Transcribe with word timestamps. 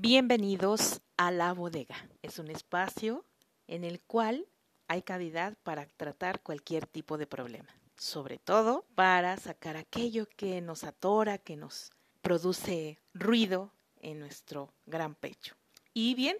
Bienvenidos 0.00 1.00
a 1.16 1.32
La 1.32 1.52
Bodega. 1.52 1.96
Es 2.22 2.38
un 2.38 2.52
espacio 2.52 3.24
en 3.66 3.82
el 3.82 4.00
cual 4.00 4.46
hay 4.86 5.02
cavidad 5.02 5.58
para 5.64 5.86
tratar 5.86 6.40
cualquier 6.40 6.86
tipo 6.86 7.18
de 7.18 7.26
problema, 7.26 7.68
sobre 7.96 8.38
todo 8.38 8.86
para 8.94 9.36
sacar 9.38 9.76
aquello 9.76 10.28
que 10.36 10.60
nos 10.60 10.84
atora, 10.84 11.38
que 11.38 11.56
nos 11.56 11.90
produce 12.22 13.00
ruido 13.12 13.72
en 13.96 14.20
nuestro 14.20 14.72
gran 14.86 15.16
pecho. 15.16 15.56
Y 15.94 16.14
bien, 16.14 16.36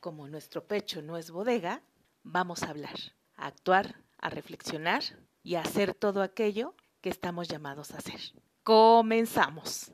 como 0.00 0.26
nuestro 0.26 0.66
pecho 0.66 1.02
no 1.02 1.18
es 1.18 1.30
bodega, 1.30 1.82
vamos 2.22 2.62
a 2.62 2.70
hablar, 2.70 2.96
a 3.36 3.48
actuar, 3.48 3.94
a 4.16 4.30
reflexionar 4.30 5.02
y 5.42 5.56
a 5.56 5.60
hacer 5.60 5.92
todo 5.92 6.22
aquello 6.22 6.74
que 7.02 7.10
estamos 7.10 7.46
llamados 7.46 7.90
a 7.90 7.98
hacer. 7.98 8.20
Comenzamos. 8.62 9.92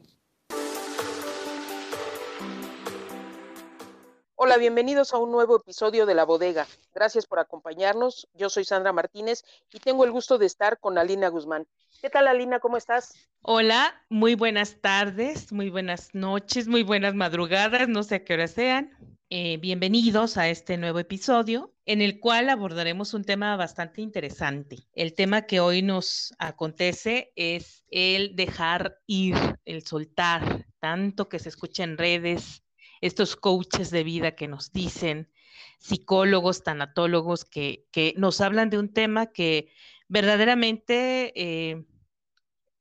Hola, 4.49 4.57
bienvenidos 4.57 5.12
a 5.12 5.19
un 5.19 5.30
nuevo 5.30 5.57
episodio 5.57 6.07
de 6.07 6.15
La 6.15 6.25
Bodega. 6.25 6.66
Gracias 6.95 7.27
por 7.27 7.38
acompañarnos. 7.38 8.29
Yo 8.33 8.48
soy 8.48 8.65
Sandra 8.65 8.95
Martínez 8.95 9.45
y 9.71 9.79
tengo 9.79 10.07
el 10.07 10.11
gusto 10.11 10.38
de 10.38 10.47
estar 10.47 10.80
con 10.80 10.97
Alina 10.97 11.29
Guzmán. 11.29 11.66
¿Qué 12.01 12.09
tal, 12.09 12.27
Alina? 12.27 12.59
¿Cómo 12.59 12.79
estás? 12.79 13.12
Hola, 13.43 14.02
muy 14.09 14.37
buenas 14.37 14.80
tardes, 14.80 15.52
muy 15.52 15.69
buenas 15.69 16.15
noches, 16.15 16.66
muy 16.66 16.83
buenas 16.83 17.15
madrugadas, 17.15 17.88
no 17.88 18.02
sé 18.02 18.15
a 18.15 18.24
qué 18.24 18.33
hora 18.33 18.48
sean. 18.48 18.97
Eh, 19.29 19.59
bienvenidos 19.59 20.38
a 20.38 20.49
este 20.49 20.79
nuevo 20.79 20.99
episodio 20.99 21.74
en 21.85 22.01
el 22.01 22.19
cual 22.19 22.49
abordaremos 22.49 23.12
un 23.12 23.24
tema 23.24 23.55
bastante 23.57 24.01
interesante. 24.01 24.79
El 24.95 25.12
tema 25.12 25.43
que 25.43 25.60
hoy 25.60 25.83
nos 25.83 26.33
acontece 26.38 27.35
es 27.37 27.85
el 27.91 28.35
dejar 28.35 28.96
ir, 29.07 29.37
el 29.66 29.85
soltar, 29.85 30.65
tanto 30.80 31.29
que 31.29 31.38
se 31.38 31.51
escucha 31.51 31.85
en 31.85 31.99
redes, 31.99 32.62
estos 33.01 33.37
coaches 33.37 33.91
de 33.91 34.05
vida 34.05 34.34
que 34.34 34.48
nos 34.48 34.73
dicen, 34.73 35.30
psicólogos, 35.79 36.62
tanatólogos, 36.62 37.45
que, 37.45 37.87
nos 38.16 38.41
hablan 38.41 38.71
de 38.71 38.79
un 38.79 38.93
tema 38.93 39.27
que 39.27 39.73
verdaderamente 40.09 41.32
eh, 41.37 41.85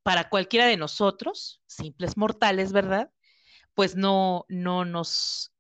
para 0.03 0.29
cualquiera 0.29 0.65
de 0.65 0.77
nosotros, 0.77 1.61
simples 1.67 2.17
mortales, 2.17 2.71
¿verdad? 2.71 3.11
Pues 3.73 3.95
no, 3.95 4.45
no 4.49 4.85
nos 4.85 5.53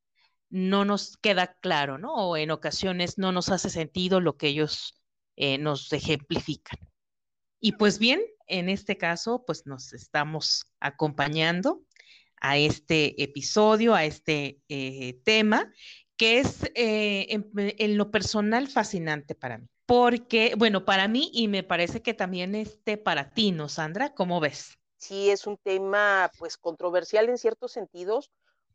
no 0.49 0.85
nos 0.85 1.17
queda 1.17 1.57
claro, 1.59 1.97
¿no? 1.97 2.13
O 2.13 2.37
en 2.37 2.51
ocasiones 2.51 3.17
no 3.17 3.31
nos 3.31 3.49
hace 3.49 3.69
sentido 3.69 4.21
lo 4.21 4.37
que 4.37 4.47
ellos 4.47 4.95
eh, 5.35 5.57
nos 5.57 5.91
ejemplifican. 5.91 6.79
Y 7.59 7.73
pues 7.73 7.99
bien, 7.99 8.21
en 8.47 8.69
este 8.69 8.97
caso, 8.97 9.43
pues 9.45 9.65
nos 9.65 9.93
estamos 9.93 10.71
acompañando 10.79 11.81
a 12.41 12.57
este 12.57 13.21
episodio, 13.21 13.93
a 13.93 14.05
este 14.05 14.59
eh, 14.69 15.19
tema, 15.23 15.71
que 16.17 16.39
es 16.39 16.63
eh, 16.75 17.27
en, 17.29 17.97
lo 17.97 18.11
personal 18.11 18.67
fascinante 18.67 19.35
para 19.35 19.59
mí. 19.59 19.67
Porque, 19.85 20.53
bueno, 20.57 20.83
para 20.83 21.07
mí 21.07 21.29
y 21.33 21.47
me 21.47 21.63
parece 21.63 22.01
que 22.01 22.13
también 22.13 22.55
este 22.55 22.97
para 22.97 23.29
ti, 23.29 23.51
¿no, 23.51 23.69
Sandra? 23.69 24.13
¿Cómo 24.13 24.39
ves? 24.39 24.77
Sí, 24.97 25.29
es 25.29 25.47
un 25.47 25.57
tema 25.57 26.31
pues 26.37 26.57
controversial 26.57 27.29
en 27.29 27.37
ciertos 27.37 27.71
sentidos 27.71 28.31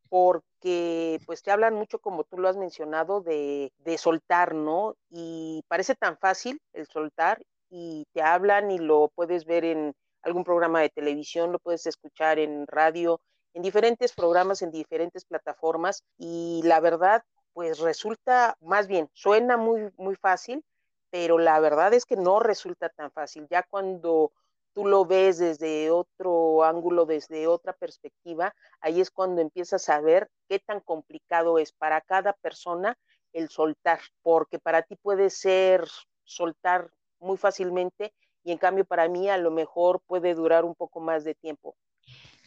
porque 0.08 1.20
pues 1.26 1.42
te 1.42 1.50
hablan 1.50 1.74
mucho 1.74 1.98
como 1.98 2.24
tú 2.24 2.38
lo 2.38 2.48
has 2.48 2.56
mencionado 2.56 3.22
de, 3.22 3.72
de 3.78 3.98
soltar, 3.98 4.54
¿no? 4.54 4.94
Y 5.10 5.64
parece 5.68 5.94
tan 5.94 6.16
fácil 6.18 6.60
el 6.72 6.86
soltar 6.86 7.42
y 7.70 8.06
te 8.12 8.22
hablan 8.22 8.70
y 8.70 8.78
lo 8.78 9.10
puedes 9.14 9.46
ver 9.46 9.64
en 9.64 9.94
algún 10.22 10.44
programa 10.44 10.80
de 10.80 10.90
televisión, 10.90 11.52
lo 11.52 11.58
puedes 11.58 11.86
escuchar 11.86 12.38
en 12.38 12.66
radio, 12.66 13.20
en 13.54 13.62
diferentes 13.62 14.12
programas, 14.12 14.62
en 14.62 14.70
diferentes 14.70 15.24
plataformas 15.24 16.04
y 16.18 16.60
la 16.64 16.80
verdad, 16.80 17.22
pues 17.52 17.78
resulta, 17.78 18.56
más 18.60 18.88
bien, 18.88 19.10
suena 19.12 19.56
muy, 19.56 19.90
muy 19.96 20.16
fácil, 20.16 20.64
pero 21.10 21.38
la 21.38 21.60
verdad 21.60 21.92
es 21.92 22.06
que 22.06 22.16
no 22.16 22.40
resulta 22.40 22.88
tan 22.88 23.10
fácil. 23.10 23.46
Ya 23.50 23.62
cuando 23.62 24.32
tú 24.72 24.86
lo 24.86 25.04
ves 25.04 25.38
desde 25.38 25.90
otro 25.90 26.64
ángulo, 26.64 27.04
desde 27.04 27.46
otra 27.46 27.74
perspectiva, 27.74 28.54
ahí 28.80 29.00
es 29.00 29.10
cuando 29.10 29.42
empiezas 29.42 29.88
a 29.88 30.00
ver 30.00 30.30
qué 30.48 30.58
tan 30.58 30.80
complicado 30.80 31.58
es 31.58 31.72
para 31.72 32.00
cada 32.00 32.32
persona 32.32 32.96
el 33.32 33.48
soltar, 33.48 34.00
porque 34.22 34.58
para 34.58 34.82
ti 34.82 34.96
puede 34.96 35.30
ser 35.30 35.86
soltar 36.24 36.90
muy 37.18 37.36
fácilmente 37.36 38.14
y 38.44 38.52
en 38.52 38.58
cambio 38.58 38.84
para 38.84 39.08
mí 39.08 39.28
a 39.28 39.36
lo 39.36 39.50
mejor 39.50 40.00
puede 40.06 40.34
durar 40.34 40.64
un 40.64 40.74
poco 40.74 41.00
más 41.00 41.24
de 41.24 41.34
tiempo. 41.34 41.76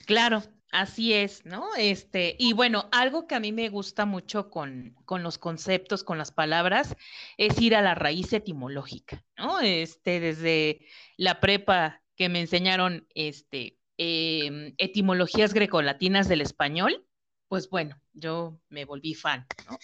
Claro, 0.06 0.44
así 0.76 1.14
es, 1.14 1.46
¿no? 1.46 1.74
Este, 1.78 2.36
y 2.38 2.54
bueno, 2.54 2.90
algo 2.92 3.28
que 3.28 3.36
a 3.36 3.40
mí 3.40 3.52
me 3.52 3.70
gusta 3.70 4.06
mucho 4.06 4.50
con, 4.50 4.96
con, 5.06 5.24
los 5.24 5.38
conceptos, 5.38 6.04
con 6.04 6.18
las 6.18 6.32
palabras, 6.32 6.96
es 7.38 7.60
ir 7.62 7.76
a 7.76 7.82
la 7.82 7.96
raíz 7.96 8.34
etimológica, 8.34 9.24
¿no? 9.38 9.62
Este, 9.62 10.20
desde 10.20 10.86
la 11.18 11.40
prepa 11.40 12.04
que 12.16 12.30
me 12.30 12.42
enseñaron, 12.42 13.08
este, 13.16 13.80
em, 13.98 14.74
etimologías 14.78 15.54
grecolatinas 15.54 16.28
del 16.28 16.42
español, 16.42 17.06
pues 17.48 17.70
bueno, 17.70 18.02
yo 18.14 18.60
me 18.70 18.86
volví 18.86 19.14
fan, 19.14 19.48
¿no? 19.70 19.78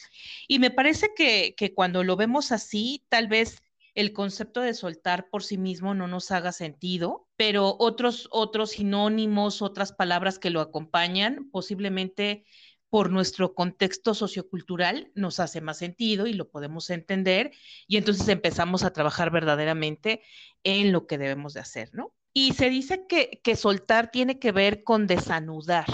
Y 0.47 0.59
me 0.59 0.71
parece 0.71 1.09
que, 1.15 1.55
que 1.55 1.73
cuando 1.73 2.03
lo 2.03 2.17
vemos 2.17 2.51
así, 2.51 3.05
tal 3.09 3.27
vez 3.27 3.61
el 3.93 4.13
concepto 4.13 4.61
de 4.61 4.73
soltar 4.73 5.29
por 5.29 5.43
sí 5.43 5.57
mismo 5.57 5.93
no 5.93 6.07
nos 6.07 6.31
haga 6.31 6.51
sentido, 6.51 7.27
pero 7.35 7.75
otros, 7.79 8.27
otros 8.31 8.71
sinónimos, 8.71 9.61
otras 9.61 9.91
palabras 9.91 10.39
que 10.39 10.49
lo 10.49 10.61
acompañan, 10.61 11.49
posiblemente 11.51 12.45
por 12.89 13.09
nuestro 13.09 13.53
contexto 13.53 14.13
sociocultural 14.13 15.11
nos 15.15 15.39
hace 15.39 15.61
más 15.61 15.77
sentido 15.77 16.27
y 16.27 16.33
lo 16.33 16.49
podemos 16.49 16.89
entender 16.89 17.51
y 17.87 17.95
entonces 17.97 18.27
empezamos 18.27 18.83
a 18.83 18.91
trabajar 18.91 19.31
verdaderamente 19.31 20.21
en 20.63 20.91
lo 20.91 21.07
que 21.07 21.17
debemos 21.17 21.53
de 21.53 21.61
hacer, 21.61 21.89
¿no? 21.93 22.13
Y 22.33 22.53
se 22.53 22.69
dice 22.69 23.05
que, 23.07 23.39
que 23.43 23.55
soltar 23.55 24.11
tiene 24.11 24.39
que 24.39 24.51
ver 24.51 24.83
con 24.83 25.07
desanudar, 25.07 25.85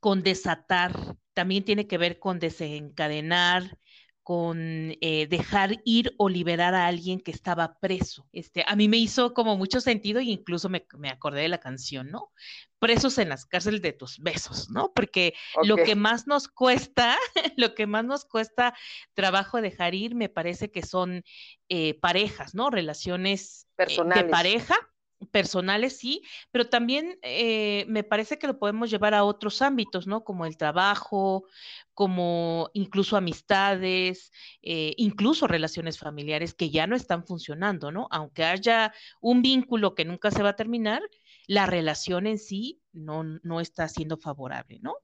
con 0.00 0.22
desatar, 0.22 1.16
también 1.32 1.64
tiene 1.64 1.86
que 1.86 1.98
ver 1.98 2.18
con 2.18 2.38
desencadenar, 2.38 3.78
con 4.24 4.96
eh, 5.02 5.26
dejar 5.28 5.82
ir 5.84 6.14
o 6.16 6.30
liberar 6.30 6.74
a 6.74 6.86
alguien 6.86 7.20
que 7.20 7.30
estaba 7.30 7.78
preso. 7.78 8.26
Este, 8.32 8.64
a 8.66 8.74
mí 8.74 8.88
me 8.88 8.96
hizo 8.96 9.34
como 9.34 9.58
mucho 9.58 9.82
sentido 9.82 10.22
y 10.22 10.32
incluso 10.32 10.70
me, 10.70 10.86
acordé 11.10 11.42
de 11.42 11.48
la 11.48 11.58
canción, 11.58 12.10
¿no? 12.10 12.32
Presos 12.78 13.18
en 13.18 13.28
las 13.28 13.44
cárceles 13.44 13.82
de 13.82 13.92
tus 13.92 14.18
besos, 14.18 14.70
¿no? 14.70 14.92
Porque 14.94 15.34
lo 15.62 15.76
que 15.76 15.94
más 15.94 16.26
nos 16.26 16.48
cuesta, 16.48 17.18
lo 17.58 17.74
que 17.74 17.86
más 17.86 18.06
nos 18.06 18.24
cuesta 18.24 18.74
trabajo 19.12 19.60
dejar 19.60 19.94
ir, 19.94 20.14
me 20.14 20.30
parece 20.30 20.70
que 20.70 20.82
son 20.82 21.22
eh, 21.68 21.92
parejas, 22.00 22.54
¿no? 22.54 22.70
Relaciones 22.70 23.68
eh, 23.76 23.84
de 24.14 24.24
pareja 24.24 24.74
personales, 25.30 25.96
sí, 25.98 26.22
pero 26.50 26.68
también 26.68 27.18
eh, 27.22 27.84
me 27.88 28.04
parece 28.04 28.38
que 28.38 28.46
lo 28.46 28.58
podemos 28.58 28.90
llevar 28.90 29.14
a 29.14 29.24
otros 29.24 29.62
ámbitos, 29.62 30.06
¿no? 30.06 30.24
Como 30.24 30.46
el 30.46 30.56
trabajo, 30.56 31.46
como 31.94 32.70
incluso 32.74 33.16
amistades, 33.16 34.32
eh, 34.62 34.94
incluso 34.96 35.46
relaciones 35.46 35.98
familiares 35.98 36.54
que 36.54 36.70
ya 36.70 36.86
no 36.86 36.96
están 36.96 37.24
funcionando, 37.26 37.92
¿no? 37.92 38.08
Aunque 38.10 38.44
haya 38.44 38.92
un 39.20 39.42
vínculo 39.42 39.94
que 39.94 40.04
nunca 40.04 40.30
se 40.30 40.42
va 40.42 40.50
a 40.50 40.56
terminar, 40.56 41.02
la 41.46 41.66
relación 41.66 42.26
en 42.26 42.38
sí 42.38 42.80
no, 42.92 43.22
no 43.22 43.60
está 43.60 43.88
siendo 43.88 44.16
favorable, 44.16 44.78
¿no? 44.80 44.96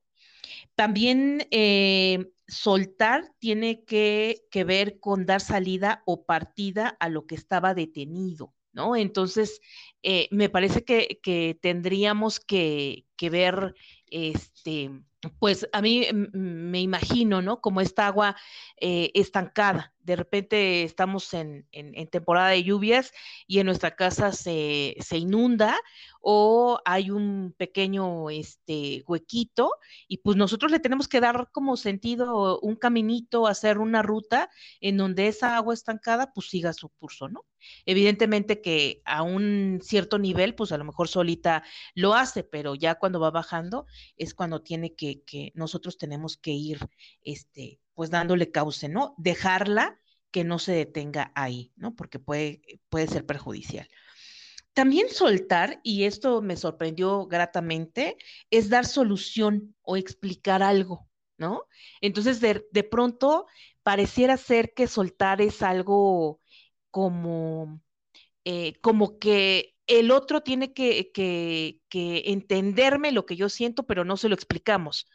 También 0.74 1.46
eh, 1.50 2.32
soltar 2.48 3.32
tiene 3.38 3.84
que, 3.84 4.42
que 4.50 4.64
ver 4.64 4.98
con 4.98 5.26
dar 5.26 5.40
salida 5.40 6.02
o 6.06 6.24
partida 6.24 6.96
a 7.00 7.08
lo 7.08 7.26
que 7.26 7.34
estaba 7.34 7.74
detenido. 7.74 8.54
¿No? 8.72 8.96
Entonces, 8.96 9.60
eh, 10.02 10.28
me 10.30 10.48
parece 10.48 10.84
que, 10.84 11.20
que 11.22 11.58
tendríamos 11.60 12.40
que, 12.40 13.06
que, 13.16 13.30
ver, 13.30 13.74
este, 14.10 14.90
pues 15.38 15.68
a 15.72 15.82
mí 15.82 16.06
me 16.32 16.80
imagino, 16.80 17.42
¿no? 17.42 17.60
Como 17.60 17.80
esta 17.80 18.06
agua 18.06 18.36
eh, 18.80 19.10
estancada. 19.14 19.92
De 20.10 20.16
repente 20.16 20.82
estamos 20.82 21.32
en, 21.34 21.68
en, 21.70 22.08
temporada 22.08 22.48
de 22.48 22.64
lluvias 22.64 23.12
y 23.46 23.60
en 23.60 23.66
nuestra 23.66 23.94
casa 23.94 24.32
se, 24.32 24.96
se 24.98 25.18
inunda 25.18 25.78
o 26.20 26.80
hay 26.84 27.12
un 27.12 27.54
pequeño 27.56 28.28
este, 28.28 29.04
huequito 29.06 29.70
y 30.08 30.18
pues 30.18 30.36
nosotros 30.36 30.72
le 30.72 30.80
tenemos 30.80 31.06
que 31.06 31.20
dar 31.20 31.48
como 31.52 31.76
sentido 31.76 32.58
un 32.58 32.74
caminito, 32.74 33.46
hacer 33.46 33.78
una 33.78 34.02
ruta 34.02 34.50
en 34.80 34.96
donde 34.96 35.28
esa 35.28 35.54
agua 35.54 35.74
estancada 35.74 36.32
pues 36.32 36.48
siga 36.48 36.72
su 36.72 36.88
curso, 36.88 37.28
¿no? 37.28 37.46
Evidentemente 37.86 38.60
que 38.60 39.02
a 39.04 39.22
un 39.22 39.78
cierto 39.80 40.18
nivel 40.18 40.56
pues 40.56 40.72
a 40.72 40.78
lo 40.78 40.84
mejor 40.84 41.06
solita 41.06 41.62
lo 41.94 42.14
hace, 42.14 42.42
pero 42.42 42.74
ya 42.74 42.96
cuando 42.96 43.20
va 43.20 43.30
bajando 43.30 43.86
es 44.16 44.34
cuando 44.34 44.60
tiene 44.60 44.96
que, 44.96 45.22
que 45.22 45.52
nosotros 45.54 45.96
tenemos 45.96 46.36
que 46.36 46.50
ir 46.50 46.80
este, 47.22 47.78
pues 48.00 48.08
dándole 48.08 48.50
cauce, 48.50 48.88
¿no? 48.88 49.14
Dejarla 49.18 50.00
que 50.30 50.42
no 50.42 50.58
se 50.58 50.72
detenga 50.72 51.32
ahí, 51.34 51.70
¿no? 51.76 51.94
Porque 51.94 52.18
puede, 52.18 52.62
puede 52.88 53.06
ser 53.06 53.26
perjudicial. 53.26 53.86
También 54.72 55.10
soltar, 55.10 55.80
y 55.82 56.04
esto 56.04 56.40
me 56.40 56.56
sorprendió 56.56 57.26
gratamente, 57.26 58.16
es 58.48 58.70
dar 58.70 58.86
solución 58.86 59.76
o 59.82 59.98
explicar 59.98 60.62
algo, 60.62 61.10
¿no? 61.36 61.64
Entonces, 62.00 62.40
de, 62.40 62.66
de 62.72 62.84
pronto, 62.84 63.44
pareciera 63.82 64.38
ser 64.38 64.72
que 64.72 64.86
soltar 64.86 65.42
es 65.42 65.60
algo 65.60 66.40
como, 66.90 67.82
eh, 68.46 68.80
como 68.80 69.18
que 69.18 69.74
el 69.86 70.10
otro 70.10 70.40
tiene 70.40 70.72
que, 70.72 71.12
que, 71.12 71.80
que, 71.90 72.22
entenderme 72.28 73.12
lo 73.12 73.26
que 73.26 73.36
yo 73.36 73.50
siento, 73.50 73.82
pero 73.82 74.06
no 74.06 74.16
se 74.16 74.30
lo 74.30 74.34
explicamos. 74.34 75.06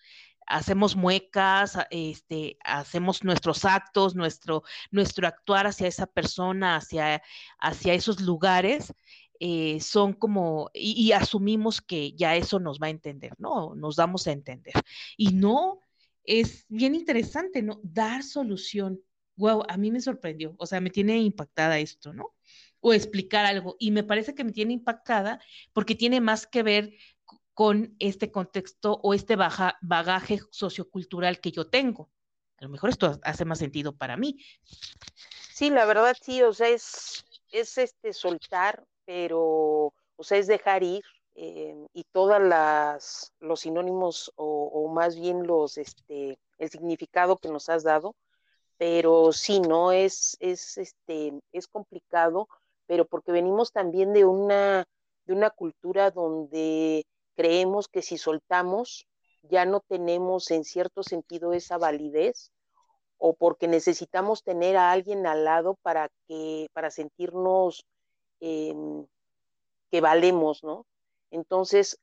Hacemos 0.48 0.96
muecas, 0.96 1.78
este, 1.90 2.58
hacemos 2.64 3.24
nuestros 3.24 3.66
actos, 3.66 4.16
nuestro, 4.16 4.64
nuestro 4.92 5.28
actuar 5.28 5.68
hacia 5.68 5.88
esa 5.88 6.08
persona, 6.08 6.78
hacia, 6.78 7.22
hacia 7.60 7.94
esos 7.94 8.22
lugares, 8.22 8.94
eh, 9.40 9.80
son 9.82 10.14
como, 10.14 10.70
y, 10.74 10.94
y, 10.94 11.12
asumimos 11.12 11.82
que 11.82 12.14
ya 12.14 12.36
eso 12.36 12.60
nos 12.60 12.80
va 12.80 12.88
a 12.88 12.92
entender, 12.92 13.34
¿no? 13.38 13.76
Nos 13.76 13.98
damos 13.98 14.28
a 14.28 14.32
entender. 14.32 14.74
Y 15.18 15.34
no, 15.34 15.82
es 16.24 16.66
bien 16.70 16.96
interesante, 16.96 17.62
¿no? 17.62 17.80
Dar 17.84 18.24
solución. 18.24 19.02
Wow, 19.38 19.64
a 19.68 19.78
mí 19.78 19.92
me 19.92 20.00
sorprendió, 20.02 20.56
o 20.58 20.66
sea, 20.66 20.80
me 20.80 20.90
tiene 20.90 21.18
impactada 21.20 21.80
esto, 21.80 22.14
¿no? 22.14 22.34
O 22.80 22.94
explicar 22.94 23.46
algo. 23.46 23.76
Y 23.80 23.92
me 23.92 24.04
parece 24.04 24.34
que 24.34 24.44
me 24.44 24.54
tiene 24.54 24.74
impactada 24.74 25.42
porque 25.74 25.96
tiene 25.96 26.22
más 26.22 26.48
que 26.48 26.64
ver 26.64 26.94
con 27.56 27.96
este 28.00 28.32
contexto 28.32 29.00
o 29.02 29.14
este 29.14 29.38
baja, 29.38 29.78
bagaje 29.82 30.42
sociocultural 30.52 31.40
que 31.40 31.52
yo 31.52 31.70
tengo. 31.70 32.12
A 32.58 32.66
lo 32.66 32.70
mejor 32.70 32.90
esto 32.90 33.18
hace 33.24 33.46
más 33.46 33.60
sentido 33.60 33.96
para 33.96 34.18
mí. 34.18 34.38
Sí, 35.54 35.70
la 35.70 35.86
verdad 35.86 36.16
sí, 36.22 36.44
o 36.44 36.54
sea, 36.54 36.68
es, 36.68 37.26
es 37.52 37.78
este 37.78 38.12
soltar, 38.12 38.86
pero, 39.06 39.94
o 40.18 40.24
sea, 40.24 40.38
es 40.38 40.48
dejar 40.48 40.84
ir, 40.84 41.04
eh, 41.36 41.76
y 41.94 42.04
todas 42.12 42.42
las 42.42 43.34
los 43.40 43.62
sinónimos 43.62 44.32
o, 44.36 44.70
o, 44.74 44.88
más 44.94 45.18
bien 45.18 45.46
los 45.46 45.78
este 45.78 46.40
el 46.58 46.70
significado 46.70 47.36
que 47.36 47.50
nos 47.50 47.68
has 47.68 47.84
dado 47.84 48.16
pero 48.78 49.34
sí 49.34 49.60
no 49.60 49.92
es 49.92 50.38
es 50.40 50.78
este 50.78 51.34
es 51.52 51.68
complicado 51.68 52.48
pero 52.86 53.04
porque 53.04 53.34
venimos 53.34 53.74
también 53.74 54.14
de 54.14 54.24
una 54.24 54.86
de 55.26 55.34
una 55.34 55.50
cultura 55.50 56.10
donde 56.10 57.06
creemos 57.36 57.88
que 57.88 58.02
si 58.02 58.18
soltamos 58.18 59.08
ya 59.44 59.66
no 59.66 59.80
tenemos 59.82 60.50
en 60.52 60.64
cierto 60.64 61.04
sentido 61.04 61.54
esa 61.54 61.78
validez 61.78 62.52
o 63.18 63.34
porque 63.34 63.68
necesitamos 63.68 64.44
tener 64.44 64.76
a 64.78 64.92
alguien 64.92 65.28
al 65.28 65.46
lado 65.46 65.78
para 65.82 66.10
que 66.28 66.68
para 66.74 66.90
sentirnos 66.92 67.86
eh, 68.40 68.74
que 69.92 70.02
valemos 70.02 70.64
no 70.64 70.86
entonces, 71.36 72.00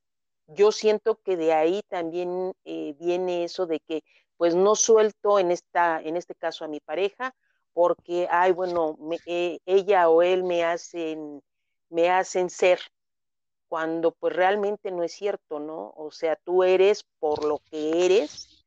yo 0.46 0.72
siento 0.72 1.16
que 1.24 1.36
de 1.36 1.52
ahí 1.52 1.82
también 1.88 2.52
eh, 2.64 2.94
viene 2.98 3.44
eso 3.44 3.66
de 3.66 3.80
que 3.80 4.04
pues 4.36 4.54
no 4.54 4.74
suelto 4.74 5.38
en, 5.38 5.50
esta, 5.50 6.00
en 6.02 6.16
este 6.16 6.34
caso 6.34 6.64
a 6.64 6.68
mi 6.68 6.80
pareja 6.80 7.34
porque, 7.72 8.28
ay, 8.30 8.52
bueno, 8.52 8.98
eh, 9.26 9.58
ella 9.64 10.08
o 10.10 10.20
él 10.20 10.44
me 10.44 10.64
hacen, 10.64 11.42
me 11.88 12.10
hacen 12.10 12.50
ser, 12.50 12.80
cuando 13.72 14.12
pues 14.12 14.36
realmente 14.36 14.90
no 14.90 15.02
es 15.02 15.12
cierto, 15.12 15.58
¿no? 15.58 15.94
O 15.96 16.10
sea, 16.10 16.36
tú 16.36 16.62
eres 16.62 17.06
por 17.18 17.42
lo 17.42 17.58
que 17.70 18.04
eres 18.04 18.62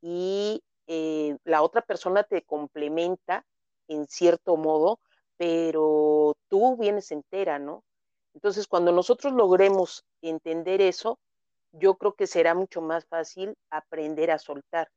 y 0.00 0.62
eh, 0.86 1.36
la 1.44 1.60
otra 1.60 1.82
persona 1.82 2.22
te 2.22 2.40
complementa 2.40 3.44
en 3.86 4.06
cierto 4.06 4.56
modo, 4.56 4.98
pero 5.36 6.38
tú 6.48 6.78
vienes 6.78 7.12
entera, 7.12 7.58
¿no? 7.58 7.84
Entonces, 8.32 8.66
cuando 8.66 8.92
nosotros 8.92 9.34
logremos 9.34 10.06
entender 10.22 10.80
eso, 10.80 11.18
yo 11.72 11.96
creo 11.96 12.14
que 12.14 12.26
será 12.26 12.54
mucho 12.54 12.80
más 12.80 13.04
fácil 13.04 13.54
aprender 13.68 14.30
a 14.30 14.38
soltar. 14.38 14.88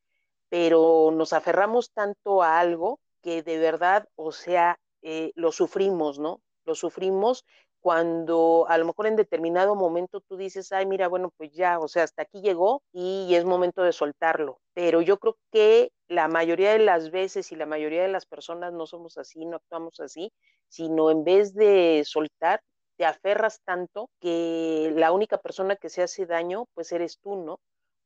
Pero 0.47 1.11
nos 1.11 1.33
aferramos 1.33 1.91
tanto 1.91 2.43
a 2.43 2.61
algo 2.61 3.01
que 3.21 3.43
de 3.43 3.57
verdad, 3.57 4.07
o 4.15 4.31
sea, 4.31 4.79
eh, 5.01 5.33
lo 5.35 5.51
sufrimos, 5.51 6.17
¿no? 6.17 6.39
Lo 6.63 6.75
sufrimos 6.75 7.43
cuando 7.83 8.65
a 8.69 8.77
lo 8.77 8.85
mejor 8.85 9.07
en 9.07 9.18
determinado 9.18 9.75
momento 9.75 10.21
tú 10.21 10.38
dices, 10.38 10.71
ay, 10.71 10.85
mira, 10.85 11.09
bueno, 11.09 11.31
pues 11.35 11.51
ya, 11.51 11.80
o 11.80 11.89
sea, 11.89 12.03
hasta 12.03 12.21
aquí 12.21 12.41
llegó 12.41 12.81
y 12.94 13.35
es 13.35 13.44
momento 13.44 13.83
de 13.83 13.91
soltarlo. 13.91 14.62
Pero 14.74 15.01
yo 15.01 15.19
creo 15.19 15.35
que 15.51 15.91
la 16.07 16.30
mayoría 16.30 16.71
de 16.71 16.80
las 16.80 17.12
veces 17.12 17.51
y 17.51 17.57
la 17.57 17.65
mayoría 17.65 18.01
de 18.01 18.07
las 18.07 18.25
personas 18.25 18.71
no 18.71 18.85
somos 18.88 19.18
así, 19.18 19.45
no 19.45 19.57
actuamos 19.57 20.00
así, 20.00 20.31
sino 20.69 21.12
en 21.12 21.25
vez 21.25 21.53
de 21.56 22.03
soltar, 22.06 22.62
te 22.95 23.06
aferras 23.06 23.59
tanto 23.65 24.09
que 24.21 24.94
la 24.95 25.12
única 25.12 25.38
persona 25.39 25.75
que 25.75 25.89
se 25.89 26.03
hace 26.03 26.25
daño, 26.25 26.68
pues 26.75 26.89
eres 26.94 27.19
tú, 27.19 27.36
¿no? 27.36 27.59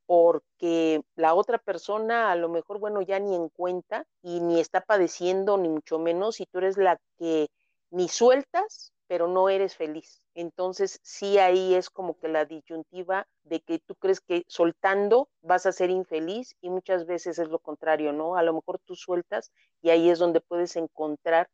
Porque 0.07 1.01
la 1.15 1.35
otra 1.35 1.59
persona 1.59 2.31
a 2.31 2.35
lo 2.35 2.49
mejor, 2.49 2.79
bueno, 2.79 3.03
ya 3.03 3.19
ni 3.19 3.35
en 3.35 3.49
cuenta 3.49 4.05
y 4.23 4.39
ni 4.39 4.59
está 4.59 4.81
padeciendo, 4.81 5.55
ni 5.59 5.69
mucho 5.69 5.99
menos, 5.99 6.39
y 6.39 6.47
tú 6.47 6.57
eres 6.57 6.77
la 6.77 6.97
que 7.19 7.49
ni 7.91 8.07
sueltas, 8.07 8.91
pero 9.07 9.27
no 9.27 9.49
eres 9.49 9.75
feliz. 9.75 10.21
Entonces, 10.35 10.99
sí, 11.01 11.37
ahí 11.37 11.73
es 11.73 11.89
como 11.89 12.17
que 12.19 12.27
la 12.27 12.45
disyuntiva 12.45 13.27
de 13.43 13.61
que 13.61 13.79
tú 13.79 13.95
crees 13.95 14.21
que 14.21 14.43
soltando 14.47 15.29
vas 15.41 15.65
a 15.65 15.71
ser 15.71 15.89
infeliz 15.89 16.55
y 16.61 16.69
muchas 16.69 17.05
veces 17.05 17.39
es 17.39 17.47
lo 17.49 17.59
contrario, 17.59 18.13
¿no? 18.13 18.35
A 18.35 18.43
lo 18.43 18.53
mejor 18.53 18.79
tú 18.85 18.95
sueltas 18.95 19.51
y 19.81 19.89
ahí 19.89 20.09
es 20.09 20.19
donde 20.19 20.41
puedes 20.41 20.75
encontrar 20.75 21.49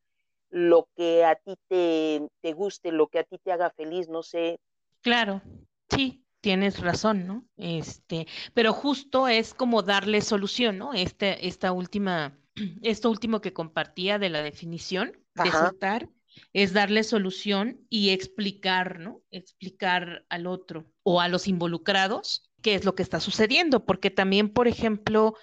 lo 0.50 0.88
que 0.96 1.26
a 1.26 1.36
ti 1.36 1.56
te, 1.68 2.28
te 2.42 2.54
guste, 2.54 2.92
lo 2.92 3.08
que 3.08 3.20
a 3.20 3.24
ti 3.24 3.38
te 3.40 3.52
haga 3.52 3.72
feliz, 3.72 4.10
no 4.10 4.22
sé. 4.22 4.60
Claro, 5.02 5.42
sí, 5.90 6.24
tienes 6.42 6.80
razón, 6.80 7.26
¿no? 7.26 7.46
Este, 7.58 8.28
pero 8.54 8.74
justo 8.74 9.28
es 9.28 9.54
como 9.54 9.82
darle 9.82 10.22
solución, 10.22 10.78
¿no? 10.78 10.94
Este, 10.94 11.48
esta 11.48 11.72
última, 11.72 12.38
esto 12.84 13.10
último 13.10 13.42
que 13.42 13.54
compartía 13.54 14.20
de 14.20 14.30
la 14.30 14.44
definición 14.44 15.18
de 15.36 15.52
soltar, 15.52 16.10
es 16.54 16.74
darle 16.74 17.04
solución 17.04 17.86
y 17.90 18.10
explicar, 18.10 19.00
¿no? 19.00 19.22
Explicar 19.32 20.26
al 20.30 20.48
otro 20.48 20.86
o 21.04 21.22
a 21.22 21.28
los 21.28 21.48
involucrados 21.48 22.50
qué 22.62 22.76
es 22.76 22.86
lo 22.86 22.96
que 22.96 23.04
está 23.04 23.20
sucediendo, 23.20 23.86
porque 23.86 24.10
también, 24.10 24.50
por 24.50 24.68
ejemplo, 24.68 25.36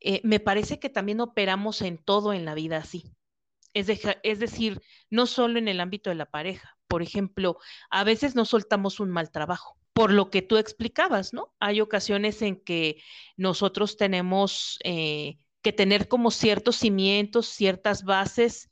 eh, 0.00 0.20
me 0.24 0.40
parece 0.40 0.80
que 0.80 0.88
también 0.88 1.20
operamos 1.20 1.82
en 1.82 1.98
todo 1.98 2.32
en 2.32 2.44
la 2.44 2.54
vida 2.54 2.78
así. 2.78 3.14
Es, 3.74 3.88
es, 4.22 4.38
decir, 4.38 4.82
no 5.10 5.26
solo 5.26 5.58
en 5.58 5.68
el 5.68 5.80
ámbito 5.80 6.10
de 6.10 6.16
la 6.16 6.26
pareja. 6.26 6.76
Por 6.88 7.02
ejemplo, 7.02 7.58
a 7.90 8.04
veces 8.04 8.34
no 8.34 8.44
soltamos 8.44 9.00
un 9.00 9.10
mal 9.10 9.30
trabajo, 9.30 9.78
por 9.92 10.12
lo 10.12 10.30
que 10.30 10.42
tú 10.42 10.56
explicabas, 10.56 11.32
¿no? 11.32 11.54
Hay 11.60 11.80
ocasiones 11.80 12.42
en 12.42 12.56
que 12.56 13.02
nosotros 13.36 13.96
tenemos 13.96 14.78
eh, 14.84 15.38
que 15.62 15.72
tener 15.72 16.08
como 16.08 16.30
ciertos 16.30 16.76
cimientos, 16.76 17.46
ciertas 17.46 18.04
bases, 18.04 18.71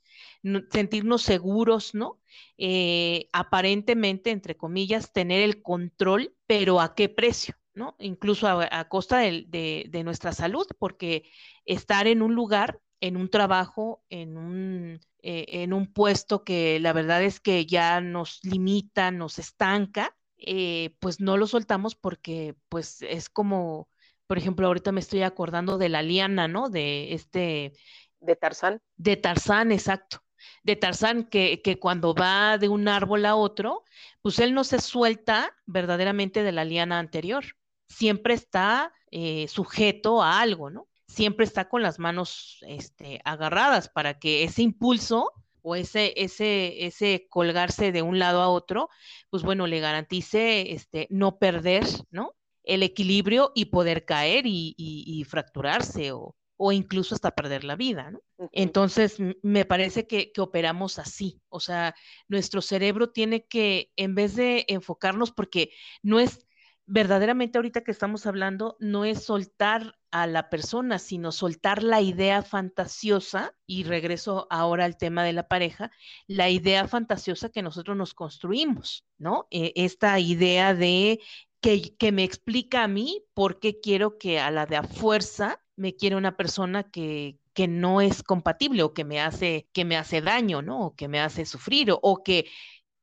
sentirnos 0.71 1.21
seguros, 1.21 1.93
¿no? 1.93 2.19
Eh, 2.57 3.29
aparentemente, 3.33 4.31
entre 4.31 4.57
comillas, 4.57 5.13
tener 5.13 5.41
el 5.41 5.61
control, 5.61 6.35
pero 6.47 6.79
¿a 6.81 6.95
qué 6.95 7.09
precio? 7.09 7.55
¿no? 7.73 7.95
Incluso 7.99 8.47
a, 8.47 8.67
a 8.69 8.89
costa 8.89 9.19
de, 9.19 9.45
de, 9.47 9.85
de 9.89 10.03
nuestra 10.03 10.33
salud, 10.33 10.67
porque 10.77 11.23
estar 11.65 12.07
en 12.07 12.21
un 12.21 12.35
lugar 12.35 12.81
en 13.01 13.17
un 13.17 13.29
trabajo, 13.29 14.03
en 14.09 14.37
un, 14.37 14.99
eh, 15.23 15.45
en 15.63 15.73
un 15.73 15.91
puesto 15.91 16.43
que 16.43 16.79
la 16.79 16.93
verdad 16.93 17.23
es 17.23 17.39
que 17.39 17.65
ya 17.65 17.99
nos 17.99 18.39
limita, 18.43 19.11
nos 19.11 19.39
estanca, 19.39 20.15
eh, 20.37 20.95
pues 20.99 21.19
no 21.19 21.35
lo 21.35 21.47
soltamos 21.47 21.95
porque 21.95 22.55
pues 22.69 23.01
es 23.01 23.29
como, 23.29 23.89
por 24.27 24.37
ejemplo, 24.37 24.67
ahorita 24.67 24.91
me 24.91 24.99
estoy 24.99 25.23
acordando 25.23 25.77
de 25.77 25.89
la 25.89 26.03
liana, 26.03 26.47
¿no? 26.47 26.69
De 26.69 27.13
este... 27.13 27.73
De 28.19 28.35
Tarzán. 28.35 28.79
De 28.97 29.17
Tarzán, 29.17 29.71
exacto. 29.71 30.23
De 30.63 30.75
Tarzán, 30.75 31.23
que, 31.25 31.61
que 31.61 31.79
cuando 31.79 32.13
va 32.13 32.57
de 32.57 32.69
un 32.69 32.87
árbol 32.87 33.25
a 33.25 33.35
otro, 33.35 33.83
pues 34.21 34.39
él 34.39 34.53
no 34.53 34.63
se 34.63 34.79
suelta 34.79 35.53
verdaderamente 35.65 36.43
de 36.43 36.51
la 36.51 36.65
liana 36.65 36.99
anterior. 36.99 37.43
Siempre 37.87 38.33
está 38.33 38.93
eh, 39.11 39.47
sujeto 39.47 40.21
a 40.23 40.39
algo, 40.39 40.69
¿no? 40.69 40.87
siempre 41.11 41.45
está 41.45 41.67
con 41.67 41.81
las 41.81 41.99
manos 41.99 42.59
este, 42.61 43.21
agarradas 43.25 43.89
para 43.89 44.17
que 44.19 44.43
ese 44.43 44.61
impulso 44.61 45.31
o 45.61 45.75
ese, 45.75 46.13
ese, 46.15 46.85
ese 46.85 47.27
colgarse 47.29 47.91
de 47.91 48.01
un 48.01 48.17
lado 48.17 48.41
a 48.41 48.49
otro, 48.49 48.89
pues 49.29 49.43
bueno, 49.43 49.67
le 49.67 49.79
garantice 49.79 50.71
este, 50.73 51.07
no 51.11 51.37
perder, 51.37 51.85
¿no? 52.09 52.33
El 52.63 52.81
equilibrio 52.83 53.51
y 53.53 53.65
poder 53.65 54.05
caer 54.05 54.45
y, 54.47 54.73
y, 54.77 55.03
y 55.05 55.23
fracturarse 55.25 56.11
o, 56.13 56.35
o, 56.63 56.71
incluso 56.71 57.15
hasta 57.15 57.31
perder 57.31 57.63
la 57.63 57.75
vida, 57.75 58.11
¿no? 58.11 58.21
Entonces, 58.51 59.17
me 59.41 59.65
parece 59.65 60.07
que, 60.07 60.31
que, 60.31 60.41
operamos 60.41 60.99
así, 60.99 61.41
o 61.49 61.59
sea, 61.59 61.95
nuestro 62.27 62.61
cerebro 62.61 63.09
tiene 63.09 63.45
que, 63.45 63.91
en 63.95 64.15
vez 64.15 64.35
de 64.35 64.65
enfocarnos, 64.67 65.31
porque 65.31 65.71
no 66.03 66.19
es, 66.19 66.45
verdaderamente 66.85 67.57
ahorita 67.57 67.81
que 67.81 67.91
estamos 67.91 68.25
hablando, 68.25 68.75
no 68.79 69.05
es 69.05 69.23
soltar 69.23 69.97
a 70.11 70.27
la 70.27 70.49
persona, 70.49 70.99
sino 70.99 71.31
soltar 71.31 71.83
la 71.83 72.01
idea 72.01 72.43
fantasiosa, 72.43 73.55
y 73.65 73.83
regreso 73.83 74.47
ahora 74.49 74.85
al 74.85 74.97
tema 74.97 75.23
de 75.23 75.33
la 75.33 75.47
pareja, 75.47 75.91
la 76.27 76.49
idea 76.49 76.87
fantasiosa 76.87 77.49
que 77.49 77.61
nosotros 77.61 77.95
nos 77.95 78.13
construimos, 78.13 79.05
¿no? 79.17 79.47
Eh, 79.51 79.71
esta 79.75 80.19
idea 80.19 80.75
de 80.75 81.21
que, 81.61 81.95
que 81.95 82.11
me 82.11 82.23
explica 82.23 82.83
a 82.83 82.87
mí 82.87 83.23
por 83.33 83.59
qué 83.59 83.79
quiero 83.79 84.17
que 84.17 84.39
a 84.39 84.51
la 84.51 84.65
de 84.65 84.75
a 84.75 84.83
fuerza 84.83 85.61
me 85.81 85.95
quiere 85.95 86.15
una 86.15 86.37
persona 86.37 86.83
que, 86.83 87.39
que 87.53 87.67
no 87.67 88.01
es 88.01 88.21
compatible 88.23 88.83
o 88.83 88.93
que 88.93 89.03
me 89.03 89.19
hace, 89.19 89.67
que 89.73 89.83
me 89.83 89.97
hace 89.97 90.21
daño, 90.21 90.61
¿no? 90.61 90.79
O 90.85 90.95
que 90.95 91.07
me 91.07 91.19
hace 91.19 91.45
sufrir 91.45 91.89
o, 91.91 92.23
que 92.23 92.45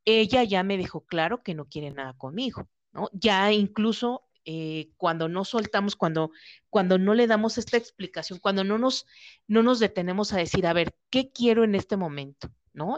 ella 0.05 0.45
ya 0.45 0.63
me 0.63 0.79
dejó 0.79 1.05
claro 1.05 1.43
que 1.43 1.55
no 1.55 1.67
quiere 1.67 1.91
nada 1.91 2.15
conmigo, 2.15 2.69
¿no? 2.93 3.11
Ya 3.13 3.53
incluso 3.53 4.23
eh, 4.45 4.91
cuando 4.97 5.29
no 5.29 5.45
soltamos, 5.45 5.97
cuando, 5.97 6.31
cuando 6.71 6.99
no 6.99 7.15
le 7.15 7.27
damos 7.27 7.59
esta 7.59 7.77
explicación, 7.77 8.39
cuando 8.39 8.63
no 8.63 8.79
nos, 8.79 9.07
no 9.49 9.63
nos 9.65 9.81
detenemos 9.81 10.33
a 10.33 10.39
decir, 10.39 10.67
a 10.67 10.73
ver, 10.73 10.95
¿qué 11.11 11.33
quiero 11.33 11.65
en 11.65 11.75
este 11.75 11.97
momento? 11.97 12.49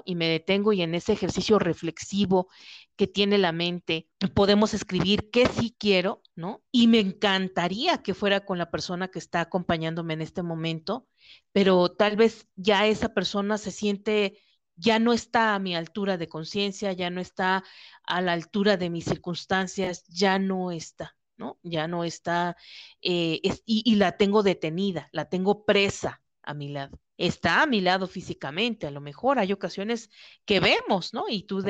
Y 0.04 0.14
me 0.14 0.28
detengo 0.28 0.72
y 0.72 0.82
en 0.82 0.94
ese 0.94 1.12
ejercicio 1.12 1.58
reflexivo 1.58 2.48
que 2.96 3.06
tiene 3.06 3.38
la 3.38 3.52
mente, 3.52 4.08
podemos 4.34 4.74
escribir 4.74 5.30
qué 5.30 5.46
sí 5.46 5.74
quiero, 5.78 6.22
¿no? 6.36 6.62
Y 6.70 6.86
me 6.86 7.00
encantaría 7.00 8.02
que 8.02 8.14
fuera 8.14 8.44
con 8.44 8.58
la 8.58 8.70
persona 8.70 9.08
que 9.08 9.18
está 9.18 9.40
acompañándome 9.40 10.14
en 10.14 10.22
este 10.22 10.42
momento, 10.42 11.08
pero 11.52 11.90
tal 11.90 12.16
vez 12.16 12.48
ya 12.56 12.86
esa 12.86 13.14
persona 13.14 13.56
se 13.58 13.70
siente 13.70 14.38
ya 14.80 14.98
no 14.98 15.12
está 15.12 15.54
a 15.54 15.58
mi 15.58 15.76
altura 15.76 16.16
de 16.16 16.28
conciencia, 16.28 16.92
ya 16.92 17.10
no 17.10 17.20
está 17.20 17.64
a 18.04 18.20
la 18.22 18.32
altura 18.32 18.76
de 18.78 18.90
mis 18.90 19.04
circunstancias, 19.04 20.04
ya 20.08 20.38
no 20.38 20.72
está, 20.72 21.16
¿no? 21.36 21.58
Ya 21.62 21.86
no 21.86 22.02
está, 22.02 22.56
eh, 23.02 23.40
y, 23.66 23.94
la 23.96 24.16
tengo 24.16 24.42
detenida, 24.42 25.08
la 25.12 25.26
tengo 25.26 25.64
presa 25.66 26.22
a 26.42 26.54
mi 26.54 26.68
lado. 26.68 26.98
Está 27.20 27.60
a 27.60 27.66
mi 27.66 27.82
lado 27.82 28.06
físicamente, 28.06 28.86
a 28.86 28.90
lo 28.90 29.02
mejor 29.02 29.38
hay 29.38 29.52
ocasiones 29.52 30.08
que 30.46 30.58
vemos, 30.58 31.12
¿no? 31.12 31.26
Y 31.28 31.42
tú, 31.42 31.62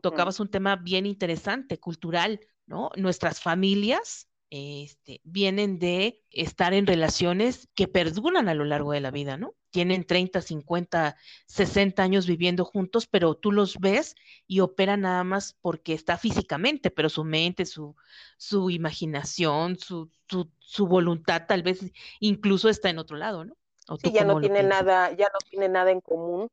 tocabas 0.00 0.40
un 0.40 0.48
tema 0.48 0.76
bien 0.76 1.04
interesante, 1.04 1.78
cultural, 1.78 2.40
¿no? 2.64 2.90
Nuestras 2.96 3.42
familias 3.42 4.30
este, 4.48 5.20
vienen 5.22 5.78
de 5.78 6.22
estar 6.30 6.72
en 6.72 6.86
relaciones 6.86 7.68
que 7.74 7.88
perduran 7.88 8.48
a 8.48 8.54
lo 8.54 8.64
largo 8.64 8.92
de 8.92 9.02
la 9.02 9.10
vida, 9.10 9.36
¿no? 9.36 9.54
Tienen 9.68 10.06
30, 10.06 10.40
50, 10.40 11.16
60 11.46 12.02
años 12.02 12.26
viviendo 12.26 12.64
juntos, 12.64 13.06
pero 13.06 13.34
tú 13.34 13.52
los 13.52 13.78
ves 13.78 14.14
y 14.46 14.60
operan 14.60 15.02
nada 15.02 15.24
más 15.24 15.58
porque 15.60 15.92
está 15.92 16.16
físicamente, 16.16 16.90
pero 16.90 17.10
su 17.10 17.22
mente, 17.22 17.66
su, 17.66 17.94
su 18.38 18.70
imaginación, 18.70 19.78
su, 19.78 20.10
su, 20.26 20.50
su 20.58 20.86
voluntad 20.86 21.42
tal 21.46 21.62
vez 21.62 21.80
incluso 22.18 22.70
está 22.70 22.88
en 22.88 22.98
otro 22.98 23.18
lado, 23.18 23.44
¿no? 23.44 23.58
Sí, 24.00 24.12
ya 24.12 24.24
no 24.24 24.40
tiene 24.40 24.62
nada, 24.62 25.12
ya 25.12 25.26
no 25.32 25.38
tiene 25.48 25.68
nada 25.68 25.90
en 25.90 26.00
común 26.00 26.50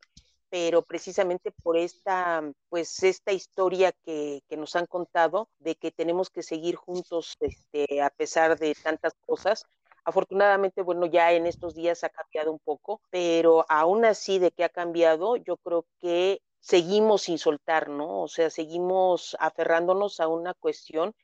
pero 0.53 0.83
precisamente 0.83 1.51
por 1.63 1.77
esta, 1.77 2.43
pues 2.69 3.01
esta 3.01 3.31
historia 3.31 3.91
que, 3.91 4.43
que, 4.47 4.55
nos 4.55 4.75
han 4.75 4.85
contado 4.85 5.49
de 5.57 5.73
que 5.73 5.89
tenemos 5.89 6.29
que 6.29 6.43
seguir 6.43 6.75
juntos 6.75 7.35
este, 7.39 8.03
a 8.03 8.11
pesar 8.11 8.59
de 8.59 8.75
tantas 8.75 9.15
cosas. 9.25 9.65
Afortunadamente, 10.05 10.83
bueno, 10.83 11.07
ya 11.07 11.31
en 11.31 11.47
estos 11.47 11.73
días 11.73 12.03
ha 12.03 12.09
cambiado 12.09 12.51
un 12.51 12.59
poco, 12.59 13.01
pero 13.09 13.65
aún 13.67 14.05
así 14.05 14.37
de 14.37 14.51
que 14.51 14.63
ha 14.63 14.69
cambiado, 14.69 15.37
yo 15.37 15.57
creo 15.57 15.87
que 15.99 16.39
seguimos 16.59 17.23
sin 17.23 17.39
soltar, 17.39 17.89
¿no? 17.89 18.21
O 18.21 18.27
sea, 18.27 18.51
seguimos 18.51 19.35
aferrándonos 19.39 20.19
a 20.19 20.27
una 20.27 20.53
cuestión 20.53 21.15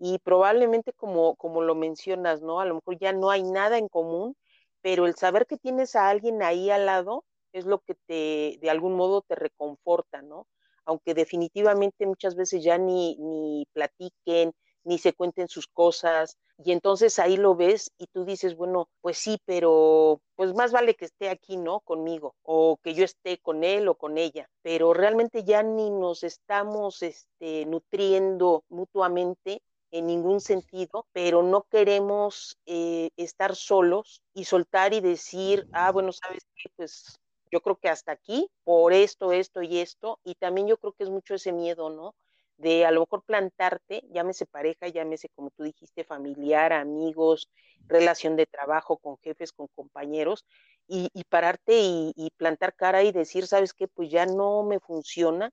y 0.00 0.18
probablemente 0.18 0.92
como, 0.92 1.36
como 1.36 1.62
lo 1.62 1.76
mencionas, 1.76 2.42
¿no? 2.42 2.58
A 2.58 2.64
lo 2.64 2.74
mejor 2.74 2.98
ya 2.98 3.12
no 3.12 3.30
hay 3.30 3.44
nada 3.44 3.78
en 3.78 3.86
común, 3.86 4.34
pero 4.82 5.06
el 5.06 5.14
saber 5.14 5.46
que 5.46 5.56
tienes 5.56 5.96
a 5.96 6.08
alguien 6.08 6.42
ahí 6.42 6.70
al 6.70 6.86
lado, 6.86 7.24
es 7.52 7.66
lo 7.66 7.80
que 7.80 7.94
te, 8.06 8.58
de 8.60 8.70
algún 8.70 8.94
modo 8.94 9.22
te 9.22 9.34
reconforta, 9.34 10.22
¿no? 10.22 10.46
Aunque 10.84 11.14
definitivamente 11.14 12.06
muchas 12.06 12.34
veces 12.34 12.64
ya 12.64 12.78
ni, 12.78 13.16
ni 13.16 13.66
platiquen, 13.72 14.52
ni 14.84 14.98
se 14.98 15.12
cuenten 15.12 15.48
sus 15.48 15.68
cosas, 15.68 16.36
y 16.58 16.72
entonces 16.72 17.18
ahí 17.18 17.36
lo 17.36 17.54
ves 17.54 17.90
y 17.98 18.06
tú 18.08 18.24
dices, 18.24 18.56
bueno, 18.56 18.88
pues 19.00 19.18
sí, 19.18 19.38
pero 19.44 20.20
pues 20.36 20.54
más 20.54 20.72
vale 20.72 20.94
que 20.94 21.06
esté 21.06 21.28
aquí, 21.28 21.56
¿no? 21.56 21.80
Conmigo, 21.80 22.34
o 22.42 22.78
que 22.82 22.94
yo 22.94 23.04
esté 23.04 23.38
con 23.38 23.64
él 23.64 23.88
o 23.88 23.94
con 23.94 24.18
ella, 24.18 24.48
pero 24.62 24.92
realmente 24.92 25.44
ya 25.44 25.62
ni 25.62 25.90
nos 25.90 26.22
estamos 26.22 27.02
este, 27.02 27.66
nutriendo 27.66 28.64
mutuamente 28.68 29.62
en 29.92 30.06
ningún 30.06 30.40
sentido, 30.40 31.06
pero 31.12 31.42
no 31.42 31.62
queremos 31.70 32.58
eh, 32.66 33.10
estar 33.16 33.54
solos 33.54 34.22
y 34.34 34.44
soltar 34.44 34.94
y 34.94 35.00
decir, 35.00 35.68
ah, 35.72 35.92
bueno, 35.92 36.12
sabes 36.12 36.44
qué, 36.56 36.70
pues 36.74 37.20
yo 37.52 37.60
creo 37.60 37.76
que 37.76 37.90
hasta 37.90 38.12
aquí, 38.12 38.48
por 38.64 38.94
esto, 38.94 39.32
esto 39.32 39.62
y 39.62 39.78
esto, 39.78 40.18
y 40.24 40.34
también 40.36 40.66
yo 40.66 40.78
creo 40.78 40.92
que 40.94 41.04
es 41.04 41.10
mucho 41.10 41.34
ese 41.34 41.52
miedo, 41.52 41.90
¿no? 41.90 42.14
De 42.56 42.86
a 42.86 42.90
lo 42.90 43.00
mejor 43.00 43.22
plantarte, 43.24 44.02
llámese 44.10 44.46
pareja, 44.46 44.88
llámese 44.88 45.28
como 45.34 45.50
tú 45.50 45.64
dijiste, 45.64 46.04
familiar, 46.04 46.72
amigos, 46.72 47.50
relación 47.86 48.36
de 48.36 48.46
trabajo 48.46 48.96
con 48.96 49.18
jefes, 49.18 49.52
con 49.52 49.68
compañeros, 49.74 50.46
y, 50.88 51.08
pararte 51.28 51.78
y, 51.80 52.12
y, 52.16 52.30
plantar 52.36 52.74
cara 52.74 53.02
y 53.02 53.12
decir, 53.12 53.46
¿sabes 53.46 53.72
qué? 53.72 53.88
Pues 53.88 54.10
ya 54.10 54.26
no 54.26 54.62
me 54.62 54.78
funciona. 54.80 55.50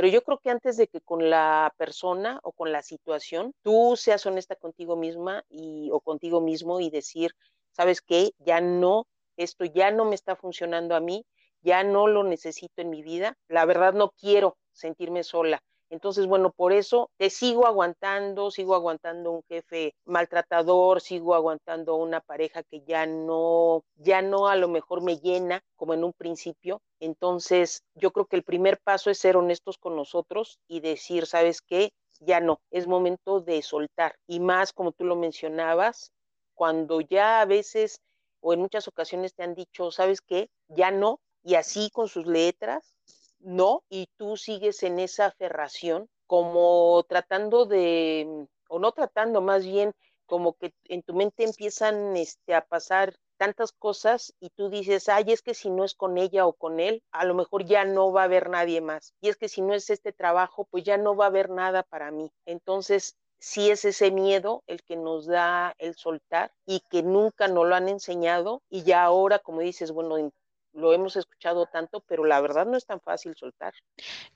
Pero 0.00 0.12
yo 0.12 0.22
creo 0.22 0.38
que 0.38 0.48
antes 0.48 0.78
de 0.78 0.88
que 0.88 1.02
con 1.02 1.28
la 1.28 1.74
persona 1.76 2.40
o 2.42 2.52
con 2.52 2.72
la 2.72 2.80
situación, 2.80 3.52
tú 3.60 3.96
seas 3.98 4.24
honesta 4.24 4.56
contigo 4.56 4.96
misma 4.96 5.44
y, 5.50 5.90
o 5.92 6.00
contigo 6.00 6.40
mismo 6.40 6.80
y 6.80 6.88
decir, 6.88 7.32
¿sabes 7.72 8.00
qué? 8.00 8.30
Ya 8.38 8.62
no, 8.62 9.06
esto 9.36 9.66
ya 9.66 9.90
no 9.90 10.06
me 10.06 10.14
está 10.14 10.36
funcionando 10.36 10.94
a 10.94 11.00
mí, 11.00 11.26
ya 11.60 11.84
no 11.84 12.06
lo 12.06 12.24
necesito 12.24 12.80
en 12.80 12.88
mi 12.88 13.02
vida, 13.02 13.36
la 13.46 13.66
verdad 13.66 13.92
no 13.92 14.14
quiero 14.18 14.56
sentirme 14.72 15.22
sola. 15.22 15.62
Entonces, 15.90 16.26
bueno, 16.26 16.52
por 16.52 16.72
eso 16.72 17.10
te 17.18 17.30
sigo 17.30 17.66
aguantando, 17.66 18.50
sigo 18.50 18.74
aguantando 18.74 19.32
un 19.32 19.42
jefe 19.48 19.94
maltratador, 20.04 21.00
sigo 21.00 21.34
aguantando 21.34 21.96
una 21.96 22.20
pareja 22.20 22.62
que 22.62 22.82
ya 22.82 23.06
no, 23.06 23.82
ya 23.96 24.22
no 24.22 24.48
a 24.48 24.56
lo 24.56 24.68
mejor 24.68 25.02
me 25.02 25.18
llena 25.18 25.62
como 25.76 25.92
en 25.94 26.04
un 26.04 26.12
principio. 26.12 26.80
Entonces, 27.00 27.82
yo 27.94 28.12
creo 28.12 28.26
que 28.26 28.36
el 28.36 28.44
primer 28.44 28.78
paso 28.82 29.10
es 29.10 29.18
ser 29.18 29.36
honestos 29.36 29.78
con 29.78 29.96
nosotros 29.96 30.60
y 30.68 30.80
decir, 30.80 31.26
¿sabes 31.26 31.60
qué? 31.60 31.90
Ya 32.20 32.40
no, 32.40 32.60
es 32.70 32.86
momento 32.86 33.40
de 33.40 33.60
soltar. 33.62 34.14
Y 34.28 34.40
más, 34.40 34.72
como 34.72 34.92
tú 34.92 35.04
lo 35.04 35.16
mencionabas, 35.16 36.12
cuando 36.54 37.00
ya 37.00 37.40
a 37.40 37.46
veces 37.46 38.00
o 38.40 38.52
en 38.52 38.60
muchas 38.60 38.88
ocasiones 38.88 39.34
te 39.34 39.42
han 39.42 39.54
dicho, 39.54 39.90
¿sabes 39.90 40.20
qué? 40.20 40.48
Ya 40.68 40.90
no, 40.90 41.20
y 41.42 41.54
así 41.54 41.90
con 41.90 42.08
sus 42.08 42.26
letras, 42.26 42.94
no, 43.40 43.82
y 43.88 44.08
tú 44.16 44.36
sigues 44.36 44.82
en 44.82 44.98
esa 44.98 45.26
aferración 45.26 46.08
como 46.26 47.04
tratando 47.08 47.66
de, 47.66 48.46
o 48.68 48.78
no 48.78 48.92
tratando, 48.92 49.40
más 49.40 49.64
bien 49.64 49.92
como 50.26 50.52
que 50.54 50.72
en 50.84 51.02
tu 51.02 51.14
mente 51.14 51.44
empiezan 51.44 52.16
este, 52.16 52.54
a 52.54 52.64
pasar 52.64 53.16
tantas 53.36 53.72
cosas 53.72 54.34
y 54.38 54.50
tú 54.50 54.68
dices, 54.68 55.08
ay, 55.08 55.32
es 55.32 55.42
que 55.42 55.54
si 55.54 55.70
no 55.70 55.82
es 55.82 55.94
con 55.94 56.18
ella 56.18 56.46
o 56.46 56.52
con 56.52 56.78
él, 56.78 57.02
a 57.10 57.24
lo 57.24 57.34
mejor 57.34 57.64
ya 57.64 57.84
no 57.84 58.12
va 58.12 58.22
a 58.22 58.24
haber 58.24 58.48
nadie 58.50 58.80
más. 58.80 59.14
Y 59.20 59.30
es 59.30 59.36
que 59.36 59.48
si 59.48 59.62
no 59.62 59.74
es 59.74 59.90
este 59.90 60.12
trabajo, 60.12 60.68
pues 60.70 60.84
ya 60.84 60.98
no 60.98 61.16
va 61.16 61.24
a 61.24 61.28
haber 61.28 61.50
nada 61.50 61.82
para 61.82 62.10
mí. 62.10 62.30
Entonces, 62.44 63.16
sí 63.40 63.70
es 63.70 63.84
ese 63.84 64.10
miedo 64.10 64.62
el 64.66 64.82
que 64.84 64.96
nos 64.96 65.26
da 65.26 65.74
el 65.78 65.96
soltar 65.96 66.52
y 66.66 66.80
que 66.90 67.02
nunca 67.02 67.48
nos 67.48 67.66
lo 67.66 67.74
han 67.74 67.88
enseñado 67.88 68.62
y 68.68 68.82
ya 68.82 69.02
ahora, 69.02 69.38
como 69.38 69.62
dices, 69.62 69.90
bueno, 69.90 70.30
lo 70.72 70.92
hemos 70.92 71.16
escuchado 71.16 71.66
tanto, 71.66 72.00
pero 72.00 72.24
la 72.24 72.40
verdad 72.40 72.66
no 72.66 72.76
es 72.76 72.86
tan 72.86 73.00
fácil 73.00 73.34
soltar. 73.36 73.74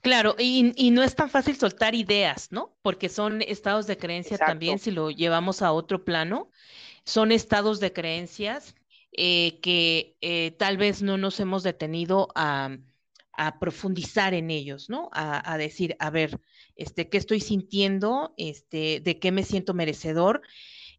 Claro, 0.01 0.35
y, 0.37 0.91
no 0.91 1.03
es 1.03 1.15
tan 1.15 1.29
fácil 1.29 1.55
soltar 1.57 1.95
ideas, 1.95 2.51
¿no? 2.51 2.75
Porque 2.81 3.09
son 3.09 3.41
estados 3.41 3.87
de 3.87 3.97
creencia 3.97 4.37
también, 4.37 4.79
si 4.79 4.91
lo 4.91 5.11
llevamos 5.11 5.61
a 5.61 5.71
otro 5.71 6.03
plano, 6.03 6.49
son 7.03 7.31
estados 7.31 7.79
de 7.79 7.93
creencias 7.93 8.75
eh, 9.11 9.59
que 9.61 10.17
eh, 10.21 10.51
tal 10.51 10.77
vez 10.77 11.01
no 11.01 11.17
nos 11.17 11.39
hemos 11.39 11.63
detenido 11.63 12.27
a, 12.35 12.77
profundizar 13.59 14.33
en 14.33 14.49
ellos, 14.49 14.89
¿no? 14.89 15.09
A, 15.11 15.51
a, 15.51 15.57
decir, 15.57 15.97
a 15.99 16.09
ver, 16.09 16.39
este, 16.77 17.09
¿qué 17.09 17.17
estoy 17.17 17.41
sintiendo? 17.41 18.33
Este, 18.37 19.01
¿De 19.01 19.19
qué 19.19 19.33
me 19.33 19.43
siento 19.43 19.73
merecedor? 19.73 20.41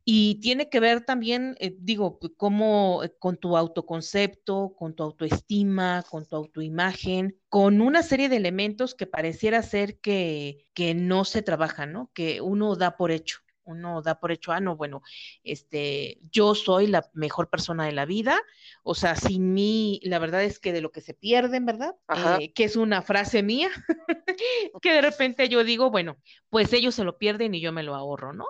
Y 0.09 0.37
tiene 0.37 0.71
que 0.71 0.79
ver 0.79 1.05
también, 1.05 1.57
eh, 1.59 1.75
digo, 1.81 2.21
cómo 2.37 3.03
eh, 3.03 3.13
con 3.19 3.39
tu 3.39 3.57
autoconcepto, 3.57 4.73
con 4.79 4.95
tu 4.95 5.03
autoestima, 5.03 6.05
con 6.09 6.25
tu 6.25 6.37
autoimagen, 6.37 7.41
con 7.49 7.81
una 7.81 8.05
serie 8.05 8.29
de 8.29 8.37
elementos 8.37 8.95
que 8.95 9.09
pareciera 9.09 9.63
ser 9.63 9.99
que, 9.99 10.69
que 10.75 10.95
no 10.95 11.25
se 11.25 11.43
trabajan, 11.43 11.93
¿no? 11.93 12.13
Que 12.15 12.41
uno 12.41 12.77
da 12.77 12.97
por 12.97 13.11
hecho 13.11 13.41
uno 13.67 14.01
da 14.01 14.19
por 14.21 14.33
hecho, 14.33 14.53
ah, 14.53 14.61
no, 14.61 14.77
bueno, 14.77 15.03
este, 15.43 16.19
yo 16.31 16.55
soy 16.55 16.87
la 16.87 17.11
mejor 17.15 17.51
persona 17.51 17.85
de 17.85 17.93
la 17.93 18.07
vida, 18.07 18.41
o 18.83 18.95
sea, 18.95 19.17
sin 19.17 19.53
mí, 19.55 20.01
la 20.05 20.19
verdad 20.19 20.45
es 20.45 20.59
que 20.59 20.73
de 20.73 20.81
lo 20.81 20.93
que 20.93 21.01
se 21.01 21.15
pierden, 21.15 21.67
¿verdad? 21.67 21.97
Eh, 22.39 22.53
que 22.53 22.65
es 22.65 22.77
una 22.77 23.03
frase 23.03 23.43
mía, 23.43 23.71
que 24.81 24.93
de 24.93 25.03
repente 25.03 25.49
yo 25.49 25.65
digo, 25.65 25.91
bueno, 25.91 26.17
pues 26.49 26.73
ellos 26.73 26.95
se 26.95 27.05
lo 27.05 27.19
pierden 27.19 27.55
y 27.55 27.61
yo 27.61 27.73
me 27.73 27.83
lo 27.83 27.95
ahorro, 27.97 28.33
¿no? 28.33 28.47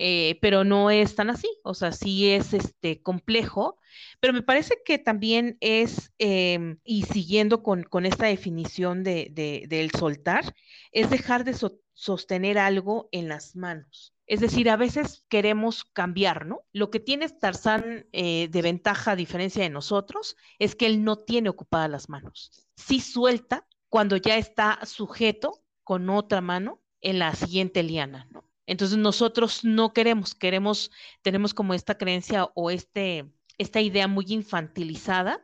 Eh, 0.00 0.38
pero 0.40 0.62
no 0.62 0.92
es 0.92 1.16
tan 1.16 1.28
así, 1.28 1.48
o 1.64 1.74
sea, 1.74 1.90
sí 1.90 2.30
es 2.30 2.54
este 2.54 3.02
complejo, 3.02 3.78
pero 4.20 4.32
me 4.32 4.42
parece 4.42 4.76
que 4.84 4.96
también 4.96 5.58
es, 5.60 6.12
em, 6.18 6.78
y 6.84 7.02
siguiendo 7.02 7.64
con, 7.64 8.06
esta 8.06 8.26
definición 8.26 9.02
de, 9.02 9.64
del 9.68 9.90
soltar, 9.90 10.54
es 10.92 11.10
dejar 11.10 11.42
de 11.42 11.56
sostener 11.94 12.58
algo 12.58 13.08
en 13.10 13.28
las 13.28 13.56
manos. 13.56 14.14
Es 14.26 14.38
decir, 14.38 14.70
a 14.70 14.76
veces 14.76 15.24
queremos 15.28 15.84
cambiar, 15.84 16.46
¿no? 16.46 16.62
Lo 16.72 16.90
que 16.90 17.00
tiene 17.00 17.28
Tarzán 17.28 18.06
eh, 18.12 18.46
de 18.52 18.62
ventaja, 18.62 19.12
a 19.12 19.16
diferencia 19.16 19.64
de 19.64 19.70
nosotros, 19.70 20.36
es 20.60 20.76
que 20.76 20.86
él 20.86 21.02
no 21.02 21.16
tiene 21.16 21.48
ocupadas 21.48 21.90
las 21.90 22.08
manos. 22.08 22.68
Sí 22.76 23.00
suelta 23.00 23.66
cuando 23.88 24.16
ya 24.16 24.36
está 24.36 24.78
sujeto 24.84 25.64
con 25.82 26.08
otra 26.08 26.40
mano 26.40 26.80
en 27.00 27.18
la 27.18 27.34
siguiente 27.34 27.82
liana, 27.82 28.28
¿no? 28.30 28.47
Entonces 28.68 28.98
nosotros 28.98 29.64
no 29.64 29.94
queremos, 29.94 30.34
queremos, 30.34 30.90
tenemos 31.22 31.54
como 31.54 31.72
esta 31.72 31.96
creencia 31.96 32.50
o 32.54 32.70
este, 32.70 33.24
esta 33.56 33.80
idea 33.80 34.06
muy 34.08 34.26
infantilizada 34.28 35.42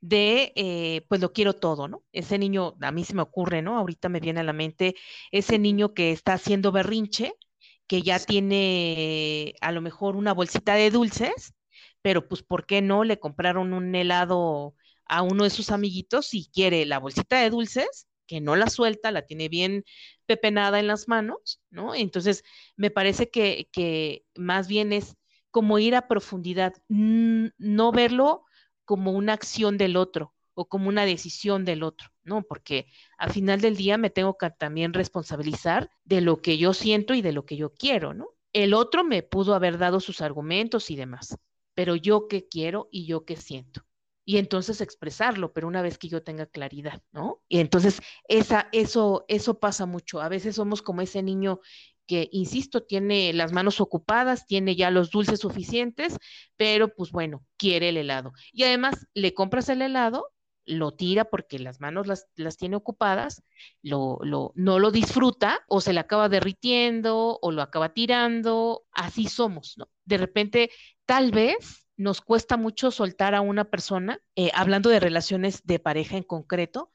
de, 0.00 0.52
eh, 0.56 1.06
pues 1.08 1.20
lo 1.20 1.32
quiero 1.32 1.54
todo, 1.54 1.86
¿no? 1.86 2.02
Ese 2.12 2.36
niño, 2.36 2.74
a 2.80 2.90
mí 2.90 3.04
se 3.04 3.14
me 3.14 3.22
ocurre, 3.22 3.62
¿no? 3.62 3.78
Ahorita 3.78 4.08
me 4.08 4.18
viene 4.18 4.40
a 4.40 4.42
la 4.44 4.52
mente 4.52 4.96
ese 5.30 5.58
niño 5.60 5.94
que 5.94 6.10
está 6.10 6.34
haciendo 6.34 6.72
berrinche, 6.72 7.34
que 7.86 8.02
ya 8.02 8.18
tiene 8.18 9.54
a 9.60 9.70
lo 9.70 9.80
mejor 9.80 10.16
una 10.16 10.34
bolsita 10.34 10.74
de 10.74 10.90
dulces, 10.90 11.54
pero 12.02 12.26
pues 12.28 12.42
¿por 12.42 12.66
qué 12.66 12.82
no 12.82 13.04
le 13.04 13.20
compraron 13.20 13.72
un 13.72 13.94
helado 13.94 14.74
a 15.06 15.22
uno 15.22 15.44
de 15.44 15.50
sus 15.50 15.70
amiguitos 15.70 16.34
y 16.34 16.50
quiere 16.52 16.86
la 16.86 16.98
bolsita 16.98 17.40
de 17.40 17.50
dulces? 17.50 18.08
que 18.26 18.40
no 18.40 18.56
la 18.56 18.68
suelta, 18.68 19.10
la 19.10 19.26
tiene 19.26 19.48
bien 19.48 19.84
pepenada 20.26 20.80
en 20.80 20.86
las 20.86 21.08
manos, 21.08 21.60
¿no? 21.70 21.94
Entonces, 21.94 22.44
me 22.76 22.90
parece 22.90 23.30
que, 23.30 23.68
que 23.72 24.24
más 24.34 24.68
bien 24.68 24.92
es 24.92 25.16
como 25.50 25.78
ir 25.78 25.94
a 25.94 26.08
profundidad, 26.08 26.74
no 26.88 27.92
verlo 27.92 28.44
como 28.84 29.12
una 29.12 29.34
acción 29.34 29.78
del 29.78 29.96
otro 29.96 30.34
o 30.54 30.68
como 30.68 30.88
una 30.88 31.04
decisión 31.04 31.64
del 31.64 31.82
otro, 31.82 32.08
¿no? 32.22 32.42
Porque 32.42 32.86
al 33.18 33.32
final 33.32 33.60
del 33.60 33.76
día 33.76 33.98
me 33.98 34.10
tengo 34.10 34.36
que 34.36 34.50
también 34.50 34.92
responsabilizar 34.92 35.90
de 36.04 36.20
lo 36.20 36.40
que 36.42 36.58
yo 36.58 36.74
siento 36.74 37.14
y 37.14 37.22
de 37.22 37.32
lo 37.32 37.44
que 37.44 37.56
yo 37.56 37.72
quiero, 37.72 38.14
¿no? 38.14 38.28
El 38.52 38.74
otro 38.74 39.04
me 39.04 39.22
pudo 39.22 39.54
haber 39.54 39.78
dado 39.78 40.00
sus 40.00 40.20
argumentos 40.20 40.90
y 40.90 40.96
demás, 40.96 41.36
pero 41.74 41.96
yo 41.96 42.28
qué 42.28 42.46
quiero 42.48 42.88
y 42.90 43.06
yo 43.06 43.24
qué 43.24 43.36
siento. 43.36 43.84
Y 44.24 44.38
entonces 44.38 44.80
expresarlo, 44.80 45.52
pero 45.52 45.68
una 45.68 45.82
vez 45.82 45.98
que 45.98 46.08
yo 46.08 46.22
tenga 46.22 46.46
claridad, 46.46 47.02
¿no? 47.12 47.42
Y 47.48 47.58
entonces 47.60 48.00
esa, 48.28 48.68
eso, 48.72 49.24
eso 49.28 49.58
pasa 49.60 49.86
mucho. 49.86 50.20
A 50.20 50.28
veces 50.28 50.56
somos 50.56 50.80
como 50.82 51.02
ese 51.02 51.22
niño 51.22 51.60
que, 52.06 52.28
insisto, 52.32 52.82
tiene 52.84 53.32
las 53.32 53.52
manos 53.52 53.80
ocupadas, 53.80 54.46
tiene 54.46 54.76
ya 54.76 54.90
los 54.90 55.10
dulces 55.10 55.40
suficientes, 55.40 56.16
pero 56.56 56.94
pues 56.94 57.10
bueno, 57.12 57.44
quiere 57.56 57.90
el 57.90 57.96
helado. 57.96 58.32
Y 58.52 58.64
además 58.64 59.06
le 59.14 59.34
compras 59.34 59.68
el 59.68 59.82
helado, 59.82 60.30
lo 60.66 60.92
tira 60.92 61.26
porque 61.26 61.58
las 61.58 61.80
manos 61.80 62.06
las, 62.06 62.26
las 62.36 62.56
tiene 62.56 62.76
ocupadas, 62.76 63.42
lo, 63.82 64.18
lo, 64.22 64.52
no 64.54 64.78
lo 64.78 64.90
disfruta 64.90 65.60
o 65.68 65.80
se 65.80 65.92
le 65.92 66.00
acaba 66.00 66.28
derritiendo 66.28 67.38
o 67.40 67.52
lo 67.52 67.62
acaba 67.62 67.92
tirando, 67.92 68.84
así 68.92 69.28
somos, 69.28 69.74
¿no? 69.76 69.90
De 70.04 70.16
repente, 70.18 70.70
tal 71.06 71.30
vez 71.32 71.83
nos 71.96 72.20
cuesta 72.20 72.56
mucho 72.56 72.90
soltar 72.90 73.34
a 73.34 73.40
una 73.40 73.64
persona, 73.64 74.20
eh, 74.36 74.50
hablando 74.54 74.90
de 74.90 75.00
relaciones 75.00 75.64
de 75.64 75.78
pareja 75.78 76.16
en 76.16 76.22
concreto, 76.22 76.90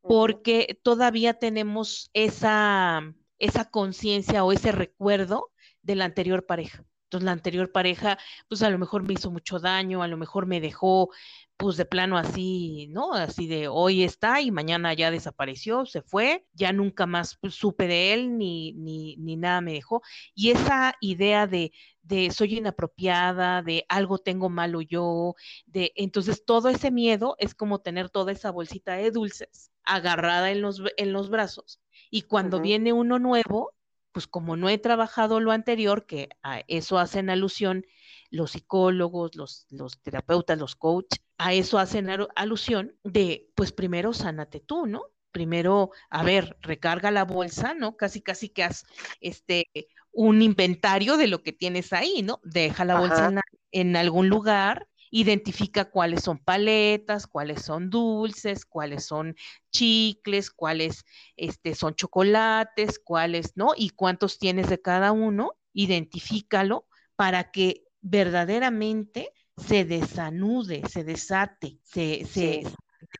porque 0.00 0.78
todavía 0.82 1.34
tenemos 1.34 2.10
esa 2.14 3.02
esa 3.40 3.64
conciencia 3.70 4.44
o 4.44 4.52
ese 4.52 4.70
recuerdo 4.70 5.50
de 5.82 5.96
la 5.96 6.04
anterior 6.04 6.46
pareja. 6.46 6.84
Entonces 7.10 7.24
la 7.24 7.32
anterior 7.32 7.72
pareja, 7.72 8.18
pues 8.48 8.62
a 8.62 8.70
lo 8.70 8.78
mejor 8.78 9.02
me 9.02 9.14
hizo 9.14 9.32
mucho 9.32 9.58
daño, 9.58 10.00
a 10.04 10.06
lo 10.06 10.16
mejor 10.16 10.46
me 10.46 10.60
dejó, 10.60 11.10
pues 11.56 11.76
de 11.76 11.84
plano 11.84 12.16
así, 12.16 12.86
¿no? 12.90 13.12
Así 13.14 13.48
de 13.48 13.66
hoy 13.66 14.04
está 14.04 14.40
y 14.40 14.52
mañana 14.52 14.94
ya 14.94 15.10
desapareció, 15.10 15.86
se 15.86 16.02
fue, 16.02 16.46
ya 16.52 16.72
nunca 16.72 17.06
más 17.06 17.36
pues, 17.40 17.54
supe 17.54 17.88
de 17.88 18.14
él 18.14 18.38
ni, 18.38 18.74
ni, 18.74 19.16
ni 19.16 19.36
nada 19.36 19.60
me 19.60 19.72
dejó. 19.72 20.02
Y 20.36 20.50
esa 20.50 20.94
idea 21.00 21.48
de, 21.48 21.72
de 22.02 22.30
soy 22.30 22.58
inapropiada, 22.58 23.62
de 23.62 23.84
algo 23.88 24.18
tengo 24.18 24.48
malo 24.48 24.80
yo, 24.80 25.34
de 25.66 25.92
entonces 25.96 26.44
todo 26.44 26.68
ese 26.68 26.92
miedo 26.92 27.34
es 27.40 27.56
como 27.56 27.80
tener 27.80 28.08
toda 28.08 28.30
esa 28.30 28.52
bolsita 28.52 28.94
de 28.94 29.10
dulces 29.10 29.72
agarrada 29.82 30.52
en 30.52 30.62
los, 30.62 30.80
en 30.96 31.12
los 31.12 31.28
brazos 31.28 31.80
y 32.08 32.22
cuando 32.22 32.60
viene 32.60 32.92
uno 32.92 33.18
nuevo, 33.18 33.72
pues 34.12 34.26
como 34.26 34.56
no 34.56 34.68
he 34.68 34.78
trabajado 34.78 35.40
lo 35.40 35.52
anterior, 35.52 36.06
que 36.06 36.28
a 36.42 36.60
eso 36.68 36.98
hacen 36.98 37.30
alusión 37.30 37.84
los 38.30 38.52
psicólogos, 38.52 39.34
los, 39.34 39.66
los 39.70 40.00
terapeutas, 40.00 40.58
los 40.58 40.76
coaches, 40.76 41.20
a 41.38 41.52
eso 41.52 41.78
hacen 41.78 42.08
alusión 42.36 42.96
de, 43.02 43.48
pues 43.54 43.72
primero 43.72 44.12
sánate 44.12 44.60
tú, 44.60 44.86
¿no? 44.86 45.02
Primero, 45.32 45.90
a 46.10 46.22
ver, 46.22 46.56
recarga 46.60 47.10
la 47.10 47.24
bolsa, 47.24 47.74
¿no? 47.74 47.96
Casi, 47.96 48.20
casi 48.20 48.48
que 48.48 48.64
haz 48.64 48.84
este, 49.20 49.66
un 50.12 50.42
inventario 50.42 51.16
de 51.16 51.28
lo 51.28 51.42
que 51.42 51.52
tienes 51.52 51.92
ahí, 51.92 52.22
¿no? 52.22 52.40
Deja 52.42 52.84
la 52.84 52.98
bolsa 52.98 53.28
en, 53.28 53.40
en, 53.72 53.96
algún 53.96 54.28
lugar 54.28 54.88
identifica 55.10 55.90
cuáles 55.90 56.22
son 56.22 56.38
paletas, 56.38 57.26
cuáles 57.26 57.62
son 57.62 57.90
dulces, 57.90 58.64
cuáles 58.64 59.04
son 59.04 59.36
chicles, 59.70 60.50
cuáles 60.50 61.04
este, 61.36 61.74
son 61.74 61.94
chocolates, 61.94 62.98
cuáles, 62.98 63.56
¿no? 63.56 63.72
Y 63.76 63.90
cuántos 63.90 64.38
tienes 64.38 64.68
de 64.68 64.80
cada 64.80 65.12
uno, 65.12 65.52
identifícalo 65.72 66.86
para 67.16 67.50
que 67.50 67.84
verdaderamente 68.00 69.32
se 69.56 69.84
desanude, 69.84 70.82
se 70.88 71.04
desate, 71.04 71.78
se, 71.82 72.24
se 72.24 72.64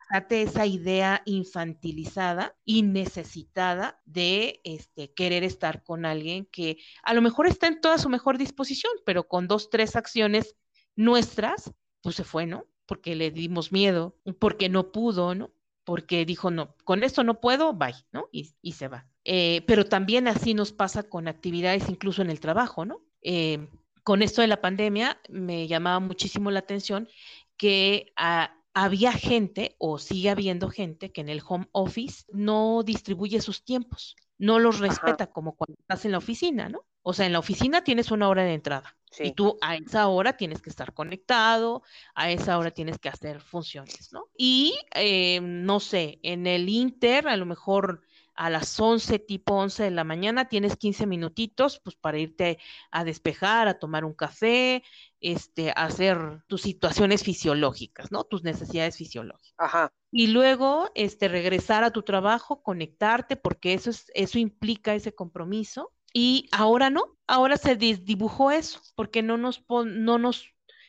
desate 0.08 0.42
esa 0.42 0.66
idea 0.66 1.22
infantilizada 1.26 2.56
y 2.64 2.82
necesitada 2.82 4.00
de 4.04 4.60
este, 4.64 5.12
querer 5.12 5.44
estar 5.44 5.82
con 5.82 6.04
alguien 6.06 6.46
que 6.46 6.78
a 7.02 7.14
lo 7.14 7.22
mejor 7.22 7.46
está 7.46 7.66
en 7.66 7.80
toda 7.80 7.98
su 7.98 8.08
mejor 8.08 8.38
disposición, 8.38 8.92
pero 9.04 9.28
con 9.28 9.48
dos, 9.48 9.70
tres 9.70 9.96
acciones 9.96 10.56
nuestras, 10.96 11.72
pues 12.02 12.16
se 12.16 12.24
fue, 12.24 12.46
¿no? 12.46 12.66
Porque 12.86 13.14
le 13.14 13.30
dimos 13.30 13.72
miedo, 13.72 14.16
porque 14.38 14.68
no 14.68 14.92
pudo, 14.92 15.34
¿no? 15.34 15.50
Porque 15.84 16.24
dijo, 16.24 16.50
no, 16.50 16.74
con 16.84 17.02
esto 17.02 17.24
no 17.24 17.40
puedo, 17.40 17.72
bye, 17.72 17.94
¿no? 18.12 18.28
Y, 18.32 18.50
y 18.62 18.72
se 18.72 18.88
va. 18.88 19.06
Eh, 19.24 19.62
pero 19.66 19.86
también 19.86 20.28
así 20.28 20.54
nos 20.54 20.72
pasa 20.72 21.02
con 21.02 21.28
actividades 21.28 21.88
incluso 21.88 22.22
en 22.22 22.30
el 22.30 22.40
trabajo, 22.40 22.84
¿no? 22.84 23.00
Eh, 23.22 23.68
con 24.02 24.22
esto 24.22 24.40
de 24.40 24.48
la 24.48 24.60
pandemia 24.60 25.20
me 25.28 25.68
llamaba 25.68 26.00
muchísimo 26.00 26.50
la 26.50 26.60
atención 26.60 27.08
que 27.56 28.12
a, 28.16 28.54
había 28.74 29.12
gente 29.12 29.76
o 29.78 29.98
sigue 29.98 30.30
habiendo 30.30 30.70
gente 30.70 31.12
que 31.12 31.20
en 31.20 31.28
el 31.28 31.42
home 31.46 31.68
office 31.72 32.24
no 32.32 32.82
distribuye 32.82 33.40
sus 33.40 33.64
tiempos, 33.64 34.16
no 34.38 34.58
los 34.58 34.78
respeta 34.78 35.26
como 35.28 35.54
cuando 35.54 35.76
estás 35.78 36.04
en 36.04 36.12
la 36.12 36.18
oficina, 36.18 36.68
¿no? 36.68 36.84
O 37.02 37.12
sea, 37.12 37.26
en 37.26 37.32
la 37.32 37.38
oficina 37.38 37.82
tienes 37.82 38.10
una 38.10 38.28
hora 38.28 38.44
de 38.44 38.54
entrada 38.54 38.96
y 39.18 39.32
tú 39.32 39.58
a 39.60 39.76
esa 39.76 40.06
hora 40.08 40.36
tienes 40.36 40.62
que 40.62 40.70
estar 40.70 40.94
conectado, 40.94 41.82
a 42.14 42.30
esa 42.30 42.58
hora 42.58 42.70
tienes 42.70 42.98
que 42.98 43.08
hacer 43.08 43.40
funciones, 43.40 44.12
¿no? 44.12 44.28
Y 44.36 44.78
eh, 44.94 45.40
no 45.40 45.80
sé, 45.80 46.20
en 46.22 46.46
el 46.46 46.68
Inter 46.68 47.28
a 47.28 47.36
lo 47.36 47.46
mejor 47.46 48.02
a 48.40 48.48
las 48.48 48.80
11, 48.80 49.18
tipo 49.18 49.54
11 49.54 49.82
de 49.82 49.90
la 49.90 50.02
mañana, 50.02 50.48
tienes 50.48 50.76
15 50.76 51.06
minutitos 51.06 51.78
pues 51.80 51.94
para 51.96 52.18
irte 52.18 52.58
a 52.90 53.04
despejar, 53.04 53.68
a 53.68 53.78
tomar 53.78 54.04
un 54.06 54.14
café, 54.14 54.82
este, 55.20 55.70
a 55.70 55.84
hacer 55.84 56.42
tus 56.46 56.62
situaciones 56.62 57.22
fisiológicas, 57.22 58.10
¿no? 58.10 58.24
Tus 58.24 58.42
necesidades 58.42 58.96
fisiológicas. 58.96 59.54
Ajá. 59.58 59.92
Y 60.10 60.28
luego, 60.28 60.90
este, 60.94 61.28
regresar 61.28 61.84
a 61.84 61.90
tu 61.90 62.02
trabajo, 62.02 62.62
conectarte, 62.62 63.36
porque 63.36 63.74
eso 63.74 63.90
es, 63.90 64.10
eso 64.14 64.38
implica 64.38 64.94
ese 64.94 65.14
compromiso. 65.14 65.92
Y 66.12 66.48
ahora 66.52 66.90
no, 66.90 67.16
ahora 67.26 67.56
se 67.56 67.76
dibujó 67.76 68.50
eso, 68.50 68.80
porque 68.94 69.22
no 69.22 69.36
nos, 69.36 69.64
no 69.68 70.18
nos, 70.18 70.46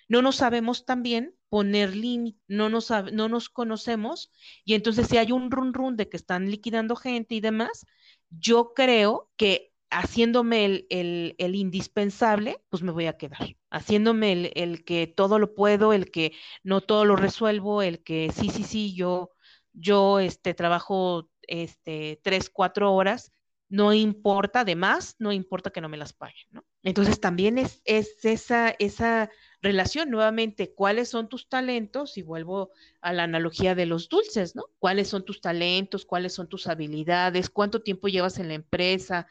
no 0.08 0.22
nos 0.22 0.36
sabemos 0.38 0.86
también 0.86 1.36
poner 1.50 1.96
límite, 1.96 2.40
no 2.48 2.70
nos, 2.70 2.90
no 3.12 3.28
nos 3.30 3.50
conocemos 3.50 4.32
y 4.64 4.74
entonces 4.74 5.08
si 5.08 5.18
hay 5.18 5.32
un 5.32 5.52
run 5.52 5.74
run 5.74 5.98
de 5.98 6.08
que 6.10 6.18
están 6.18 6.50
liquidando 6.50 6.96
gente 6.96 7.36
y 7.36 7.42
demás, 7.42 7.86
yo 8.30 8.74
creo 8.74 9.30
que 9.36 9.74
haciéndome 9.90 10.66
el, 10.66 10.88
el, 10.90 11.36
el 11.38 11.56
indispensable, 11.56 12.64
pues 12.70 12.82
me 12.82 12.92
voy 12.92 13.08
a 13.08 13.18
quedar. 13.18 13.58
Haciéndome 13.70 14.32
el, 14.32 14.52
el, 14.56 14.86
que 14.86 15.08
todo 15.08 15.38
lo 15.38 15.54
puedo, 15.54 15.94
el 15.94 16.10
que 16.12 16.32
no 16.64 16.82
todo 16.82 17.06
lo 17.06 17.18
resuelvo, 17.18 17.82
el 17.82 18.02
que 18.04 18.32
sí, 18.34 18.50
sí, 18.50 18.64
sí, 18.64 18.96
yo, 18.96 19.32
yo 19.74 20.20
este, 20.20 20.54
trabajo 20.54 21.30
este, 21.44 22.20
tres, 22.24 22.50
cuatro 22.50 22.94
horas, 22.94 23.34
no 23.72 23.94
importa, 23.94 24.60
además, 24.60 25.16
no 25.18 25.32
importa 25.32 25.70
que 25.72 25.80
no 25.80 25.88
me 25.88 25.96
las 25.96 26.12
paguen, 26.12 26.46
¿no? 26.52 26.66
Entonces 26.84 27.22
también 27.22 27.58
es, 27.58 27.82
es 27.86 28.26
esa, 28.26 28.76
esa 28.80 29.30
relación 29.62 30.10
nuevamente, 30.10 30.74
cuáles 30.74 31.08
son 31.08 31.30
tus 31.30 31.48
talentos, 31.48 32.18
y 32.18 32.22
vuelvo 32.22 32.72
a 33.00 33.14
la 33.14 33.24
analogía 33.24 33.74
de 33.74 33.86
los 33.86 34.10
dulces, 34.10 34.58
¿no? 34.58 34.66
¿Cuáles 34.78 35.08
son 35.08 35.24
tus 35.24 35.40
talentos? 35.40 36.06
¿Cuáles 36.06 36.34
son 36.34 36.50
tus 36.50 36.68
habilidades? 36.68 37.50
¿Cuánto 37.50 37.82
tiempo 37.82 38.10
llevas 38.10 38.40
en 38.40 38.50
la 38.50 38.56
empresa? 38.56 39.28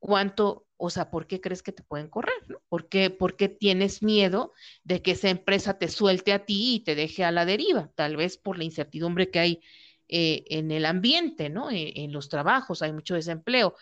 ¿Cuánto, 0.00 0.66
o 0.78 0.90
sea, 0.90 1.08
por 1.08 1.28
qué 1.28 1.40
crees 1.40 1.62
que 1.62 1.70
te 1.70 1.84
pueden 1.84 2.08
correr? 2.08 2.42
¿no? 2.48 2.60
¿Por, 2.68 2.88
qué, 2.88 3.10
¿Por 3.10 3.36
qué 3.36 3.48
tienes 3.48 4.02
miedo 4.02 4.52
de 4.82 5.00
que 5.00 5.12
esa 5.12 5.28
empresa 5.28 5.78
te 5.78 5.86
suelte 5.86 6.32
a 6.32 6.44
ti 6.44 6.74
y 6.74 6.80
te 6.80 6.96
deje 6.96 7.22
a 7.22 7.30
la 7.30 7.44
deriva? 7.44 7.92
Tal 7.94 8.16
vez 8.16 8.36
por 8.36 8.58
la 8.58 8.64
incertidumbre 8.64 9.30
que 9.30 9.38
hay 9.38 9.60
eh, 10.08 10.44
en 10.48 10.70
el 10.70 10.86
ambiente, 10.86 11.50
¿no? 11.50 11.70
En, 11.70 11.90
en, 11.96 12.12
los 12.12 12.28
trabajos 12.28 12.82
hay 12.82 12.92
mucho 12.92 13.14
desempleo, 13.14 13.74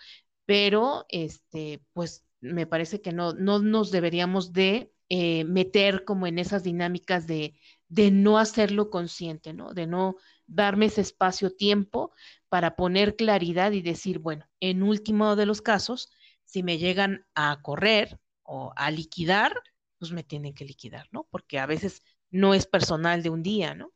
pero 0.46 1.06
este, 1.08 1.82
pues 1.92 2.24
me 2.40 2.66
parece 2.66 3.00
que 3.00 3.12
no, 3.12 3.32
no 3.32 3.58
nos 3.60 3.90
deberíamos 3.90 4.52
de 4.52 4.92
eh, 5.08 5.44
meter 5.44 6.04
como 6.04 6.26
en 6.26 6.38
esas 6.38 6.62
dinámicas 6.62 7.26
de, 7.26 7.54
de 7.88 8.10
no 8.10 8.38
hacerlo 8.38 8.90
consciente, 8.90 9.52
¿no? 9.52 9.72
De 9.74 9.86
no 9.86 10.16
darme 10.46 10.86
ese 10.86 11.00
espacio-tiempo 11.00 12.12
para 12.48 12.76
poner 12.76 13.16
claridad 13.16 13.72
y 13.72 13.82
decir, 13.82 14.18
bueno, 14.18 14.46
en 14.60 14.82
último 14.82 15.36
de 15.36 15.46
los 15.46 15.62
casos, 15.62 16.10
si 16.44 16.62
me 16.62 16.78
llegan 16.78 17.26
a 17.34 17.60
correr 17.62 18.20
o 18.42 18.72
a 18.76 18.90
liquidar, 18.90 19.54
pues 19.98 20.12
me 20.12 20.22
tienen 20.22 20.54
que 20.54 20.64
liquidar, 20.64 21.08
¿no? 21.12 21.26
Porque 21.30 21.58
a 21.58 21.66
veces 21.66 22.02
no 22.30 22.52
es 22.54 22.66
personal 22.66 23.22
de 23.22 23.30
un 23.30 23.42
día, 23.42 23.74
¿no? 23.74 23.93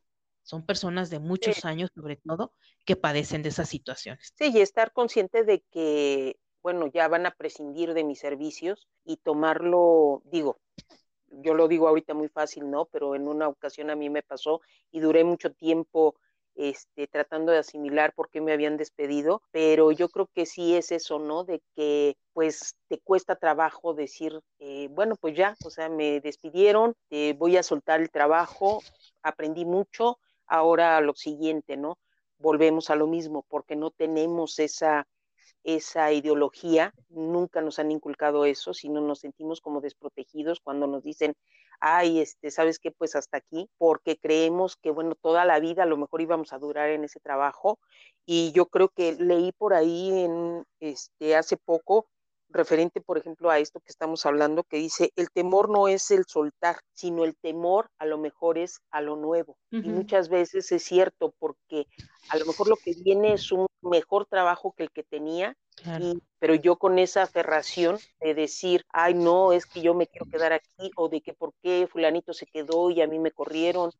Son 0.48 0.64
personas 0.64 1.10
de 1.10 1.18
muchos 1.18 1.66
años, 1.66 1.90
sobre 1.94 2.16
todo, 2.16 2.54
que 2.86 2.96
padecen 2.96 3.42
de 3.42 3.50
esas 3.50 3.68
situaciones. 3.68 4.32
Sí, 4.34 4.50
y 4.50 4.62
estar 4.62 4.92
consciente 4.92 5.44
de 5.44 5.62
que, 5.70 6.38
bueno, 6.62 6.86
ya 6.86 7.06
van 7.06 7.26
a 7.26 7.32
prescindir 7.32 7.92
de 7.92 8.02
mis 8.02 8.18
servicios 8.18 8.88
y 9.04 9.18
tomarlo, 9.18 10.22
digo, 10.24 10.58
yo 11.28 11.52
lo 11.52 11.68
digo 11.68 11.86
ahorita 11.86 12.14
muy 12.14 12.28
fácil, 12.28 12.70
¿no? 12.70 12.86
Pero 12.86 13.14
en 13.14 13.28
una 13.28 13.46
ocasión 13.46 13.90
a 13.90 13.94
mí 13.94 14.08
me 14.08 14.22
pasó 14.22 14.62
y 14.90 15.00
duré 15.00 15.22
mucho 15.22 15.52
tiempo 15.52 16.14
este, 16.54 17.06
tratando 17.08 17.52
de 17.52 17.58
asimilar 17.58 18.14
por 18.14 18.30
qué 18.30 18.40
me 18.40 18.54
habían 18.54 18.78
despedido, 18.78 19.42
pero 19.50 19.92
yo 19.92 20.08
creo 20.08 20.30
que 20.34 20.46
sí 20.46 20.74
es 20.74 20.92
eso, 20.92 21.18
¿no? 21.18 21.44
De 21.44 21.60
que 21.76 22.16
pues 22.32 22.74
te 22.88 22.98
cuesta 23.00 23.36
trabajo 23.36 23.92
decir, 23.92 24.40
eh, 24.60 24.88
bueno, 24.92 25.14
pues 25.20 25.36
ya, 25.36 25.56
o 25.62 25.68
sea, 25.68 25.90
me 25.90 26.20
despidieron, 26.20 26.94
eh, 27.10 27.34
voy 27.36 27.58
a 27.58 27.62
soltar 27.62 28.00
el 28.00 28.10
trabajo, 28.10 28.82
aprendí 29.22 29.66
mucho, 29.66 30.18
ahora 30.48 31.00
lo 31.00 31.14
siguiente, 31.14 31.76
¿no? 31.76 31.98
Volvemos 32.38 32.90
a 32.90 32.96
lo 32.96 33.06
mismo, 33.06 33.44
porque 33.48 33.76
no 33.76 33.90
tenemos 33.90 34.58
esa 34.58 35.06
esa 35.64 36.12
ideología, 36.12 36.94
nunca 37.08 37.60
nos 37.60 37.78
han 37.78 37.90
inculcado 37.90 38.44
eso, 38.44 38.72
sino 38.74 39.00
nos 39.00 39.20
sentimos 39.20 39.60
como 39.60 39.80
desprotegidos 39.80 40.60
cuando 40.60 40.86
nos 40.86 41.02
dicen, 41.02 41.34
ay, 41.80 42.20
este, 42.20 42.50
¿sabes 42.50 42.78
qué? 42.78 42.90
Pues 42.90 43.14
hasta 43.16 43.38
aquí, 43.38 43.68
porque 43.78 44.16
creemos 44.16 44.76
que, 44.76 44.90
bueno, 44.90 45.14
toda 45.14 45.44
la 45.44 45.60
vida 45.60 45.82
a 45.82 45.86
lo 45.86 45.96
mejor 45.96 46.20
íbamos 46.20 46.52
a 46.52 46.58
durar 46.58 46.90
en 46.90 47.04
ese 47.04 47.20
trabajo. 47.20 47.78
Y 48.24 48.52
yo 48.52 48.66
creo 48.66 48.88
que 48.88 49.12
leí 49.14 49.52
por 49.52 49.74
ahí 49.74 50.10
en, 50.24 50.64
este, 50.80 51.36
hace 51.36 51.56
poco 51.56 52.06
referente, 52.50 53.00
por 53.00 53.18
ejemplo, 53.18 53.50
a 53.50 53.58
esto 53.58 53.80
que 53.80 53.90
estamos 53.90 54.24
hablando, 54.26 54.64
que 54.64 54.78
dice, 54.78 55.12
el 55.16 55.30
temor 55.30 55.68
no 55.68 55.88
es 55.88 56.10
el 56.10 56.24
soltar, 56.26 56.76
sino 56.94 57.24
el 57.24 57.36
temor 57.36 57.90
a 57.98 58.06
lo 58.06 58.18
mejor 58.18 58.58
es 58.58 58.80
a 58.90 59.00
lo 59.00 59.16
nuevo. 59.16 59.56
Y 59.70 59.88
muchas 59.88 60.28
veces 60.28 60.72
es 60.72 60.82
cierto, 60.82 61.34
porque 61.38 61.86
a 62.30 62.38
lo 62.38 62.46
mejor 62.46 62.68
lo 62.68 62.76
que 62.76 62.94
viene 62.94 63.32
es 63.34 63.52
un 63.52 63.66
mejor 63.82 64.26
trabajo 64.26 64.72
que 64.76 64.84
el 64.84 64.90
que 64.90 65.02
tenía, 65.04 65.54
pero 66.40 66.54
yo 66.54 66.76
con 66.76 66.98
esa 66.98 67.22
aferración 67.22 67.98
de 68.20 68.34
decir, 68.34 68.84
ay, 68.92 69.14
no, 69.14 69.52
es 69.52 69.66
que 69.66 69.80
yo 69.80 69.94
me 69.94 70.06
quiero 70.06 70.26
quedar 70.26 70.52
aquí, 70.52 70.90
o 70.96 71.08
de 71.08 71.20
que 71.20 71.34
por 71.34 71.52
qué 71.62 71.86
fulanito 71.90 72.32
se 72.32 72.46
quedó 72.46 72.90
y 72.90 73.00
a 73.02 73.06
mí 73.06 73.18
me 73.18 73.30
corrieron. 73.30 73.90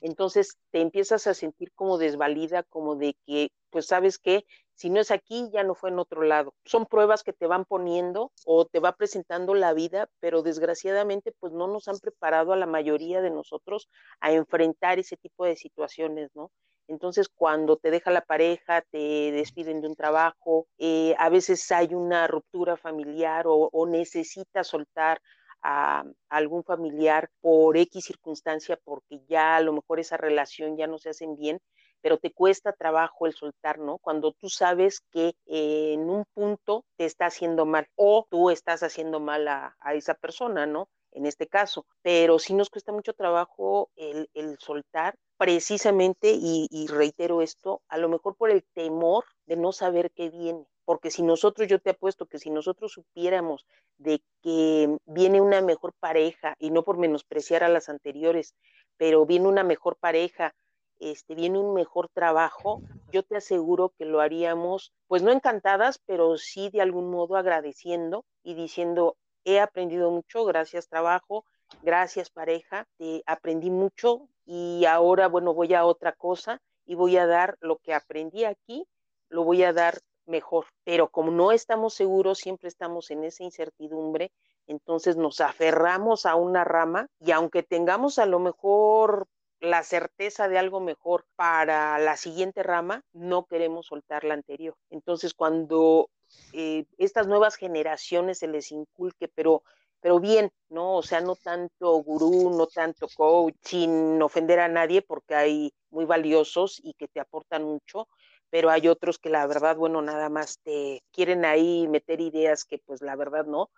Entonces 0.00 0.58
te 0.70 0.80
empiezas 0.80 1.26
a 1.26 1.34
sentir 1.34 1.72
como 1.74 1.98
desvalida, 1.98 2.64
como 2.64 2.96
de 2.96 3.16
que, 3.26 3.50
pues 3.70 3.86
sabes 3.86 4.18
qué, 4.18 4.44
si 4.74 4.90
no 4.90 5.00
es 5.00 5.10
aquí, 5.10 5.48
ya 5.52 5.62
no 5.62 5.74
fue 5.74 5.90
en 5.90 5.98
otro 5.98 6.22
lado. 6.22 6.54
Son 6.64 6.86
pruebas 6.86 7.22
que 7.22 7.32
te 7.32 7.46
van 7.46 7.64
poniendo 7.64 8.32
o 8.44 8.64
te 8.66 8.80
va 8.80 8.92
presentando 8.92 9.54
la 9.54 9.72
vida, 9.72 10.08
pero 10.20 10.42
desgraciadamente 10.42 11.32
pues 11.38 11.52
no 11.52 11.68
nos 11.68 11.88
han 11.88 11.98
preparado 11.98 12.52
a 12.52 12.56
la 12.56 12.66
mayoría 12.66 13.20
de 13.22 13.30
nosotros 13.30 13.88
a 14.20 14.32
enfrentar 14.32 14.98
ese 14.98 15.16
tipo 15.16 15.44
de 15.44 15.56
situaciones, 15.56 16.30
¿no? 16.34 16.50
Entonces, 16.86 17.28
cuando 17.28 17.78
te 17.78 17.90
deja 17.90 18.10
la 18.10 18.20
pareja, 18.20 18.82
te 18.90 19.32
despiden 19.32 19.80
de 19.80 19.88
un 19.88 19.96
trabajo, 19.96 20.66
eh, 20.76 21.14
a 21.18 21.30
veces 21.30 21.70
hay 21.72 21.94
una 21.94 22.26
ruptura 22.26 22.76
familiar 22.76 23.46
o, 23.46 23.70
o 23.72 23.86
necesitas 23.86 24.66
soltar 24.66 25.22
a, 25.64 26.04
algún 26.28 26.62
familiar 26.62 27.30
por 27.40 27.76
X 27.76 28.04
circunstancia, 28.04 28.78
porque 28.84 29.20
ya 29.28 29.56
a 29.56 29.60
lo 29.62 29.72
mejor 29.72 29.98
esa 29.98 30.16
relación 30.16 30.76
ya 30.76 30.86
no 30.86 30.98
se 30.98 31.10
hacen 31.10 31.36
bien, 31.36 31.58
pero 32.04 32.18
te 32.18 32.34
cuesta 32.34 32.74
trabajo 32.74 33.26
el 33.26 33.32
soltar, 33.32 33.78
¿no? 33.78 33.96
Cuando 33.96 34.32
tú 34.32 34.50
sabes 34.50 35.00
que 35.10 35.32
en 35.46 36.10
un 36.10 36.26
punto 36.34 36.84
te 36.98 37.06
está 37.06 37.24
haciendo 37.24 37.64
mal 37.64 37.88
o 37.96 38.26
tú 38.28 38.50
estás 38.50 38.82
haciendo 38.82 39.20
mal 39.20 39.48
a, 39.48 39.74
esa 39.94 40.12
persona, 40.12 40.66
¿no? 40.66 40.90
En 41.12 41.24
este 41.24 41.46
caso, 41.46 41.86
pero 42.02 42.38
sí 42.38 42.52
nos 42.52 42.68
cuesta 42.68 42.92
mucho 42.92 43.14
trabajo 43.14 43.88
el, 43.96 44.28
soltar 44.58 45.14
precisamente, 45.38 46.32
y, 46.32 46.68
y 46.70 46.88
reitero 46.88 47.40
esto, 47.40 47.80
a 47.88 47.96
lo 47.96 48.10
mejor 48.10 48.36
por 48.36 48.50
el 48.50 48.64
temor 48.74 49.24
de 49.46 49.56
no 49.56 49.72
saber 49.72 50.10
qué 50.10 50.28
viene 50.28 50.66
porque 50.84 51.10
si 51.10 51.22
nosotros, 51.22 51.66
yo 51.68 51.78
te 51.78 51.88
apuesto 51.88 52.26
que 52.26 52.38
si 52.38 52.50
nosotros 52.50 52.92
supiéramos 52.92 53.66
de 53.96 54.22
que 54.42 54.98
viene 55.06 55.40
una 55.40 55.62
mejor 55.62 55.94
pareja, 55.98 56.54
y 56.58 56.70
no 56.70 56.82
por 56.82 56.98
menospreciar 56.98 57.64
a 57.64 57.70
las 57.70 57.88
anteriores, 57.88 58.54
pero 58.98 59.24
viene 59.24 59.48
una 59.48 59.64
mejor 59.64 59.96
pareja 59.96 60.54
este, 60.98 61.34
viene 61.34 61.58
un 61.58 61.74
mejor 61.74 62.08
trabajo, 62.08 62.82
yo 63.12 63.22
te 63.22 63.36
aseguro 63.36 63.92
que 63.96 64.04
lo 64.04 64.20
haríamos, 64.20 64.92
pues 65.06 65.22
no 65.22 65.30
encantadas, 65.30 66.00
pero 66.06 66.36
sí 66.36 66.70
de 66.70 66.80
algún 66.80 67.10
modo 67.10 67.36
agradeciendo 67.36 68.24
y 68.42 68.54
diciendo, 68.54 69.16
he 69.44 69.60
aprendido 69.60 70.10
mucho, 70.10 70.44
gracias 70.44 70.88
trabajo, 70.88 71.44
gracias 71.82 72.30
pareja, 72.30 72.86
te 72.96 73.22
aprendí 73.26 73.70
mucho 73.70 74.28
y 74.46 74.84
ahora, 74.86 75.28
bueno, 75.28 75.54
voy 75.54 75.74
a 75.74 75.84
otra 75.84 76.12
cosa 76.12 76.60
y 76.86 76.94
voy 76.94 77.16
a 77.16 77.26
dar 77.26 77.56
lo 77.60 77.78
que 77.78 77.94
aprendí 77.94 78.44
aquí, 78.44 78.86
lo 79.28 79.44
voy 79.44 79.62
a 79.64 79.72
dar 79.72 80.00
mejor. 80.26 80.66
Pero 80.84 81.08
como 81.08 81.30
no 81.30 81.52
estamos 81.52 81.94
seguros, 81.94 82.38
siempre 82.38 82.68
estamos 82.68 83.10
en 83.10 83.24
esa 83.24 83.44
incertidumbre, 83.44 84.32
entonces 84.66 85.16
nos 85.16 85.40
aferramos 85.40 86.26
a 86.26 86.34
una 86.36 86.64
rama 86.64 87.06
y 87.20 87.32
aunque 87.32 87.62
tengamos 87.62 88.18
a 88.18 88.26
lo 88.26 88.38
mejor 88.38 89.26
la 89.60 89.82
certeza 89.82 90.48
de 90.48 90.58
algo 90.58 90.80
mejor 90.80 91.24
para 91.36 91.98
la 91.98 92.16
siguiente 92.16 92.62
rama, 92.62 93.02
no 93.12 93.46
queremos 93.46 93.86
soltar 93.86 94.24
la 94.24 94.34
anterior. 94.34 94.76
Entonces, 94.90 95.34
cuando 95.34 96.10
eh, 96.52 96.84
estas 96.98 97.26
nuevas 97.26 97.56
generaciones 97.56 98.38
se 98.38 98.48
les 98.48 98.70
inculque, 98.72 99.28
pero, 99.28 99.62
pero 100.00 100.20
bien, 100.20 100.50
¿no? 100.68 100.96
O 100.96 101.02
sea, 101.02 101.20
no 101.20 101.36
tanto 101.36 101.94
gurú, 102.02 102.50
no 102.56 102.66
tanto 102.66 103.08
coach, 103.14 103.54
sin 103.62 104.20
ofender 104.22 104.60
a 104.60 104.68
nadie, 104.68 105.02
porque 105.02 105.34
hay 105.34 105.72
muy 105.90 106.04
valiosos 106.04 106.80
y 106.82 106.94
que 106.94 107.08
te 107.08 107.20
aportan 107.20 107.64
mucho, 107.64 108.08
pero 108.50 108.70
hay 108.70 108.88
otros 108.88 109.18
que 109.18 109.30
la 109.30 109.46
verdad, 109.46 109.76
bueno, 109.76 110.02
nada 110.02 110.28
más 110.28 110.58
te 110.62 111.02
quieren 111.10 111.44
ahí 111.44 111.88
meter 111.88 112.20
ideas 112.20 112.64
que 112.64 112.78
pues 112.78 113.02
la 113.02 113.16
verdad 113.16 113.46
no. 113.46 113.70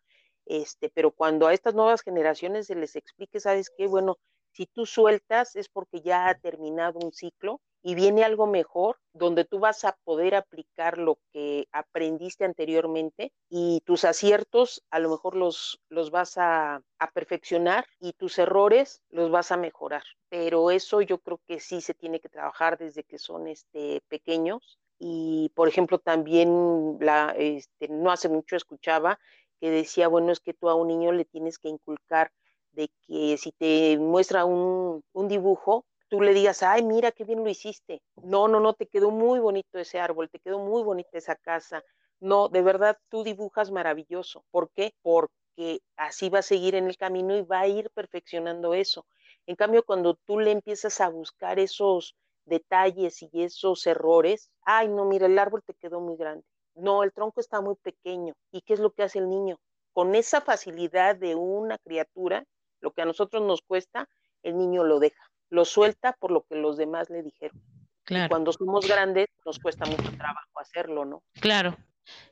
Este, 0.47 0.91
pero 0.91 1.11
cuando 1.11 1.47
a 1.49 1.55
estas 1.55 1.75
nuevas 1.75 2.03
generaciones 2.03 2.67
se 2.67 2.77
les 2.77 2.95
explique, 2.95 3.41
¿sabes 3.41 3.71
qué? 3.77 3.87
Bueno, 3.89 4.19
si 4.57 4.65
tú 4.65 4.87
sueltas 4.87 5.55
es 5.55 5.69
porque 5.69 6.01
ya 6.01 6.29
ha 6.29 6.35
terminado 6.35 6.99
un 6.99 7.13
ciclo 7.13 7.61
y 7.83 7.95
viene 7.95 8.25
algo 8.25 8.47
mejor 8.47 8.97
donde 9.13 9.45
tú 9.45 9.59
vas 9.59 9.85
a 9.85 9.99
poder 10.03 10.35
aplicar 10.35 10.97
lo 10.97 11.19
que 11.31 11.69
aprendiste 11.73 12.47
anteriormente 12.47 13.33
y 13.51 13.83
tus 13.85 14.07
aciertos 14.07 14.83
a 14.91 14.99
lo 14.99 15.11
mejor 15.11 15.37
los, 15.37 15.79
los 15.91 16.11
vas 16.11 16.39
a, 16.39 16.81
perfeccionar 17.13 17.85
y 18.01 18.15
tus 18.15 18.39
errores 18.39 19.03
los 19.11 19.31
vas 19.31 19.53
a 19.53 19.59
mejorar. 19.59 20.05
Pero 20.31 20.71
eso 20.71 21.03
yo 21.03 21.19
creo 21.19 21.39
que 21.47 21.61
sí 21.61 21.83
se 21.83 21.93
tiene 21.93 22.19
que 22.19 22.31
trabajar 22.31 22.79
desde 22.79 23.05
que 23.05 23.19
son 23.19 23.49
este, 23.49 24.03
pequeños 24.09 24.79
y 24.99 25.53
por 25.55 25.69
ejemplo 25.69 25.99
también 25.99 26.97
la, 26.99 27.35
este, 27.37 27.89
no 27.89 28.11
hace 28.11 28.31
mucho 28.31 28.57
escuchaba 28.57 29.19
que 29.61 29.71
decía, 29.71 30.09
bueno, 30.09 30.33
es 30.33 30.41
que 30.41 30.55
tú 30.55 30.71
a 30.71 30.75
un 30.75 30.89
niño 30.89 31.13
le 31.13 31.27
tienes 31.27 31.59
que 31.59 31.69
inculcar 31.69 32.33
de 32.77 32.91
que 33.07 33.37
si 33.39 33.53
te 33.53 33.99
muestra 33.99 34.45
un, 34.45 35.03
dibujo, 35.15 35.87
tú 36.09 36.21
le 36.21 36.35
digas, 36.35 36.63
ay, 36.63 36.85
mira 36.85 37.11
qué 37.11 37.25
bien 37.25 37.43
lo 37.43 37.49
hiciste. 37.49 38.03
No, 38.23 38.49
no, 38.49 38.61
no, 38.61 38.75
te 38.75 38.87
quedó 38.87 39.11
muy 39.11 39.41
bonito 39.41 39.79
ese 39.79 39.99
árbol, 39.99 40.29
te 40.31 40.39
quedó 40.39 40.59
muy 40.59 40.83
bonita 40.83 41.19
esa 41.19 41.37
casa. 41.37 41.83
No, 42.21 42.49
de 42.49 42.63
verdad, 42.63 42.99
tú 43.09 43.25
dibujas 43.25 43.71
maravilloso. 43.71 44.45
¿Por 44.51 44.71
qué? 44.71 44.93
Porque 45.03 45.81
así 45.97 46.29
va 46.29 46.41
a 46.41 46.43
seguir 46.43 46.75
en 46.75 46.87
el 46.87 46.97
camino 46.97 47.37
y 47.37 47.43
va 47.43 47.61
a 47.61 47.69
ir 47.69 47.91
perfeccionando 47.91 48.75
eso. 48.75 49.07
En 49.47 49.57
cambio, 49.57 49.83
cuando 49.83 50.15
tú 50.27 50.39
le 50.39 50.51
empiezas 50.51 51.01
a 51.01 51.09
buscar 51.09 51.59
esos 51.59 52.15
detalles 52.45 53.23
y 53.23 53.43
esos 53.43 53.87
errores, 53.87 54.51
ay, 54.63 54.89
no, 54.89 55.07
mira, 55.07 55.27
el 55.27 55.39
árbol 55.39 55.63
te 55.65 55.75
quedó 55.75 56.01
muy 56.01 56.17
grande. 56.17 56.45
No, 56.75 57.03
el 57.03 57.13
tronco 57.13 57.41
está 57.41 57.63
muy 57.63 57.77
pequeño. 57.77 58.35
¿Y 58.53 58.61
qué 58.61 58.75
es 58.75 58.81
lo 58.81 58.91
que 58.93 59.03
hace 59.03 59.19
el 59.19 59.31
niño? 59.31 59.57
Con 59.95 60.15
esa 60.15 60.43
facilidad 60.43 61.17
de 61.17 61.35
una 61.35 61.79
criatura, 61.79 62.45
lo 62.87 62.93
que 62.93 63.03
a 63.03 63.05
nosotros 63.05 63.43
nos 63.43 63.63
cuesta, 63.63 64.09
el 64.45 64.57
niño 64.57 64.85
lo 64.85 65.01
deja, 65.01 65.29
lo 65.51 65.65
suelta 65.65 66.13
por 66.13 66.31
lo 66.31 66.45
que 66.45 66.55
los 66.55 66.77
demás 66.77 67.11
le 67.11 67.25
dijeron. 67.25 67.61
Claro. 68.05 68.29
cuando 68.29 68.53
somos 68.53 68.87
grandes 68.87 69.27
nos 69.45 69.59
cuesta 69.59 69.85
mucho 69.85 70.13
trabajo 70.17 70.61
hacerlo, 70.61 71.05
¿no? 71.05 71.25
Claro, 71.41 71.77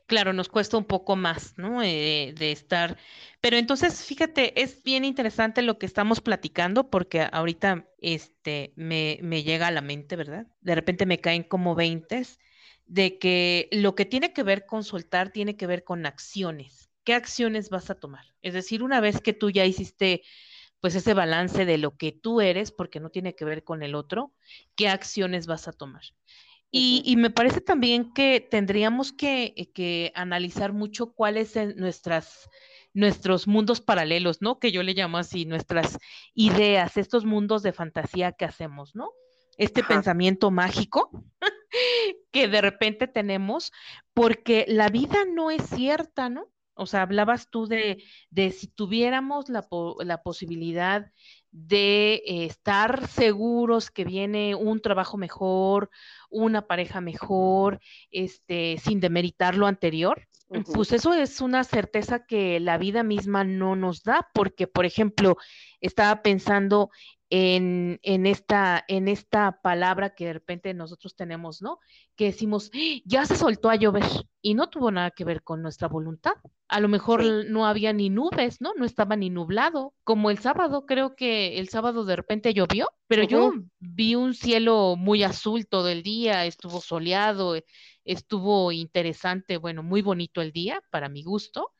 claro, 0.06 0.32
nos 0.32 0.48
cuesta 0.48 0.76
un 0.76 0.84
poco 0.84 1.16
más, 1.16 1.58
¿no? 1.58 1.82
Eh, 1.82 2.32
de 2.38 2.52
estar. 2.52 2.96
Pero 3.40 3.56
entonces, 3.56 4.04
fíjate, 4.04 4.62
es 4.62 4.84
bien 4.84 5.04
interesante 5.04 5.62
lo 5.62 5.76
que 5.76 5.86
estamos 5.86 6.20
platicando 6.20 6.90
porque 6.90 7.26
ahorita 7.32 7.88
este, 7.98 8.72
me, 8.76 9.18
me 9.20 9.42
llega 9.42 9.66
a 9.66 9.72
la 9.72 9.80
mente, 9.80 10.14
¿verdad? 10.14 10.46
De 10.60 10.76
repente 10.76 11.06
me 11.06 11.18
caen 11.18 11.42
como 11.42 11.74
veintes 11.74 12.38
de 12.86 13.18
que 13.18 13.68
lo 13.72 13.96
que 13.96 14.04
tiene 14.04 14.32
que 14.32 14.44
ver 14.44 14.66
con 14.66 14.84
soltar 14.84 15.30
tiene 15.30 15.56
que 15.56 15.66
ver 15.66 15.82
con 15.82 16.06
acciones 16.06 16.93
¿qué 17.04 17.14
acciones 17.14 17.70
vas 17.70 17.90
a 17.90 17.94
tomar? 17.94 18.24
Es 18.42 18.54
decir, 18.54 18.82
una 18.82 19.00
vez 19.00 19.20
que 19.20 19.32
tú 19.32 19.50
ya 19.50 19.64
hiciste 19.64 20.22
pues 20.80 20.94
ese 20.94 21.14
balance 21.14 21.64
de 21.64 21.78
lo 21.78 21.96
que 21.96 22.12
tú 22.12 22.42
eres, 22.42 22.70
porque 22.70 23.00
no 23.00 23.08
tiene 23.08 23.34
que 23.34 23.46
ver 23.46 23.64
con 23.64 23.82
el 23.82 23.94
otro, 23.94 24.34
¿qué 24.76 24.88
acciones 24.88 25.46
vas 25.46 25.66
a 25.66 25.72
tomar? 25.72 26.02
Y, 26.70 27.14
me 27.16 27.30
parece 27.30 27.60
también 27.60 28.12
que 28.12 28.40
tendríamos 28.40 29.12
que, 29.12 29.70
que 29.74 30.12
analizar 30.16 30.72
mucho 30.72 31.12
cuáles 31.12 31.52
son 31.52 31.76
nuestras, 31.76 32.50
nuestros 32.92 33.46
mundos 33.46 33.80
paralelos, 33.80 34.42
¿no? 34.42 34.58
Que 34.58 34.72
yo 34.72 34.82
le 34.82 34.92
llamo 34.92 35.18
así, 35.18 35.46
nuestras 35.46 35.98
ideas, 36.34 36.96
estos 36.96 37.24
mundos 37.24 37.62
de 37.62 37.72
fantasía 37.72 38.32
que 38.32 38.44
hacemos, 38.44 38.94
¿no? 38.94 39.12
Este 39.56 39.84
pensamiento 39.84 40.50
mágico 40.50 41.10
que 42.32 42.48
de 42.48 42.60
repente 42.60 43.06
tenemos, 43.06 43.72
porque 44.12 44.64
la 44.68 44.88
vida 44.88 45.18
no 45.32 45.50
es 45.52 45.62
cierta, 45.64 46.28
¿no? 46.28 46.48
O 46.74 46.86
sea, 46.86 47.02
hablabas 47.02 47.48
tú 47.50 47.66
de, 47.66 48.02
de 48.30 48.50
si 48.50 48.66
tuviéramos 48.68 49.48
la, 49.48 49.66
la 50.00 50.22
posibilidad 50.22 51.10
de 51.50 52.14
eh, 52.26 52.46
estar 52.46 53.06
seguros 53.06 53.90
que 53.90 54.04
viene 54.04 54.54
un 54.56 54.80
trabajo 54.80 55.16
mejor, 55.16 55.90
una 56.30 56.66
pareja 56.66 57.00
mejor, 57.00 57.80
este, 58.10 58.78
sin 58.82 58.98
demeritar 58.98 59.54
lo 59.56 59.66
anterior, 59.66 60.26
pues 60.72 60.92
eso 60.92 61.14
es 61.14 61.40
una 61.40 61.64
certeza 61.64 62.26
que 62.26 62.60
la 62.60 62.78
vida 62.78 63.02
misma 63.02 63.44
no 63.44 63.76
nos 63.76 64.02
da, 64.02 64.28
porque, 64.34 64.66
por 64.66 64.84
ejemplo, 64.84 65.36
estaba 65.80 66.22
pensando 66.22 66.90
en, 67.36 68.26
esta, 68.26 68.84
en 68.86 69.08
esta 69.08 69.60
palabra 69.60 70.14
que 70.14 70.26
de 70.26 70.34
repente 70.34 70.72
nosotros 70.72 71.16
tenemos, 71.16 71.62
¿no? 71.62 71.80
Que 72.14 72.26
decimos, 72.26 72.70
ya 73.04 73.26
se 73.26 73.34
soltó 73.34 73.70
a 73.70 73.74
llover 73.74 74.04
y 74.40 74.54
no 74.54 74.70
tuvo 74.70 74.92
nada 74.92 75.10
que 75.10 75.24
ver 75.24 75.42
con 75.42 75.60
nuestra 75.60 75.88
voluntad. 75.88 76.34
A 76.68 76.78
lo 76.78 76.88
mejor 76.88 77.24
no 77.48 77.66
había 77.66 77.92
ni 77.92 78.08
nubes, 78.08 78.60
¿no? 78.60 78.72
No 78.76 78.84
estaba 78.84 79.16
ni 79.16 79.30
nublado, 79.30 79.94
como 80.04 80.30
el 80.30 80.38
sábado, 80.38 80.86
creo 80.86 81.16
que 81.16 81.58
el 81.58 81.68
sábado 81.68 82.04
de 82.04 82.14
repente 82.14 82.54
llovió, 82.54 82.88
pero 83.08 83.24
yo 83.24 83.52
vi 83.80 84.14
un 84.14 84.34
cielo 84.34 84.94
muy 84.96 85.24
azul 85.24 85.66
todo 85.66 85.88
el 85.88 86.04
día, 86.04 86.46
estuvo 86.46 86.80
soleado, 86.80 87.56
estuvo 88.04 88.70
interesante, 88.70 89.56
bueno, 89.56 89.82
muy 89.82 90.02
bonito 90.02 90.40
el 90.40 90.52
día 90.52 90.80
para 90.90 91.08
mi 91.08 91.24
gusto 91.24 91.72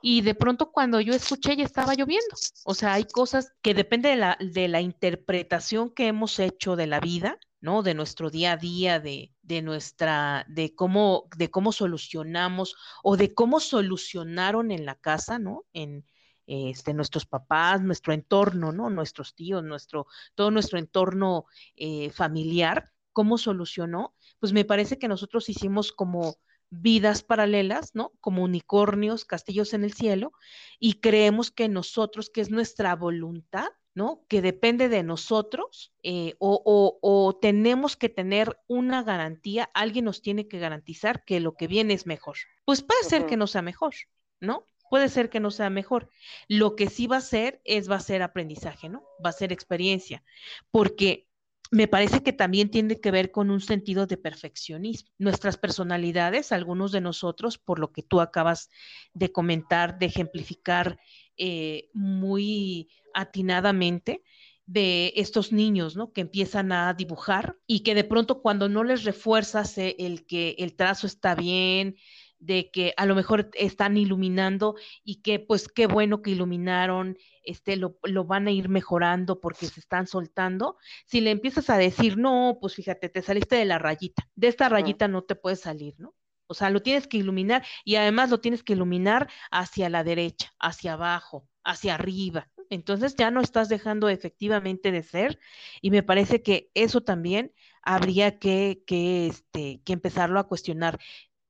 y 0.00 0.22
de 0.22 0.34
pronto 0.34 0.72
cuando 0.72 1.00
yo 1.00 1.14
escuché 1.14 1.56
ya 1.56 1.64
estaba 1.64 1.94
lloviendo. 1.94 2.34
O 2.64 2.74
sea, 2.74 2.94
hay 2.94 3.04
cosas 3.04 3.52
que 3.62 3.74
depende 3.74 4.10
de 4.40 4.68
la, 4.68 4.80
interpretación 4.80 5.90
que 5.90 6.08
hemos 6.08 6.38
hecho 6.38 6.76
de 6.76 6.86
la 6.86 7.00
vida, 7.00 7.38
¿no? 7.60 7.82
De 7.82 7.94
nuestro 7.94 8.30
día 8.30 8.52
a 8.52 8.56
día, 8.56 9.00
de, 9.00 9.32
de, 9.42 9.62
nuestra, 9.62 10.44
de 10.48 10.74
cómo, 10.74 11.28
de 11.36 11.50
cómo 11.50 11.72
solucionamos 11.72 12.74
o 13.02 13.16
de 13.16 13.32
cómo 13.32 13.60
solucionaron 13.60 14.72
en 14.72 14.84
la 14.84 14.96
casa, 14.96 15.38
¿no? 15.38 15.64
En 15.72 16.04
este, 16.46 16.92
nuestros 16.92 17.24
papás, 17.24 17.80
nuestro 17.82 18.12
entorno, 18.12 18.72
¿no? 18.72 18.90
Nuestros 18.90 19.34
tíos, 19.34 19.62
nuestro, 19.62 20.06
todo 20.34 20.50
nuestro 20.50 20.78
entorno 20.78 21.46
eh, 21.76 22.10
familiar, 22.10 22.90
cómo 23.12 23.38
solucionó, 23.38 24.14
pues 24.40 24.52
me 24.52 24.64
parece 24.64 24.98
que 24.98 25.08
nosotros 25.08 25.48
hicimos 25.48 25.92
como 25.92 26.36
vidas 26.72 27.22
paralelas, 27.22 27.94
¿no? 27.94 28.12
Como 28.20 28.42
unicornios, 28.42 29.26
castillos 29.26 29.74
en 29.74 29.84
el 29.84 29.92
cielo, 29.92 30.32
y 30.78 30.94
creemos 30.94 31.50
que 31.50 31.68
nosotros, 31.68 32.30
que 32.30 32.40
es 32.40 32.50
nuestra 32.50 32.96
voluntad, 32.96 33.68
¿no? 33.94 34.24
Que 34.26 34.40
depende 34.40 34.88
de 34.88 35.02
nosotros 35.02 35.92
eh, 36.02 36.34
o, 36.38 37.38
tenemos 37.42 37.96
que 37.96 38.08
tener 38.08 38.58
una 38.68 39.02
garantía, 39.02 39.70
alguien 39.74 40.06
nos 40.06 40.22
tiene 40.22 40.48
que 40.48 40.58
garantizar 40.58 41.24
que 41.24 41.40
lo 41.40 41.54
que 41.54 41.66
viene 41.66 41.92
es 41.92 42.06
mejor. 42.06 42.38
Pues 42.64 42.82
puede 42.82 43.04
ser 43.04 43.26
que 43.26 43.36
no 43.36 43.46
sea 43.46 43.60
mejor, 43.60 43.94
¿no? 44.40 44.66
Puede 44.88 45.10
ser 45.10 45.28
que 45.28 45.40
no 45.40 45.50
sea 45.50 45.68
mejor. 45.68 46.08
Lo 46.48 46.74
que 46.74 46.88
sí 46.88 47.06
va 47.06 47.18
a 47.18 47.22
ser 47.22 47.60
es, 47.64 47.90
va 47.90 47.96
a 47.96 48.00
ser 48.00 48.22
aprendizaje, 48.22 48.88
¿no? 48.88 49.04
Va 49.24 49.28
a 49.28 49.34
ser 49.34 49.52
experiencia, 49.52 50.24
porque 50.70 51.28
me 51.72 51.88
parece 51.88 52.22
que 52.22 52.34
también 52.34 52.70
tiene 52.70 53.00
que 53.00 53.10
ver 53.10 53.30
con 53.30 53.50
un 53.50 53.62
sentido 53.62 54.06
de 54.06 54.18
perfeccionismo. 54.18 55.10
Nuestras 55.18 55.56
personalidades, 55.56 56.52
algunos 56.52 56.92
de 56.92 57.00
nosotros, 57.00 57.56
por 57.56 57.78
lo 57.78 57.92
que 57.92 58.02
tú 58.02 58.20
acabas 58.20 58.68
de 59.14 59.32
comentar, 59.32 59.98
de 59.98 60.06
ejemplificar 60.06 60.98
eh, 61.38 61.88
muy 61.94 62.90
atinadamente, 63.14 64.22
de 64.66 65.14
estos 65.16 65.50
niños, 65.50 65.96
¿no? 65.96 66.12
Que 66.12 66.20
empiezan 66.20 66.72
a 66.72 66.92
dibujar 66.92 67.56
y 67.66 67.80
que 67.80 67.94
de 67.94 68.04
pronto 68.04 68.42
cuando 68.42 68.68
no 68.68 68.84
les 68.84 69.04
refuerzas 69.04 69.76
eh, 69.78 69.96
el 69.98 70.26
que 70.26 70.54
el 70.58 70.76
trazo 70.76 71.06
está 71.06 71.34
bien, 71.34 71.96
de 72.42 72.70
que 72.72 72.92
a 72.96 73.06
lo 73.06 73.14
mejor 73.14 73.50
están 73.54 73.96
iluminando 73.96 74.74
y 75.04 75.22
que 75.22 75.38
pues 75.38 75.68
qué 75.68 75.86
bueno 75.86 76.22
que 76.22 76.32
iluminaron, 76.32 77.16
este, 77.44 77.76
lo, 77.76 77.96
van 78.24 78.48
a 78.48 78.50
ir 78.50 78.68
mejorando 78.68 79.40
porque 79.40 79.66
se 79.66 79.78
están 79.78 80.08
soltando. 80.08 80.76
Si 81.06 81.20
le 81.20 81.30
empiezas 81.30 81.70
a 81.70 81.78
decir, 81.78 82.18
no, 82.18 82.58
pues 82.60 82.74
fíjate, 82.74 83.08
te 83.08 83.22
saliste 83.22 83.56
de 83.56 83.64
la 83.64 83.78
rayita, 83.78 84.28
de 84.34 84.48
esta 84.48 84.68
rayita 84.68 85.06
no 85.06 85.22
te 85.22 85.36
puedes 85.36 85.60
salir, 85.60 85.94
¿no? 85.98 86.14
O 86.48 86.54
sea, 86.54 86.68
lo 86.68 86.82
tienes 86.82 87.06
que 87.06 87.16
iluminar 87.16 87.64
y 87.84 87.94
además 87.94 88.28
lo 88.28 88.40
tienes 88.40 88.62
que 88.64 88.74
iluminar 88.74 89.30
hacia 89.50 89.88
la 89.88 90.04
derecha, 90.04 90.52
hacia 90.58 90.94
abajo, 90.94 91.48
hacia 91.64 91.94
arriba. 91.94 92.50
Entonces 92.68 93.14
ya 93.16 93.30
no 93.30 93.40
estás 93.40 93.68
dejando 93.68 94.08
efectivamente 94.08 94.90
de 94.90 95.02
ser 95.02 95.38
y 95.80 95.90
me 95.90 96.02
parece 96.02 96.42
que 96.42 96.70
eso 96.74 97.02
también 97.02 97.52
habría 97.82 98.38
que, 98.38 98.82
que, 98.86 99.28
este, 99.28 99.80
que 99.84 99.92
empezarlo 99.92 100.40
a 100.40 100.48
cuestionar 100.48 100.98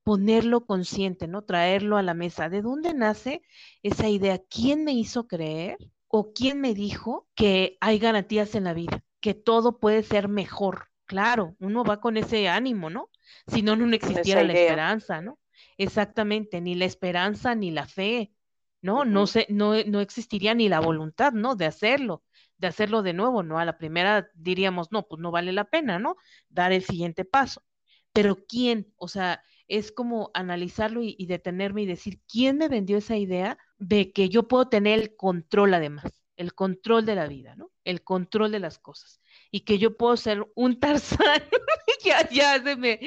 ponerlo 0.02 0.66
consciente, 0.66 1.28
¿no? 1.28 1.42
Traerlo 1.42 1.96
a 1.96 2.02
la 2.02 2.14
mesa. 2.14 2.48
¿De 2.48 2.62
dónde 2.62 2.94
nace 2.94 3.42
esa 3.82 4.08
idea? 4.08 4.40
¿Quién 4.48 4.84
me 4.84 4.92
hizo 4.92 5.26
creer 5.26 5.78
o 6.08 6.32
quién 6.32 6.60
me 6.60 6.74
dijo 6.74 7.28
que 7.34 7.76
hay 7.80 7.98
garantías 7.98 8.54
en 8.54 8.64
la 8.64 8.74
vida, 8.74 9.04
que 9.20 9.34
todo 9.34 9.78
puede 9.78 10.02
ser 10.02 10.28
mejor? 10.28 10.88
Claro, 11.06 11.56
uno 11.60 11.84
va 11.84 12.00
con 12.00 12.16
ese 12.16 12.48
ánimo, 12.48 12.90
¿no? 12.90 13.10
Si 13.46 13.62
no, 13.62 13.76
no 13.76 13.92
existiera 13.94 14.42
la 14.42 14.52
esperanza, 14.52 15.20
¿no? 15.20 15.38
Exactamente, 15.76 16.60
ni 16.60 16.74
la 16.74 16.84
esperanza 16.84 17.54
ni 17.54 17.70
la 17.70 17.86
fe, 17.86 18.32
¿no? 18.80 19.04
No, 19.04 19.26
sé, 19.26 19.46
no, 19.48 19.74
no 19.84 20.00
existiría 20.00 20.54
ni 20.54 20.68
la 20.68 20.80
voluntad, 20.80 21.32
¿no? 21.32 21.54
De 21.54 21.66
hacerlo, 21.66 22.24
de 22.58 22.66
hacerlo 22.66 23.02
de 23.02 23.12
nuevo, 23.12 23.42
¿no? 23.42 23.58
A 23.58 23.64
la 23.64 23.78
primera 23.78 24.30
diríamos, 24.34 24.90
no, 24.90 25.06
pues 25.06 25.20
no 25.20 25.30
vale 25.30 25.52
la 25.52 25.64
pena, 25.64 25.98
¿no? 25.98 26.16
Dar 26.48 26.72
el 26.72 26.82
siguiente 26.82 27.24
paso. 27.24 27.62
Pero 28.12 28.44
¿quién? 28.46 28.92
O 28.96 29.08
sea, 29.08 29.42
es 29.72 29.90
como 29.90 30.30
analizarlo 30.34 31.00
y, 31.02 31.24
detenerme 31.24 31.80
y 31.80 31.86
decir, 31.86 32.20
¿quién 32.30 32.58
me 32.58 32.68
vendió 32.68 32.98
esa 32.98 33.16
idea 33.16 33.56
de 33.78 34.12
que 34.12 34.28
yo 34.28 34.46
puedo 34.46 34.68
tener 34.68 35.00
el 35.00 35.16
control 35.16 35.72
además? 35.72 36.12
El 36.36 36.52
control 36.52 37.06
de 37.06 37.14
la 37.14 37.26
vida, 37.26 37.56
¿no? 37.56 37.70
El 37.82 38.04
control 38.04 38.52
de 38.52 38.58
las 38.58 38.78
cosas. 38.78 39.22
Y 39.50 39.60
que 39.60 39.78
yo 39.78 39.96
puedo 39.96 40.18
ser 40.18 40.46
un 40.54 40.78
Tarzán. 40.80 41.42
ya, 42.04 42.28
ya 42.28 42.62
se 42.62 42.76
me 42.76 43.00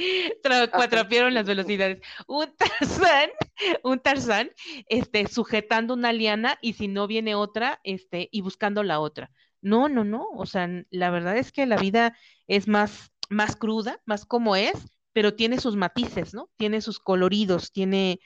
cuatrapearon 0.71 1.35
las 1.35 1.45
velocidades. 1.45 2.01
Un 2.25 2.51
Tarzán, 2.57 3.29
un 3.83 3.99
Tarzán, 3.99 4.49
este, 4.87 5.27
sujetando 5.27 5.93
una 5.93 6.13
liana 6.13 6.57
y 6.63 6.73
si 6.73 6.87
no 6.87 7.05
viene 7.05 7.35
otra, 7.35 7.79
este, 7.83 8.27
y 8.31 8.41
buscando 8.41 8.81
la 8.81 8.99
otra. 8.99 9.29
No, 9.61 9.87
no, 9.87 10.03
no. 10.03 10.29
O 10.31 10.47
sea, 10.47 10.67
la 10.89 11.11
verdad 11.11 11.37
es 11.37 11.51
que 11.51 11.67
la 11.67 11.77
vida 11.77 12.17
es 12.47 12.67
más, 12.67 13.11
más 13.29 13.55
cruda, 13.55 14.01
más 14.07 14.25
como 14.25 14.55
es, 14.55 14.94
pero 15.15 15.33
tiene 15.33 15.61
sus 15.61 15.77
matices, 15.77 16.33
¿no? 16.33 16.49
Tiene 16.57 16.81
sus 16.81 16.99
coloridos, 16.99 17.71
tiene, 17.71 18.19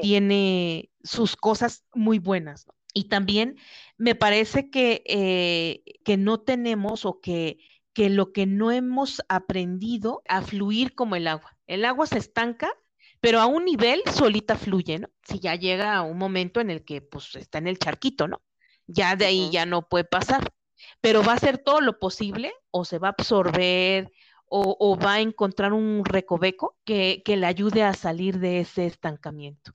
tiene 0.00 0.90
sus 1.04 1.36
cosas 1.36 1.84
muy 1.94 2.18
buenas. 2.18 2.66
¿no? 2.66 2.74
Y 2.92 3.04
también 3.04 3.56
me 3.96 4.16
parece 4.16 4.68
que, 4.68 5.04
eh, 5.06 5.84
que 6.04 6.16
no 6.16 6.40
tenemos 6.40 7.06
o 7.06 7.20
que, 7.20 7.58
que 7.92 8.10
lo 8.10 8.32
que 8.32 8.46
no 8.46 8.72
hemos 8.72 9.22
aprendido 9.28 10.24
a 10.28 10.42
fluir 10.42 10.96
como 10.96 11.14
el 11.14 11.28
agua. 11.28 11.56
El 11.68 11.84
agua 11.84 12.08
se 12.08 12.18
estanca, 12.18 12.72
pero 13.20 13.38
a 13.40 13.46
un 13.46 13.64
nivel 13.64 14.02
solita 14.12 14.56
fluye, 14.56 14.98
¿no? 14.98 15.08
Si 15.22 15.38
ya 15.38 15.54
llega 15.54 16.02
un 16.02 16.18
momento 16.18 16.60
en 16.60 16.70
el 16.70 16.84
que 16.84 17.02
pues 17.02 17.36
está 17.36 17.58
en 17.58 17.68
el 17.68 17.78
charquito, 17.78 18.26
¿no? 18.26 18.42
Ya 18.88 19.14
de 19.14 19.26
ahí 19.26 19.48
ya 19.52 19.64
no 19.64 19.88
puede 19.88 20.06
pasar, 20.06 20.52
pero 21.00 21.22
va 21.22 21.34
a 21.34 21.36
hacer 21.36 21.58
todo 21.58 21.80
lo 21.80 22.00
posible 22.00 22.52
o 22.72 22.84
se 22.84 22.98
va 22.98 23.08
a 23.10 23.14
absorber 23.16 24.10
o, 24.54 24.98
va 24.98 25.14
a 25.14 25.20
encontrar 25.20 25.72
un 25.72 26.04
recoveco 26.04 26.76
que, 26.84 27.22
le 27.26 27.46
ayude 27.46 27.82
a 27.84 27.94
salir 27.94 28.38
de 28.38 28.60
ese 28.60 28.86
estancamiento, 28.86 29.72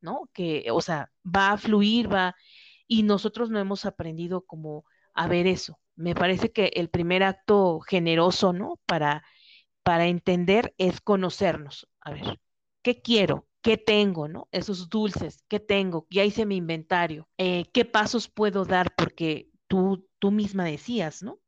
¿no? 0.00 0.28
Que, 0.34 0.66
o 0.70 0.80
sea, 0.82 1.10
va 1.24 1.52
a 1.52 1.58
fluir, 1.58 2.12
va, 2.12 2.36
y 2.86 3.04
nosotros 3.04 3.50
no 3.50 3.58
hemos 3.58 3.86
aprendido 3.86 4.42
como 4.42 4.84
a 5.14 5.28
ver 5.28 5.46
eso. 5.46 5.78
Me 5.96 6.14
parece 6.14 6.52
que 6.52 6.72
el 6.74 6.90
primer 6.90 7.22
acto 7.22 7.80
generoso, 7.80 8.52
¿no? 8.52 8.78
Para, 8.86 9.24
para 9.82 10.06
entender 10.06 10.74
es 10.78 11.00
conocernos. 11.00 11.88
A 12.00 12.12
ver, 12.12 12.40
¿qué 12.82 13.00
quiero? 13.02 13.48
¿Qué 13.62 13.78
tengo, 13.78 14.28
no? 14.28 14.48
Esos 14.52 14.90
dulces, 14.90 15.44
¿qué 15.48 15.60
tengo? 15.60 16.06
Ya 16.10 16.24
hice 16.24 16.46
mi 16.46 16.56
inventario. 16.56 17.28
Eh, 17.38 17.64
¿Qué 17.72 17.84
pasos 17.84 18.28
puedo 18.28 18.64
dar? 18.66 18.94
Porque 18.94 19.50
tú, 19.68 20.06
tú 20.18 20.30
misma 20.32 20.64
decías, 20.64 21.22
¿no? 21.22 21.40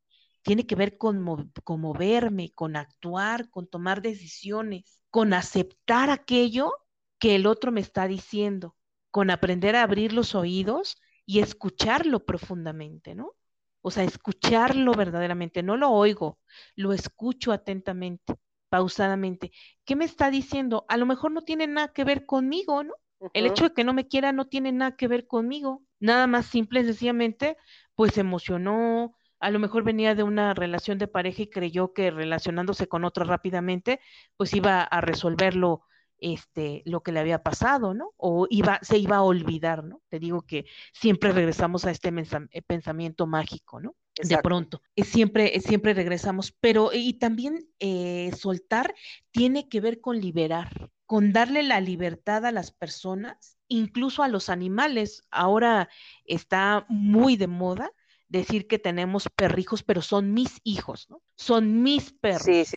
Tiene 0.42 0.66
que 0.66 0.74
ver 0.74 0.96
con, 0.98 1.20
moverme, 1.20 2.52
con 2.54 2.76
actuar, 2.76 3.50
con 3.50 3.66
tomar 3.68 4.02
decisiones, 4.02 4.84
con 5.10 5.32
aceptar 5.34 6.10
aquello 6.10 6.72
que 7.18 7.34
el 7.36 7.46
otro 7.46 7.72
me 7.72 7.80
está 7.80 8.06
diciendo. 8.08 8.76
con 9.10 9.30
aprender 9.30 9.76
a 9.76 9.82
abrir 9.82 10.12
los 10.12 10.34
oídos 10.34 10.96
y 11.26 11.40
escucharlo 11.40 12.24
profundamente, 12.24 13.14
¿no? 13.14 13.34
O 13.82 13.90
sea, 13.90 14.04
escucharlo 14.04 14.92
verdaderamente, 14.94 15.62
no 15.62 15.76
lo 15.76 15.90
oigo, 15.90 16.38
lo 16.76 16.92
escucho 16.92 17.52
atentamente, 17.52 18.34
pausadamente. 18.68 19.52
¿Qué 19.84 19.96
me 19.96 20.04
está 20.04 20.30
diciendo? 20.30 20.84
A 20.88 20.96
lo 20.96 21.06
mejor 21.06 21.32
no 21.32 21.42
tiene 21.42 21.66
nada 21.66 21.92
que 21.92 22.04
ver 22.04 22.26
conmigo, 22.26 22.84
¿no? 22.84 22.94
El 23.32 23.46
hecho 23.46 23.64
de 23.64 23.74
que 23.74 23.84
no 23.84 23.92
me 23.94 24.08
quiera 24.08 24.32
no 24.32 24.46
tiene 24.48 24.72
nada 24.72 24.96
que 24.96 25.08
ver 25.08 25.26
conmigo. 25.26 25.82
Nada 25.98 26.26
más 26.26 26.46
simple 26.46 26.84
sencillamente, 26.84 27.56
pues 27.94 28.14
se 28.14 28.20
emocionó, 28.20 29.14
a 29.40 29.50
lo 29.50 29.58
mejor 29.58 29.82
venía 29.82 30.14
de 30.14 30.22
una 30.22 30.54
relación 30.54 30.98
de 30.98 31.08
pareja 31.08 31.42
y 31.42 31.50
creyó 31.50 31.92
que 31.92 32.10
relacionándose 32.10 32.86
con 32.88 33.04
otro 33.04 33.24
rápidamente, 33.24 34.00
pues 34.36 34.52
iba 34.54 34.82
a 34.82 35.00
resolverlo 35.00 35.82
este, 36.18 36.82
lo 36.84 37.02
que 37.02 37.12
le 37.12 37.20
había 37.20 37.42
pasado, 37.42 37.94
¿no? 37.94 38.12
O 38.18 38.46
iba, 38.50 38.78
se 38.82 38.98
iba 38.98 39.16
a 39.16 39.22
olvidar, 39.22 39.84
¿no? 39.84 40.02
Te 40.10 40.18
digo 40.18 40.42
que 40.42 40.66
siempre 40.92 41.32
regresamos 41.32 41.86
a 41.86 41.90
este 41.90 42.12
eh, 42.50 42.62
pensamiento 42.62 43.26
mágico, 43.26 43.80
¿no? 43.80 43.96
De 44.22 44.36
pronto, 44.38 44.82
siempre, 44.96 45.58
siempre 45.60 45.94
regresamos, 45.94 46.52
pero 46.60 46.90
y 46.92 47.14
también 47.14 47.66
eh, 47.78 48.30
soltar 48.36 48.94
tiene 49.30 49.68
que 49.68 49.80
ver 49.80 50.02
con 50.02 50.20
liberar, 50.20 50.90
con 51.06 51.32
darle 51.32 51.62
la 51.62 51.80
libertad 51.80 52.44
a 52.44 52.52
las 52.52 52.70
personas, 52.70 53.56
incluso 53.68 54.22
a 54.22 54.28
los 54.28 54.50
animales. 54.50 55.22
Ahora 55.30 55.88
está 56.26 56.84
muy 56.88 57.36
de 57.36 57.46
moda 57.46 57.90
decir 58.30 58.66
que 58.66 58.78
tenemos 58.78 59.28
perrijos, 59.28 59.82
pero 59.82 60.00
son 60.00 60.32
mis 60.32 60.60
hijos, 60.64 61.10
¿no? 61.10 61.20
Son 61.36 61.82
mis 61.82 62.12
perros. 62.12 62.44
Sí, 62.44 62.64
sí. 62.64 62.76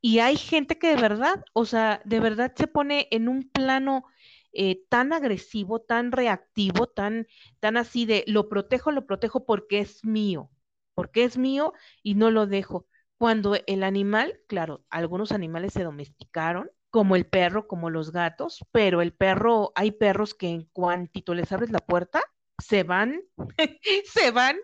Y 0.00 0.20
hay 0.20 0.36
gente 0.36 0.78
que 0.78 0.94
de 0.94 1.00
verdad, 1.00 1.44
o 1.52 1.64
sea, 1.64 2.00
de 2.04 2.20
verdad 2.20 2.52
se 2.56 2.66
pone 2.66 3.08
en 3.10 3.28
un 3.28 3.50
plano 3.50 4.04
eh, 4.52 4.82
tan 4.88 5.12
agresivo, 5.12 5.80
tan 5.80 6.12
reactivo, 6.12 6.86
tan, 6.86 7.26
tan 7.60 7.76
así 7.76 8.06
de 8.06 8.24
lo 8.26 8.48
protejo, 8.48 8.92
lo 8.92 9.06
protejo 9.06 9.44
porque 9.44 9.80
es 9.80 10.04
mío, 10.04 10.50
porque 10.94 11.24
es 11.24 11.36
mío 11.36 11.72
y 12.02 12.14
no 12.14 12.30
lo 12.30 12.46
dejo. 12.46 12.86
Cuando 13.18 13.56
el 13.66 13.82
animal, 13.82 14.40
claro, 14.46 14.84
algunos 14.88 15.32
animales 15.32 15.74
se 15.74 15.82
domesticaron, 15.82 16.70
como 16.90 17.14
el 17.14 17.26
perro, 17.26 17.68
como 17.68 17.90
los 17.90 18.10
gatos, 18.10 18.64
pero 18.72 19.02
el 19.02 19.12
perro, 19.12 19.72
hay 19.74 19.92
perros 19.92 20.34
que 20.34 20.48
en 20.48 20.64
cuantito 20.72 21.34
les 21.34 21.52
abres 21.52 21.70
la 21.70 21.78
puerta, 21.78 22.22
se 22.58 22.82
van, 22.82 23.22
se 24.04 24.30
van 24.30 24.56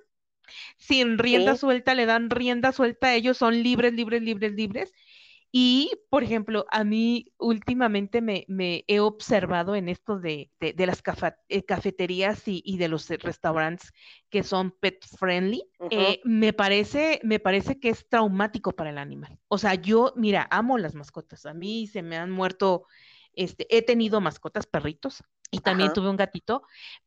sin 0.77 1.19
rienda 1.19 1.57
suelta, 1.57 1.95
le 1.95 2.07
dan 2.07 2.31
rienda 2.31 2.73
suelta, 2.73 3.15
ellos 3.15 3.37
son 3.37 3.63
libres, 3.63 3.93
libres, 3.93 4.23
libres, 4.23 4.53
libres, 4.53 4.93
y, 5.59 5.91
por 6.11 6.23
ejemplo, 6.23 6.67
a 6.71 6.85
mí 6.85 7.33
últimamente 7.39 8.21
me, 8.21 8.85
he 8.89 9.01
observado 9.01 9.75
en 9.75 9.89
esto 9.89 10.19
de, 10.19 10.51
las 10.61 11.03
eh, 11.49 11.65
cafeterías 11.65 12.43
y, 12.45 12.77
de 12.77 12.89
los 12.89 13.09
restaurantes 13.09 13.93
que 14.29 14.43
son 14.43 14.73
pet 14.73 15.03
friendly, 15.19 15.63
eh, 15.91 16.21
me, 16.25 16.53
parece, 16.53 17.21
me 17.23 17.39
parece 17.39 17.81
que 17.81 17.89
es 17.89 18.07
traumático 18.07 18.73
para 18.73 18.91
el 18.91 18.99
animal. 18.99 19.39
O 19.49 19.57
sea, 19.57 19.75
yo, 19.75 20.13
mira, 20.15 20.47
amo 20.51 20.77
las 20.77 20.95
mascotas. 20.95 21.47
A 21.47 21.55
mí 21.55 21.87
se 21.87 22.03
me 22.03 22.19
han 22.19 22.31
muerto, 22.31 22.85
este, 23.33 23.67
he 23.75 23.81
tenido 23.81 24.21
mascotas, 24.21 24.67
perritos, 24.67 25.23
y 25.51 25.61
también 25.61 25.93
tuve 25.93 26.11
un 26.11 26.17
gatito, 26.17 26.63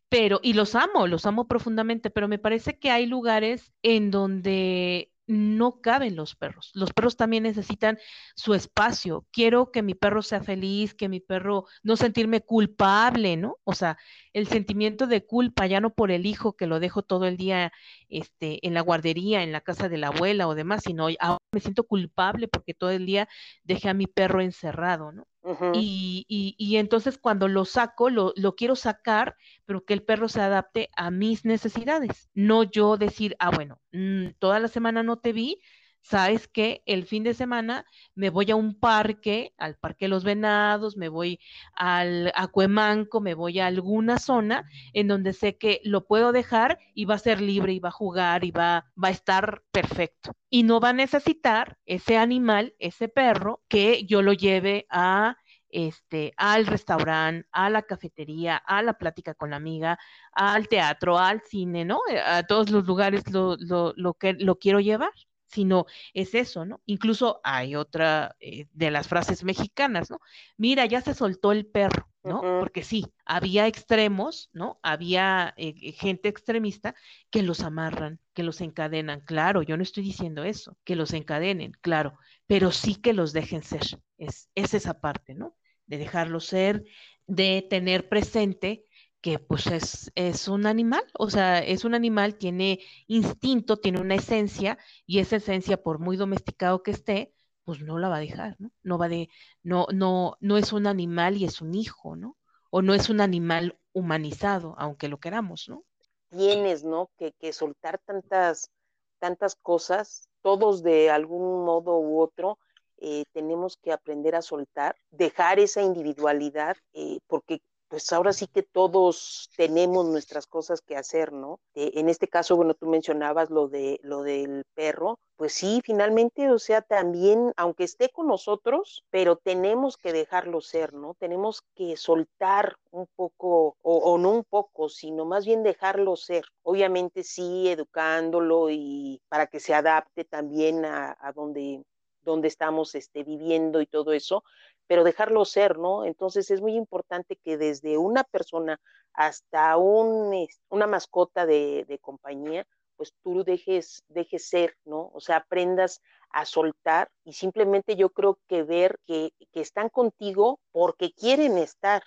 pero, 0.10 0.40
y 0.42 0.54
los 0.54 0.76
amo, 0.76 1.08
los 1.08 1.26
amo 1.26 1.48
profundamente, 1.48 2.10
pero 2.10 2.28
me 2.28 2.40
parece 2.40 2.80
que 2.80 2.90
hay 2.90 3.06
lugares 3.06 3.74
en 3.84 4.12
donde 4.12 5.12
no 5.30 5.80
caben 5.80 6.16
los 6.16 6.36
perros. 6.36 6.72
Los 6.74 6.92
perros 6.92 7.16
también 7.16 7.44
necesitan 7.44 8.00
su 8.36 8.56
espacio. 8.56 9.28
Quiero 9.32 9.72
que 9.72 9.84
mi 9.84 9.94
perro 9.94 10.24
sea 10.24 10.42
feliz, 10.42 10.96
que 10.96 11.08
mi 11.08 11.20
perro 11.20 11.66
no 11.84 11.96
sentirme 11.98 12.42
culpable, 12.42 13.38
¿no? 13.38 13.58
O 13.64 13.74
sea, 13.74 14.00
el 14.34 14.48
sentimiento 14.48 15.06
de 15.06 15.28
culpa, 15.28 15.68
ya 15.68 15.82
no 15.82 15.94
por 15.94 16.10
el 16.10 16.26
hijo 16.26 16.56
que 16.56 16.66
lo 16.66 16.80
dejo 16.80 17.04
todo 17.04 17.26
el 17.28 17.38
día 17.38 17.72
este, 18.10 18.66
en 18.66 18.74
la 18.74 18.82
guardería, 18.82 19.44
en 19.44 19.52
la 19.52 19.62
casa 19.62 19.90
de 19.90 19.98
la 19.98 20.08
abuela 20.08 20.48
o 20.48 20.56
demás, 20.56 20.84
sino 20.84 21.08
ahora 21.20 21.40
me 21.52 21.60
siento 21.60 21.84
culpable 21.84 22.48
porque 22.48 22.74
todo 22.74 22.92
el 22.92 23.06
día 23.06 23.28
dejé 23.64 23.90
a 23.90 23.94
mi 23.94 24.08
perro 24.08 24.42
encerrado, 24.42 25.12
¿no? 25.12 25.26
y, 25.74 26.26
y, 26.28 26.56
y, 26.58 26.76
entonces 26.78 27.18
cuando 27.18 27.48
lo 27.48 27.66
saco, 27.66 28.10
lo, 28.10 28.34
lo, 28.36 28.56
quiero 28.56 28.76
sacar, 28.76 29.36
pero 29.66 29.84
que 29.84 29.94
el 29.94 30.04
perro 30.04 30.28
se 30.28 30.42
adapte 30.42 30.90
a 30.96 31.12
mis 31.12 31.46
necesidades. 31.46 32.30
No 32.34 32.64
yo 32.64 32.98
decir, 32.98 33.36
ah, 33.40 33.50
bueno, 33.50 33.80
mm, 33.92 34.32
toda 34.38 34.60
la 34.60 34.68
semana 34.68 35.02
no 35.02 35.18
te 35.18 35.34
vi, 35.34 35.60
sabes 36.02 36.48
que 36.48 36.82
el 36.86 37.06
fin 37.06 37.24
de 37.24 37.34
semana 37.34 37.86
me 38.16 38.30
voy 38.30 38.52
a 38.52 38.56
un 38.56 38.80
parque, 38.80 39.54
al 39.58 39.76
Parque 39.76 40.08
los 40.08 40.24
Venados, 40.24 40.98
me 40.98 41.10
voy 41.10 41.40
al 41.74 42.32
Acuemanco, 42.36 43.22
me 43.22 43.34
voy 43.34 43.60
a 43.60 43.68
alguna 43.68 44.20
zona 44.20 44.70
en 44.94 45.08
donde 45.08 45.34
sé 45.34 45.58
que 45.58 45.82
lo 45.84 46.06
puedo 46.06 46.32
dejar 46.32 46.80
y 46.94 47.06
va 47.06 47.16
a 47.16 47.20
ser 47.20 47.42
libre 47.42 47.74
y 47.74 47.80
va 47.80 47.90
a 47.90 47.94
jugar 47.94 48.44
y 48.44 48.52
va, 48.52 48.86
va 49.02 49.10
a 49.10 49.12
estar 49.12 49.64
perfecto. 49.72 50.32
Y 50.50 50.64
no 50.64 50.80
va 50.80 50.90
a 50.90 50.94
necesitar 50.94 51.78
ese 51.86 52.18
animal, 52.18 52.76
ese 52.80 53.08
perro, 53.08 53.62
que 53.68 54.06
yo 54.06 54.22
lo 54.22 54.34
lleve 54.34 54.88
a 54.90 55.38
este, 55.70 56.34
al 56.38 56.66
restaurante, 56.66 57.48
a 57.52 57.70
la 57.70 57.84
cafetería, 57.84 58.58
a 58.58 58.82
la 58.82 58.94
plática 58.94 59.36
con 59.36 59.52
la 59.52 59.58
amiga, 59.58 60.00
al 60.32 60.68
teatro, 60.68 61.20
al 61.20 61.42
cine, 61.42 61.86
¿no? 61.86 62.00
A 62.26 62.44
todos 62.44 62.70
los 62.72 62.86
lugares 62.86 63.30
lo, 63.32 63.56
lo, 63.60 63.94
lo 63.96 64.14
que 64.16 64.34
lo 64.34 64.58
quiero 64.58 64.80
llevar 64.80 65.12
sino 65.50 65.86
es 66.14 66.36
eso, 66.36 66.66
¿no? 66.66 66.82
Incluso 66.86 67.42
hay 67.44 67.76
otra 67.76 68.36
eh, 68.40 68.68
de 68.72 68.92
las 68.92 69.08
frases 69.08 69.44
mexicanas, 69.44 70.10
¿no? 70.10 70.20
Mira, 70.58 70.86
ya 70.86 71.02
se 71.02 71.14
soltó 71.14 71.52
el 71.52 71.66
perro, 71.66 72.08
¿no? 72.24 72.42
Porque 72.42 72.84
sí, 72.84 73.06
había 73.26 73.68
extremos, 73.68 74.50
¿no? 74.54 74.80
Había 74.84 75.54
eh, 75.58 75.74
eh, 75.82 75.92
gente 75.94 76.30
extremista 76.30 76.96
que 77.30 77.44
los 77.44 77.62
amarran, 77.62 78.20
que 78.34 78.44
los 78.44 78.62
encadenan, 78.62 79.22
claro, 79.22 79.62
yo 79.62 79.78
no 79.78 79.84
estoy 79.84 80.04
diciendo 80.04 80.44
eso, 80.44 80.78
que 80.84 80.96
los 80.96 81.14
encadenen, 81.14 81.72
claro, 81.82 82.18
pero 82.48 82.72
sí 82.72 82.96
que 82.96 83.14
los 83.14 83.34
dejen 83.34 83.64
ser, 83.64 83.84
es, 84.18 84.50
es 84.56 84.74
esa 84.74 85.02
parte, 85.02 85.34
¿no? 85.34 85.56
De 85.88 85.98
dejarlos 85.98 86.46
ser, 86.46 86.84
de 87.28 87.66
tener 87.70 88.10
presente 88.10 88.86
que 89.22 89.40
pues 89.40 89.68
es, 89.68 90.12
es, 90.16 90.48
un 90.48 90.66
animal, 90.66 91.04
o 91.18 91.30
sea, 91.30 91.60
es 91.60 91.84
un 91.86 91.94
animal, 91.94 92.36
tiene 92.36 92.80
instinto, 93.08 93.78
tiene 93.78 94.00
una 94.00 94.16
esencia, 94.16 94.78
y 95.06 95.20
esa 95.20 95.38
esencia, 95.38 95.82
por 95.82 96.00
muy 96.00 96.18
domesticado 96.18 96.84
que 96.84 96.92
esté, 96.92 97.34
pues 97.66 97.82
no 97.82 98.00
la 98.00 98.10
va 98.10 98.18
a 98.18 98.22
dejar, 98.22 98.56
¿no? 98.60 98.72
No 98.82 98.98
va 98.98 99.10
de, 99.10 99.30
no, 99.62 99.88
no, 99.94 100.38
no 100.40 100.58
es 100.58 100.74
un 100.74 100.88
animal 100.88 101.38
y 101.38 101.46
es 101.46 101.62
un 101.62 101.76
hijo, 101.76 102.16
¿no? 102.16 102.38
O 102.70 102.82
no 102.82 102.94
es 102.94 103.10
un 103.10 103.22
animal 103.22 103.78
humanizado, 103.94 104.76
aunque 104.78 105.08
lo 105.08 105.20
queramos, 105.20 105.68
¿no? 105.68 105.84
Tienes, 106.30 106.84
¿no? 106.84 107.10
Que, 107.18 107.34
que 107.34 107.52
soltar 107.54 108.00
tantas, 108.00 108.72
tantas 109.20 109.56
cosas, 109.56 110.30
todos 110.42 110.82
de 110.82 111.10
algún 111.10 111.66
modo 111.66 112.00
u 112.00 112.22
otro, 112.22 112.58
eh, 113.02 113.24
tenemos 113.34 113.78
que 113.78 113.92
aprender 113.92 114.36
a 114.36 114.42
soltar, 114.42 114.96
dejar 115.12 115.60
esa 115.60 115.82
individualidad, 115.82 116.76
eh, 116.94 117.20
porque 117.28 117.62
pues 117.90 118.12
ahora 118.14 118.34
sí 118.34 118.48
que 118.48 118.64
todos 118.64 119.50
tenemos 119.58 120.06
nuestras 120.06 120.48
cosas 120.48 120.82
que 120.82 120.96
hacer, 120.96 121.34
¿no? 121.34 121.60
Eh, 121.74 121.92
en 121.96 122.08
este 122.08 122.28
caso, 122.28 122.56
bueno, 122.56 122.76
tú 122.76 122.88
mencionabas 122.88 123.50
lo 123.50 123.68
de 123.68 124.00
lo 124.04 124.24
del 124.24 124.64
perro, 124.76 125.20
pues 125.40 125.54
sí, 125.54 125.82
finalmente, 125.86 126.52
o 126.52 126.60
sea, 126.60 126.82
también, 126.82 127.54
aunque 127.56 127.86
esté 127.86 128.10
con 128.10 128.28
nosotros, 128.28 129.06
pero 129.10 129.38
tenemos 129.38 129.96
que 129.98 130.12
dejarlo 130.14 130.62
ser, 130.62 130.94
¿no? 130.94 131.16
Tenemos 131.18 131.64
que 131.76 131.96
soltar 131.98 132.76
un 132.92 133.08
poco, 133.16 133.78
o, 133.82 134.18
no 134.18 134.32
un 134.32 134.44
poco, 134.44 134.90
sino 134.90 135.26
más 135.26 135.46
bien 135.46 135.64
dejarlo 135.64 136.16
ser. 136.16 136.44
Obviamente 136.62 137.24
sí, 137.24 137.70
educándolo 137.70 138.70
y 138.70 139.22
para 139.30 139.48
que 139.48 139.60
se 139.62 139.74
adapte 139.74 140.26
también 140.26 140.86
a, 140.86 141.16
donde 141.34 141.84
donde 142.22 142.50
estamos 142.50 142.94
este, 142.96 143.24
viviendo 143.24 143.82
y 143.82 143.88
todo 143.88 144.12
eso, 144.12 144.44
pero 144.90 145.04
dejarlo 145.04 145.46
ser, 145.46 145.78
¿no? 145.78 146.04
Entonces 146.04 146.50
es 146.50 146.62
muy 146.62 146.74
importante 146.74 147.36
que 147.36 147.58
desde 147.58 148.00
una 148.00 148.24
persona 148.24 148.82
hasta 149.14 149.78
un, 149.78 150.48
una 150.70 150.88
mascota 150.88 151.46
de, 151.46 152.00
compañía, 152.02 152.66
pues 152.96 153.14
tú 153.22 153.44
dejes, 153.44 154.04
dejes 154.08 154.50
ser, 154.50 154.76
¿no? 154.86 155.12
O 155.14 155.20
sea, 155.20 155.38
aprendas 155.38 156.02
a 156.32 156.44
soltar 156.46 157.12
y 157.24 157.34
simplemente 157.34 157.96
yo 157.98 158.10
creo 158.10 158.40
que 158.48 158.64
ver 158.64 159.00
que, 159.06 159.32
que 159.54 159.62
están 159.62 159.90
contigo 159.90 160.60
porque 160.72 161.12
quieren 161.12 161.60
estar, 161.60 162.02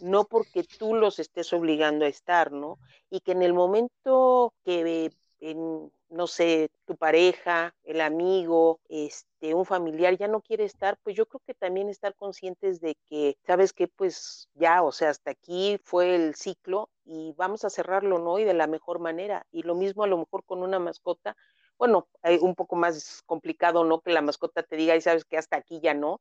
no 0.00 0.22
porque 0.22 0.62
tú 0.62 0.94
los 0.94 1.18
estés 1.18 1.52
obligando 1.52 2.04
a 2.04 2.08
estar, 2.08 2.52
¿no? 2.52 2.78
Y 3.10 3.22
que 3.22 3.32
en 3.32 3.42
el 3.42 3.54
momento 3.54 4.54
que 4.64 5.10
en, 5.40 5.92
no 6.14 6.26
sé, 6.26 6.70
tu 6.86 6.96
pareja, 6.96 7.74
el 7.82 8.00
amigo, 8.00 8.80
este, 8.88 9.54
un 9.54 9.66
familiar 9.66 10.16
ya 10.16 10.28
no 10.28 10.40
quiere 10.40 10.64
estar, 10.64 10.96
pues 11.02 11.16
yo 11.16 11.26
creo 11.26 11.42
que 11.46 11.54
también 11.54 11.88
estar 11.88 12.14
conscientes 12.14 12.80
de 12.80 12.96
que, 13.08 13.36
sabes 13.46 13.72
que 13.72 13.88
pues 13.88 14.48
ya, 14.54 14.82
o 14.82 14.92
sea, 14.92 15.10
hasta 15.10 15.32
aquí 15.32 15.80
fue 15.84 16.14
el 16.14 16.34
ciclo 16.34 16.88
y 17.04 17.34
vamos 17.36 17.64
a 17.64 17.70
cerrarlo, 17.70 18.18
¿no? 18.18 18.38
Y 18.38 18.44
de 18.44 18.54
la 18.54 18.66
mejor 18.66 19.00
manera. 19.00 19.46
Y 19.50 19.62
lo 19.62 19.74
mismo 19.74 20.04
a 20.04 20.06
lo 20.06 20.18
mejor 20.18 20.44
con 20.44 20.62
una 20.62 20.78
mascota, 20.78 21.36
bueno, 21.76 22.06
hay 22.22 22.38
un 22.40 22.54
poco 22.54 22.76
más 22.76 23.22
complicado, 23.26 23.84
¿no? 23.84 24.00
Que 24.00 24.12
la 24.12 24.22
mascota 24.22 24.62
te 24.62 24.76
diga 24.76 24.94
y 24.94 25.00
sabes 25.00 25.24
que 25.24 25.36
hasta 25.36 25.56
aquí 25.56 25.80
ya 25.82 25.94
no, 25.94 26.20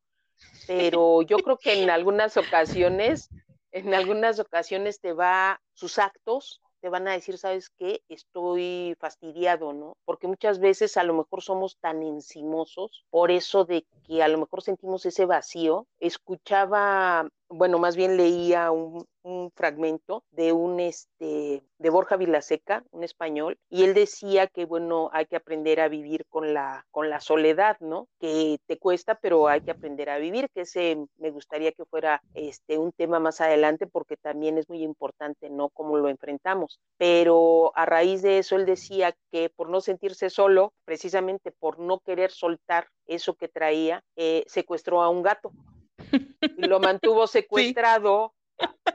pero 0.65 1.21
yo 1.21 1.37
creo 1.37 1.57
que 1.57 1.83
en 1.83 1.89
algunas 1.89 2.35
ocasiones 2.37 3.29
en 3.73 3.93
algunas 3.93 4.39
ocasiones 4.39 4.99
te 4.99 5.13
va 5.13 5.59
sus 5.73 5.97
actos 5.97 6.61
te 6.83 6.89
van 6.89 7.07
a 7.07 7.13
decir, 7.13 7.37
¿sabes 7.37 7.69
qué? 7.69 8.01
Estoy 8.09 8.97
fastidiado, 8.99 9.71
¿no? 9.71 9.95
Porque 10.03 10.27
muchas 10.27 10.59
veces 10.59 10.97
a 10.97 11.05
lo 11.05 11.13
mejor 11.13 11.41
somos 11.41 11.77
tan 11.77 12.03
encimosos, 12.03 13.05
por 13.09 13.31
eso 13.31 13.63
de 13.63 13.85
que 14.05 14.21
a 14.21 14.27
lo 14.27 14.37
mejor 14.37 14.61
sentimos 14.61 15.05
ese 15.05 15.25
vacío. 15.25 15.87
Escuchaba 16.01 17.29
bueno, 17.53 17.79
más 17.79 17.95
bien 17.95 18.17
leía 18.17 18.71
un, 18.71 19.05
fragmento 19.55 20.25
de 20.31 20.51
un 20.51 20.81
este 20.81 21.63
de 21.77 21.89
Borja 21.89 22.17
Vilaseca, 22.17 22.83
un 22.91 23.05
español, 23.05 23.57
y 23.69 23.83
él 23.85 23.93
decía 23.93 24.47
que 24.47 24.65
bueno, 24.65 25.09
hay 25.13 25.27
que 25.27 25.37
aprender 25.37 25.79
a 25.79 25.87
vivir 25.87 26.25
con 26.27 26.53
la 26.53 26.85
con 26.91 27.09
la 27.09 27.21
soledad, 27.21 27.77
¿no? 27.79 28.09
Que 28.19 28.59
te 28.65 28.77
cuesta, 28.77 29.15
pero 29.15 29.47
hay 29.47 29.61
que 29.61 29.71
aprender 29.71 30.09
a 30.09 30.17
vivir, 30.17 30.49
que 30.53 30.61
ese 30.61 30.97
me 31.17 31.31
gustaría 31.31 31.71
que 31.71 31.85
fuera 31.85 32.21
este 32.33 32.77
un 32.77 32.91
tema 32.91 33.19
más 33.19 33.39
adelante 33.39 33.87
porque 33.87 34.17
también 34.17 34.57
es 34.57 34.67
muy 34.67 34.83
importante, 34.83 35.49
¿no? 35.49 35.69
Cómo 35.69 35.95
lo 35.95 36.09
enfrentamos. 36.09 36.81
Pero 36.97 37.71
a 37.75 37.85
raíz 37.85 38.21
de 38.23 38.39
eso 38.39 38.57
él 38.57 38.65
decía 38.65 39.15
que 39.31 39.49
por 39.49 39.69
no 39.69 39.79
sentirse 39.79 40.29
solo, 40.29 40.73
precisamente 40.83 41.51
por 41.51 41.79
no 41.79 41.99
querer 41.99 42.31
soltar 42.31 42.87
eso 43.07 43.35
que 43.35 43.47
traía, 43.47 44.03
eh, 44.17 44.43
secuestró 44.47 45.01
a 45.01 45.07
un 45.07 45.23
gato 45.23 45.53
lo 46.57 46.79
mantuvo 46.79 47.27
secuestrado 47.27 48.33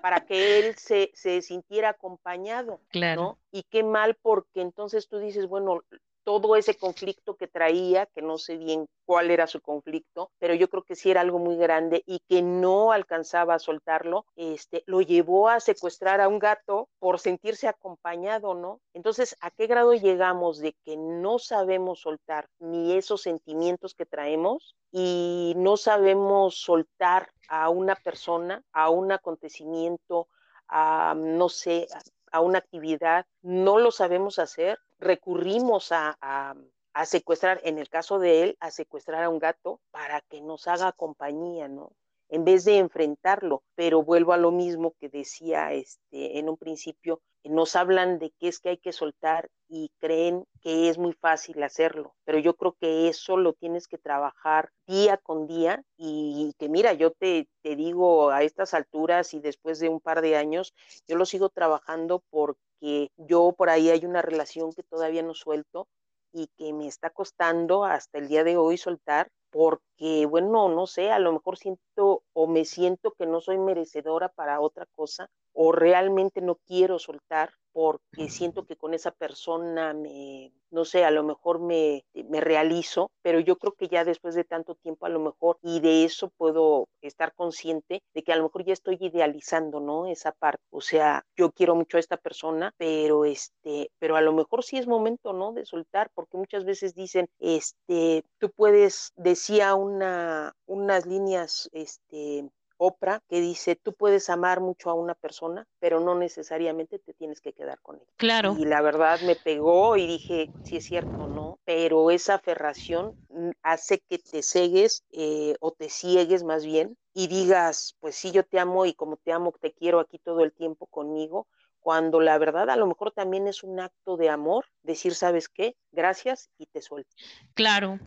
para 0.00 0.20
que 0.24 0.58
él 0.58 0.76
se, 0.76 1.10
se 1.14 1.42
sintiera 1.42 1.90
acompañado, 1.90 2.80
claro. 2.88 3.38
Y 3.50 3.64
qué 3.64 3.82
mal 3.82 4.16
porque 4.20 4.60
entonces 4.60 5.08
tú 5.08 5.18
dices, 5.18 5.46
bueno, 5.46 5.82
todo 6.28 6.56
ese 6.56 6.74
conflicto 6.74 7.36
que 7.36 7.46
traía, 7.46 8.04
que 8.04 8.20
no 8.20 8.36
sé 8.36 8.58
bien 8.58 8.86
cuál 9.06 9.30
era 9.30 9.46
su 9.46 9.62
conflicto, 9.62 10.30
pero 10.38 10.52
yo 10.52 10.68
creo 10.68 10.82
que 10.82 10.94
sí 10.94 11.10
era 11.10 11.22
algo 11.22 11.38
muy 11.38 11.56
grande 11.56 12.02
y 12.04 12.20
que 12.28 12.42
no 12.42 12.92
alcanzaba 12.92 13.54
a 13.54 13.58
soltarlo, 13.58 14.26
este, 14.36 14.82
lo 14.84 15.00
llevó 15.00 15.48
a 15.48 15.58
secuestrar 15.58 16.20
a 16.20 16.28
un 16.28 16.38
gato 16.38 16.90
por 16.98 17.18
sentirse 17.18 17.66
acompañado, 17.66 18.52
¿no? 18.52 18.82
Entonces, 18.92 19.38
¿a 19.40 19.50
qué 19.50 19.66
grado 19.66 19.94
llegamos 19.94 20.58
de 20.58 20.74
que 20.84 20.98
no 20.98 21.38
sabemos 21.38 22.00
soltar 22.00 22.50
ni 22.58 22.92
esos 22.92 23.22
sentimientos 23.22 23.94
que 23.94 24.04
traemos 24.04 24.76
y 24.92 25.54
no 25.56 25.78
sabemos 25.78 26.60
soltar 26.60 27.30
a 27.48 27.70
una 27.70 27.94
persona, 27.94 28.62
a 28.74 28.90
un 28.90 29.12
acontecimiento, 29.12 30.28
a, 30.68 31.14
no 31.16 31.48
sé, 31.48 31.86
a 32.32 32.40
una 32.40 32.58
actividad, 32.58 33.26
no 33.42 33.78
lo 33.78 33.90
sabemos 33.90 34.38
hacer, 34.38 34.78
recurrimos 34.98 35.92
a, 35.92 36.16
a, 36.20 37.06
secuestrar, 37.06 37.60
en 37.64 37.78
el 37.78 37.88
caso 37.88 38.18
de 38.18 38.42
él, 38.42 38.56
a 38.60 38.70
secuestrar 38.70 39.22
a 39.24 39.28
un 39.28 39.38
gato 39.38 39.80
para 39.90 40.20
que 40.22 40.40
nos 40.40 40.66
haga 40.66 40.92
compañía, 40.92 41.68
¿no? 41.68 41.92
En 42.30 42.44
vez 42.44 42.64
de 42.64 42.78
enfrentarlo, 42.78 43.62
pero 43.74 44.02
vuelvo 44.02 44.32
a 44.32 44.36
lo 44.36 44.50
mismo 44.50 44.94
que 45.00 45.08
decía 45.08 45.72
este, 45.72 46.38
en 46.38 46.48
un 46.48 46.56
principio, 46.56 47.20
nos 47.44 47.76
hablan 47.76 48.18
de 48.18 48.32
qué 48.38 48.48
es 48.48 48.60
que 48.60 48.70
hay 48.70 48.78
que 48.78 48.92
soltar 48.92 49.48
y 49.68 49.90
creen 49.98 50.44
que 50.60 50.88
es 50.88 50.98
muy 50.98 51.12
fácil 51.12 51.62
hacerlo, 51.62 52.14
pero 52.24 52.38
yo 52.38 52.54
creo 52.54 52.76
que 52.80 53.08
eso 53.08 53.36
lo 53.36 53.52
tienes 53.54 53.86
que 53.86 53.98
trabajar 53.98 54.70
día 54.86 55.16
con 55.18 55.46
día 55.46 55.82
y 55.96 56.52
que 56.58 56.68
mira, 56.68 56.92
yo 56.92 57.12
te, 57.12 57.48
te 57.62 57.76
digo 57.76 58.30
a 58.30 58.42
estas 58.42 58.74
alturas 58.74 59.34
y 59.34 59.40
después 59.40 59.78
de 59.78 59.88
un 59.88 60.00
par 60.00 60.20
de 60.20 60.36
años, 60.36 60.74
yo 61.06 61.16
lo 61.16 61.26
sigo 61.26 61.48
trabajando 61.48 62.22
porque 62.30 63.10
yo 63.16 63.54
por 63.56 63.70
ahí 63.70 63.90
hay 63.90 64.04
una 64.04 64.22
relación 64.22 64.72
que 64.72 64.82
todavía 64.82 65.22
no 65.22 65.34
suelto 65.34 65.86
y 66.32 66.48
que 66.56 66.72
me 66.72 66.86
está 66.86 67.10
costando 67.10 67.84
hasta 67.84 68.18
el 68.18 68.28
día 68.28 68.44
de 68.44 68.56
hoy 68.56 68.76
soltar 68.76 69.28
porque, 69.51 70.26
bueno, 70.26 70.68
no 70.68 70.86
sé, 70.86 71.11
a 71.11 71.18
lo 71.18 71.32
mejor 71.32 71.59
siento 71.59 72.22
o 72.32 72.46
me 72.46 72.64
siento 72.64 73.12
que 73.12 73.26
no 73.26 73.40
soy 73.40 73.59
merecedora 73.59 74.28
para 74.28 74.61
otra 74.61 74.86
cosa 74.94 75.30
o 75.53 75.72
realmente 75.72 76.40
no 76.40 76.57
quiero 76.66 76.99
soltar 76.99 77.51
porque 77.72 78.28
siento 78.28 78.66
que 78.66 78.76
con 78.76 78.94
esa 78.94 79.12
persona 79.12 79.94
me, 79.94 80.53
no 80.70 80.84
sé, 80.84 81.05
a 81.05 81.11
lo 81.11 81.22
mejor 81.22 81.61
me, 81.61 82.05
me 82.28 82.40
realizo, 82.40 83.11
pero 83.22 83.40
yo 83.40 83.57
creo 83.57 83.72
que 83.74 83.88
ya 83.88 84.05
después 84.05 84.34
de 84.34 84.44
tanto 84.44 84.74
tiempo 84.74 85.07
a 85.07 85.11
lo 85.11 85.20
mejor, 85.20 85.59
y 85.62 85.80
de 85.80 86.05
eso 86.05 86.30
puedo 86.36 86.88
estar 87.03 87.34
consciente 87.34 88.03
de 88.14 88.22
que 88.22 88.32
a 88.32 88.36
lo 88.36 88.44
mejor 88.44 88.64
ya 88.64 88.72
estoy 88.72 88.99
idealizando, 89.01 89.80
¿no? 89.80 90.07
Esa 90.07 90.32
parte, 90.32 90.62
o 90.70 90.80
sea, 90.80 91.24
yo 91.36 91.53
quiero 91.53 91.74
mucho 91.74 91.96
a 91.99 92.01
esta 92.01 92.16
persona, 92.16 92.74
pero 92.78 93.24
este, 93.24 93.90
pero 93.99 94.16
a 94.16 94.22
lo 94.22 94.32
mejor 94.32 94.64
sí 94.64 94.76
es 94.76 94.86
momento, 94.86 95.32
¿no? 95.32 95.53
De 95.53 95.64
soltar, 95.64 96.11
porque 96.14 96.36
muchas 96.36 96.64
veces 96.64 96.94
dicen, 96.94 97.28
este, 97.38 98.24
tú 98.38 98.51
puedes, 98.51 99.12
decía 99.39 99.76
una, 99.76 100.53
unas 100.66 101.07
líneas, 101.07 101.70
este, 101.72 102.45
Oprah 102.76 103.20
que 103.28 103.41
dice, 103.41 103.76
tú 103.76 103.93
puedes 103.93 104.28
amar 104.30 104.61
mucho 104.61 104.91
a 104.91 104.95
una 104.95 105.14
persona, 105.14 105.64
pero 105.78 106.01
no 106.01 106.16
necesariamente 106.16 106.99
te 106.99 107.14
tienes 107.14 107.41
que 107.41 107.53
quedar 107.53 107.78
con 107.80 107.97
ella. 107.97 108.12
Claro. 108.16 108.57
Y 108.59 108.64
la 108.64 108.82
verdad 108.82 109.20
me 109.20 109.36
pegó 109.36 109.97
y 109.97 110.09
dije, 110.09 110.51
sí 110.64 110.78
es 110.78 110.84
cierto, 110.84 111.28
¿no? 111.28 111.61
Pero 111.64 112.11
esa 112.11 112.34
aferración 112.34 113.14
hace 113.62 114.01
que 114.09 114.18
te 114.18 114.43
cegues 114.43 115.05
eh, 115.12 115.55
o 115.61 115.70
te 115.70 115.89
ciegues 115.89 116.43
más 116.43 116.64
bien 116.64 116.97
y 117.14 117.28
digas, 117.28 117.97
pues 118.01 118.16
sí, 118.16 118.32
yo 118.32 118.43
te 118.43 118.59
amo 118.59 118.86
y 118.86 118.95
como 118.95 119.18
te 119.18 119.32
amo, 119.32 119.53
te 119.61 119.72
quiero 119.72 120.01
aquí 120.01 120.18
todo 120.18 120.41
el 120.43 120.53
tiempo 120.53 120.86
conmigo, 120.86 121.47
cuando 121.78 122.20
la 122.20 122.39
verdad 122.39 122.70
a 122.70 122.76
lo 122.76 122.86
mejor 122.86 123.12
también 123.12 123.47
es 123.47 123.62
un 123.62 123.78
acto 123.78 124.16
de 124.16 124.30
amor, 124.30 124.66
decir, 124.82 125.14
¿sabes 125.14 125.49
qué? 125.49 125.76
Gracias 125.93 126.51
y 126.59 126.66
te 126.66 126.82
suelto. 126.82 127.14
Claro. 127.55 128.01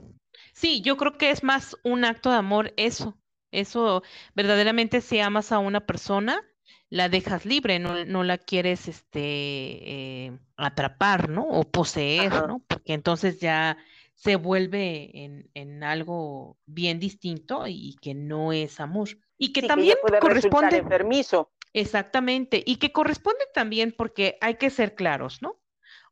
Sí, 0.54 0.82
yo 0.82 0.98
creo 0.98 1.18
que 1.18 1.32
es 1.32 1.44
más 1.44 1.78
un 1.84 2.06
acto 2.06 2.30
de 2.30 2.38
amor 2.38 2.74
eso, 2.78 3.18
eso 3.52 4.04
verdaderamente 4.36 5.02
si 5.02 5.20
amas 5.20 5.52
a 5.52 5.60
una 5.60 5.86
persona, 5.86 6.44
la 6.90 7.08
dejas 7.08 7.46
libre, 7.46 7.80
no, 7.80 8.04
no 8.06 8.24
la 8.24 8.38
quieres 8.38 8.88
este, 8.90 9.20
eh, 9.22 10.38
atrapar, 10.58 11.30
¿no? 11.30 11.48
O 11.48 11.64
poseer, 11.64 12.48
¿no? 12.48 12.60
Porque 12.68 12.94
entonces 12.94 13.40
ya 13.40 13.78
se 14.14 14.36
vuelve 14.36 15.10
en, 15.24 15.50
en, 15.54 15.84
algo 15.84 16.58
bien 16.66 17.00
distinto 17.00 17.66
y 17.66 17.96
que 18.02 18.14
no 18.14 18.52
es 18.52 18.82
amor. 18.82 19.08
Y 19.38 19.54
que 19.54 19.64
también 19.64 19.96
corresponde. 20.20 20.78
Enfermizo. 20.78 21.50
Exactamente. 21.74 22.62
Y 22.66 22.76
que 22.76 22.92
corresponde 22.92 23.46
también 23.54 23.96
porque 23.98 24.38
hay 24.42 24.56
que 24.56 24.70
ser 24.70 24.94
claros, 24.94 25.42
¿no? 25.42 25.61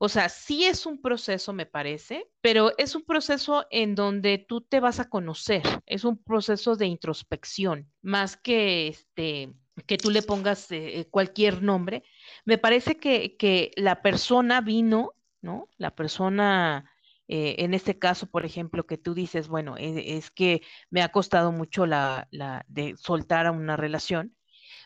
O 0.01 0.07
sea, 0.07 0.29
sí 0.29 0.63
es 0.63 0.85
un 0.85 1.01
proceso, 1.01 1.51
me 1.51 1.65
parece, 1.65 2.25
pero 2.39 2.71
es 2.77 2.95
un 2.95 3.03
proceso 3.03 3.67
en 3.69 3.95
donde 3.95 4.37
tú 4.37 4.61
te 4.61 4.79
vas 4.79 5.01
a 5.01 5.09
conocer, 5.09 5.61
es 5.85 6.05
un 6.05 6.17
proceso 6.23 6.77
de 6.77 6.85
introspección, 6.85 7.91
más 8.01 8.37
que 8.37 8.87
este 8.87 9.53
que 9.85 9.97
tú 9.97 10.09
le 10.09 10.21
pongas 10.21 10.71
eh, 10.71 11.07
cualquier 11.09 11.63
nombre. 11.63 12.03
Me 12.45 12.57
parece 12.57 12.97
que, 12.97 13.37
que, 13.37 13.71
la 13.75 14.01
persona 14.01 14.61
vino, 14.61 15.13
¿no? 15.41 15.69
La 15.77 15.95
persona, 15.95 16.91
eh, 17.27 17.55
en 17.59 17.73
este 17.73 17.97
caso, 17.97 18.27
por 18.27 18.45
ejemplo, 18.45 18.85
que 18.85 18.97
tú 18.97 19.13
dices, 19.13 19.47
bueno, 19.47 19.77
e, 19.77 20.17
es, 20.17 20.31
que 20.31 20.61
me 20.89 21.01
ha 21.01 21.09
costado 21.09 21.51
mucho 21.51 21.85
la, 21.85 22.27
la 22.31 22.65
de 22.67 22.95
soltar 22.97 23.45
a 23.45 23.51
una 23.51 23.77
relación 23.77 24.35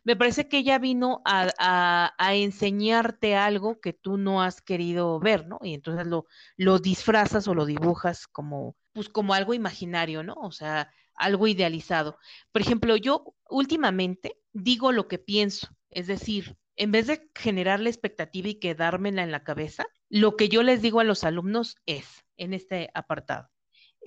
me 0.04 0.16
parece 0.16 0.48
que 0.48 0.58
ella 0.58 0.80
vino 0.80 1.22
a, 1.26 2.14
enseñarte 2.34 3.36
algo 3.36 3.80
que 3.80 3.94
tú 3.94 4.18
no 4.18 4.42
has 4.42 4.62
querido 4.62 5.20
ver, 5.20 5.48
¿no? 5.48 5.60
Y 5.62 5.74
entonces 5.74 6.08
lo, 6.08 6.80
disfrazas 6.80 7.48
o 7.48 7.56
lo 7.56 7.66
dibujas 7.66 8.28
como, 8.28 8.76
pues 8.92 9.10
como 9.10 9.34
algo 9.34 9.54
imaginario, 9.54 10.24
¿no? 10.24 10.36
O 10.36 10.52
sea, 10.52 10.92
algo 11.16 11.48
idealizado. 11.48 12.18
Por 12.52 12.62
ejemplo, 12.62 12.98
yo 12.98 13.36
últimamente 13.50 14.38
digo 14.52 14.92
lo 14.92 15.08
que 15.08 15.20
pienso, 15.20 15.70
es 15.90 16.08
decir, 16.08 16.58
en 16.76 16.92
vez 16.92 17.08
de 17.08 17.30
generar 17.36 17.80
la 17.80 17.90
expectativa 17.90 18.50
y 18.50 18.56
quedármela 18.56 19.24
en 19.24 19.32
la 19.32 19.44
cabeza, 19.44 19.86
lo 20.10 20.36
que 20.36 20.50
yo 20.50 20.64
les 20.64 20.82
digo 20.82 21.00
a 21.00 21.04
los 21.04 21.24
alumnos 21.24 21.78
es, 21.86 22.26
en 22.36 22.54
este 22.54 22.90
apartado, 22.94 23.50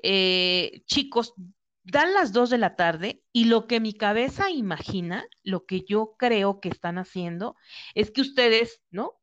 eh, 0.03 0.82
chicos, 0.86 1.34
dan 1.87 2.14
las 2.14 2.32
dos 2.32 2.51
de 2.51 2.59
la 2.59 2.74
tarde 2.74 3.22
y 3.32 3.45
lo 3.45 3.68
que 3.68 3.78
mi 3.78 3.95
cabeza 3.95 4.51
imagina, 4.51 5.24
lo 5.45 5.66
que 5.66 5.82
yo 5.82 6.16
creo 6.18 6.61
que 6.61 6.68
están 6.68 6.99
haciendo, 6.99 7.55
es 7.95 8.11
que 8.11 8.22
ustedes, 8.22 8.82
¿no? 8.91 9.14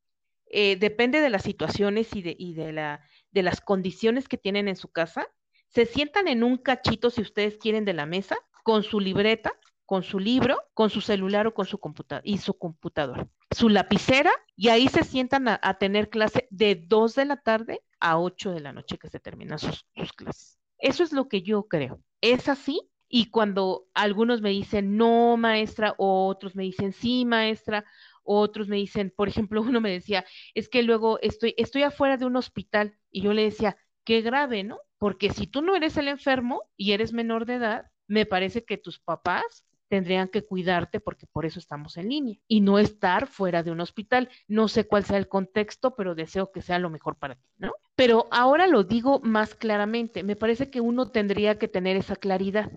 Eh, 0.45 0.77
depende 0.77 1.19
de 1.19 1.29
las 1.29 1.43
situaciones 1.43 2.15
y, 2.15 2.21
de, 2.21 2.35
y 2.37 2.53
de, 2.53 2.71
la, 2.71 3.05
de 3.31 3.43
las 3.43 3.59
condiciones 3.59 4.29
que 4.29 4.37
tienen 4.37 4.69
en 4.69 4.77
su 4.77 4.89
casa, 4.89 5.27
se 5.67 5.85
sientan 5.85 6.27
en 6.27 6.43
un 6.43 6.57
cachito, 6.57 7.09
si 7.09 7.21
ustedes 7.21 7.57
quieren, 7.57 7.83
de 7.83 7.93
la 7.93 8.05
mesa, 8.05 8.37
con 8.63 8.83
su 8.83 8.99
libreta, 8.99 9.51
con 9.85 10.03
su 10.03 10.19
libro, 10.19 10.57
con 10.73 10.89
su 10.89 11.01
celular 11.01 11.47
o 11.47 11.53
con 11.53 11.65
su 11.65 11.79
computador 11.79 12.21
y 12.25 12.37
su 12.37 12.57
computador, 12.57 13.27
su 13.51 13.67
lapicera, 13.67 14.31
y 14.55 14.69
ahí 14.69 14.87
se 14.87 15.03
sientan 15.03 15.49
a, 15.49 15.77
tener 15.79 16.09
clase 16.09 16.47
de 16.49 16.75
dos 16.75 17.15
de 17.15 17.25
la 17.25 17.37
tarde 17.37 17.81
a 17.99 18.19
ocho 18.19 18.51
de 18.51 18.61
la 18.61 18.71
noche 18.71 18.97
que 18.97 19.09
se 19.09 19.19
terminan 19.19 19.59
sus 19.59 19.85
clases. 20.15 20.59
Eso 20.77 21.03
es 21.03 21.11
lo 21.11 21.27
que 21.27 21.41
yo 21.41 21.63
creo 21.63 21.99
es 22.23 22.49
así. 22.49 22.81
Y 23.09 23.29
cuando 23.29 23.85
algunos 23.93 24.41
me 24.41 24.49
dicen, 24.49 24.97
no, 24.97 25.37
maestra, 25.37 25.93
otros 25.97 26.55
me 26.55 26.63
dicen, 26.63 26.93
sí, 26.93 27.25
maestra, 27.25 27.85
otros 28.23 28.67
me 28.67 28.77
dicen, 28.77 29.13
por 29.15 29.27
ejemplo, 29.27 29.61
uno 29.61 29.81
me 29.81 29.91
decía, 29.91 30.25
es 30.55 30.69
que 30.69 30.81
luego 30.81 31.19
estoy, 31.21 31.53
estoy 31.57 31.83
afuera 31.83 32.17
de 32.17 32.25
un 32.25 32.35
hospital 32.35 32.97
y 33.11 33.21
yo 33.21 33.33
le 33.33 33.43
decía, 33.43 33.77
qué 34.03 34.21
grave, 34.21 34.63
¿no? 34.63 34.79
Porque 34.97 35.29
si 35.31 35.45
tú 35.45 35.61
no 35.61 35.75
eres 35.75 35.97
el 35.97 36.07
enfermo 36.07 36.63
y 36.75 36.93
eres 36.93 37.13
menor 37.13 37.45
de 37.45 37.55
edad, 37.55 37.91
me 38.07 38.25
parece 38.25 38.65
que 38.65 38.77
tus 38.77 38.99
papás 38.99 39.65
tendrían 39.93 40.27
que 40.27 40.43
cuidarte 40.43 40.99
porque 40.99 41.27
por 41.27 41.45
eso 41.45 41.59
estamos 41.59 41.97
en 41.97 42.09
línea 42.09 42.39
y 42.47 42.61
no 42.61 42.79
estar 42.79 43.27
fuera 43.27 43.61
de 43.61 43.69
un 43.69 43.79
hospital. 43.79 44.27
No 44.47 44.67
sé 44.67 44.87
cuál 44.87 45.05
sea 45.05 45.19
el 45.19 45.27
contexto, 45.27 45.93
pero 45.93 46.15
deseo 46.15 46.51
que 46.51 46.63
sea 46.63 46.79
lo 46.79 46.89
mejor 46.89 47.15
para 47.15 47.35
ti, 47.35 47.47
¿no? 47.59 47.73
Pero 47.95 48.27
ahora 48.31 48.65
lo 48.65 48.83
digo 48.83 49.19
más 49.19 49.53
claramente. 49.53 50.23
Me 50.23 50.35
parece 50.35 50.71
que 50.71 50.81
uno 50.81 51.11
tendría 51.11 51.59
que 51.59 51.67
tener 51.67 51.95
esa 51.95 52.15
claridad. 52.15 52.71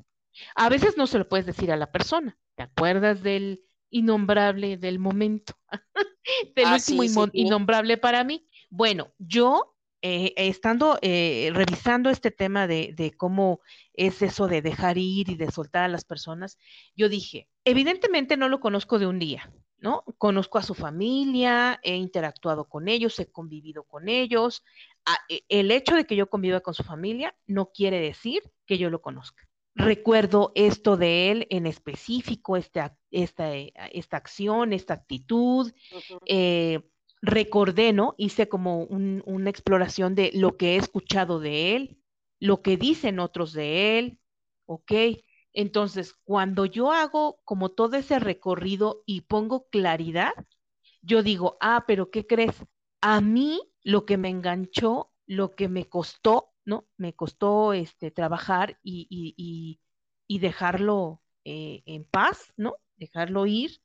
A 0.55 0.69
veces 0.69 0.99
no 0.99 1.07
se 1.07 1.17
lo 1.19 1.27
puedes 1.27 1.47
decir 1.47 1.73
a 1.73 1.79
la 1.79 1.91
persona. 1.91 2.37
¿Te 2.55 2.65
acuerdas 2.65 3.23
del 3.23 3.63
innombrable 3.89 4.77
del 4.77 4.99
momento? 4.99 5.55
del 6.55 6.67
ah, 6.67 6.75
último 6.75 7.29
innombrable 7.33 7.97
para 7.97 8.25
mí. 8.25 8.47
Bueno, 8.69 9.11
yo 9.17 9.75
eh, 10.09 10.33
estando 10.37 11.01
eh, 11.03 11.51
revisando 11.53 12.11
este 12.11 12.31
tema 12.31 12.69
de, 12.69 12.95
de, 12.97 13.11
cómo 13.11 13.61
es 13.93 14.23
eso 14.23 14.47
de 14.47 14.63
dejar 14.63 14.99
ir 14.99 15.29
y 15.31 15.35
de 15.35 15.51
soltar 15.51 15.83
a 15.83 15.89
las 15.89 16.05
personas, 16.05 16.59
yo 16.95 17.09
dije, 17.09 17.49
evidentemente 17.65 18.37
no 18.37 18.49
lo 18.49 18.61
conozco 18.61 19.01
de 19.01 19.09
un 19.09 19.19
día, 19.19 19.53
¿no? 19.79 20.05
Conozco 20.17 20.59
a 20.59 20.63
su 20.63 20.75
familia, 20.75 21.81
he 21.83 21.97
interactuado 21.97 22.69
con 22.69 22.87
ellos, 22.87 23.19
he 23.19 23.33
convivido 23.33 23.83
con 23.83 24.09
ellos. 24.09 24.63
E, 25.29 25.43
el 25.49 25.73
hecho 25.73 25.97
de 25.97 26.05
que 26.05 26.15
yo 26.15 26.31
conviva 26.31 26.61
con 26.61 26.75
su 26.75 26.85
familia 26.85 27.35
no 27.49 27.73
quiere 27.73 27.99
decir 27.99 28.45
que 28.65 28.79
yo 28.79 28.91
lo 28.91 29.03
conozca. 29.03 29.43
Recuerdo 29.75 30.53
esto 30.55 30.97
de 30.97 31.33
él 31.33 31.47
en 31.51 31.67
específico, 31.67 32.57
esta, 32.57 32.97
esta, 33.11 33.57
esta 33.57 34.17
acción, 34.17 34.73
esta 34.73 34.95
actitud 34.95 35.73
recordé, 37.27 37.93
¿no? 37.93 38.15
Hice 38.17 38.49
como 38.49 38.85
una 38.85 39.51
exploración 39.51 40.15
de 40.15 40.31
lo 40.33 40.57
que 40.57 40.75
he 40.75 40.77
escuchado 40.77 41.41
de 41.41 41.77
él, 41.77 41.99
lo 42.41 42.63
que 42.63 42.77
dicen 42.77 43.19
otros 43.19 43.53
de 43.53 43.99
él, 43.99 44.21
¿ok? 44.67 44.93
Entonces, 45.53 46.15
cuando 46.25 46.67
yo 46.67 46.93
hago 46.93 47.41
como 47.45 47.71
todo 47.71 47.97
ese 47.97 48.19
recorrido 48.21 49.03
y 49.07 49.23
pongo 49.23 49.69
claridad, 49.69 50.33
yo 51.03 51.23
digo, 51.23 51.57
ah, 51.61 51.85
pero 51.87 52.11
¿qué 52.11 52.27
crees? 52.27 52.65
A 53.01 53.21
mí 53.21 53.61
lo 53.83 54.07
que 54.07 54.19
me 54.19 54.29
enganchó, 54.29 55.11
lo 55.27 55.57
que 55.57 55.69
me 55.69 55.89
costó, 55.89 56.53
¿no? 56.65 56.87
Me 56.97 57.15
costó 57.15 57.73
este, 57.73 58.11
trabajar 58.11 58.79
y, 58.83 59.81
dejarlo 60.29 61.23
eh, 61.45 61.83
en 61.87 62.05
paz, 62.05 62.53
¿no? 62.57 62.77
Dejarlo 62.97 63.47
ir, 63.47 63.81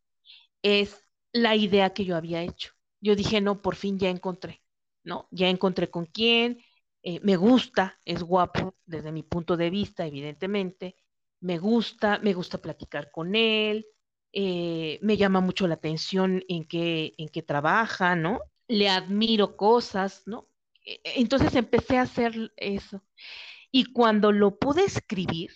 es 0.61 1.03
la 1.33 1.55
idea 1.55 1.91
que 1.93 2.05
yo 2.05 2.15
había 2.15 2.43
hecho 2.43 2.73
yo 3.01 3.15
dije, 3.15 3.41
no, 3.41 3.61
por 3.61 3.75
fin 3.75 3.99
ya 3.99 4.09
encontré, 4.09 4.61
¿no? 5.03 5.27
Ya 5.31 5.49
encontré 5.49 5.89
con 5.89 6.05
quién, 6.05 6.59
eh, 7.03 7.19
me 7.23 7.35
gusta, 7.35 7.99
es 8.05 8.23
guapo 8.23 8.75
desde 8.85 9.11
mi 9.11 9.23
punto 9.23 9.57
de 9.57 9.69
vista, 9.69 10.05
evidentemente, 10.05 10.95
me 11.39 11.57
gusta, 11.57 12.19
me 12.19 12.33
gusta 12.33 12.59
platicar 12.59 13.11
con 13.11 13.35
él, 13.35 13.87
eh, 14.33 14.99
me 15.01 15.17
llama 15.17 15.41
mucho 15.41 15.67
la 15.67 15.75
atención 15.75 16.43
en 16.47 16.65
qué, 16.65 17.13
en 17.17 17.29
qué 17.29 17.41
trabaja, 17.41 18.15
¿no? 18.15 18.39
Le 18.67 18.87
admiro 18.89 19.57
cosas, 19.57 20.23
¿no? 20.27 20.47
E, 20.85 21.01
e, 21.03 21.19
entonces 21.21 21.55
empecé 21.55 21.97
a 21.97 22.03
hacer 22.03 22.53
eso. 22.57 23.03
Y 23.71 23.85
cuando 23.93 24.31
lo 24.31 24.57
pude 24.57 24.83
escribir, 24.85 25.51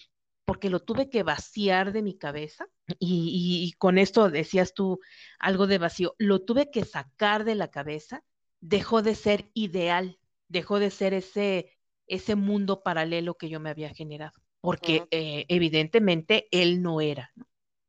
porque 0.45 0.69
lo 0.69 0.79
tuve 0.79 1.09
que 1.09 1.23
vaciar 1.23 1.91
de 1.91 2.01
mi 2.01 2.17
cabeza 2.17 2.67
y, 2.99 3.73
con 3.79 3.97
esto 3.97 4.29
decías 4.29 4.73
tú 4.73 4.99
algo 5.39 5.67
de 5.67 5.79
vacío, 5.79 6.15
lo 6.19 6.43
tuve 6.43 6.69
que 6.71 6.85
sacar 6.85 7.43
de 7.43 7.55
la 7.55 7.69
cabeza, 7.69 8.23
dejó 8.61 9.01
de 9.01 9.15
ser 9.15 9.49
ideal, 9.53 10.19
dejó 10.47 10.79
de 10.79 10.91
ser 10.91 11.13
ese, 11.13 11.71
ese 12.07 12.35
mundo 12.35 12.83
paralelo 12.83 13.35
que 13.35 13.49
yo 13.49 13.59
me 13.59 13.71
había 13.71 13.89
generado, 13.89 14.33
porque 14.61 15.05
eh, 15.11 15.45
evidentemente 15.49 16.47
él 16.51 16.81
no 16.83 17.01
era, 17.01 17.33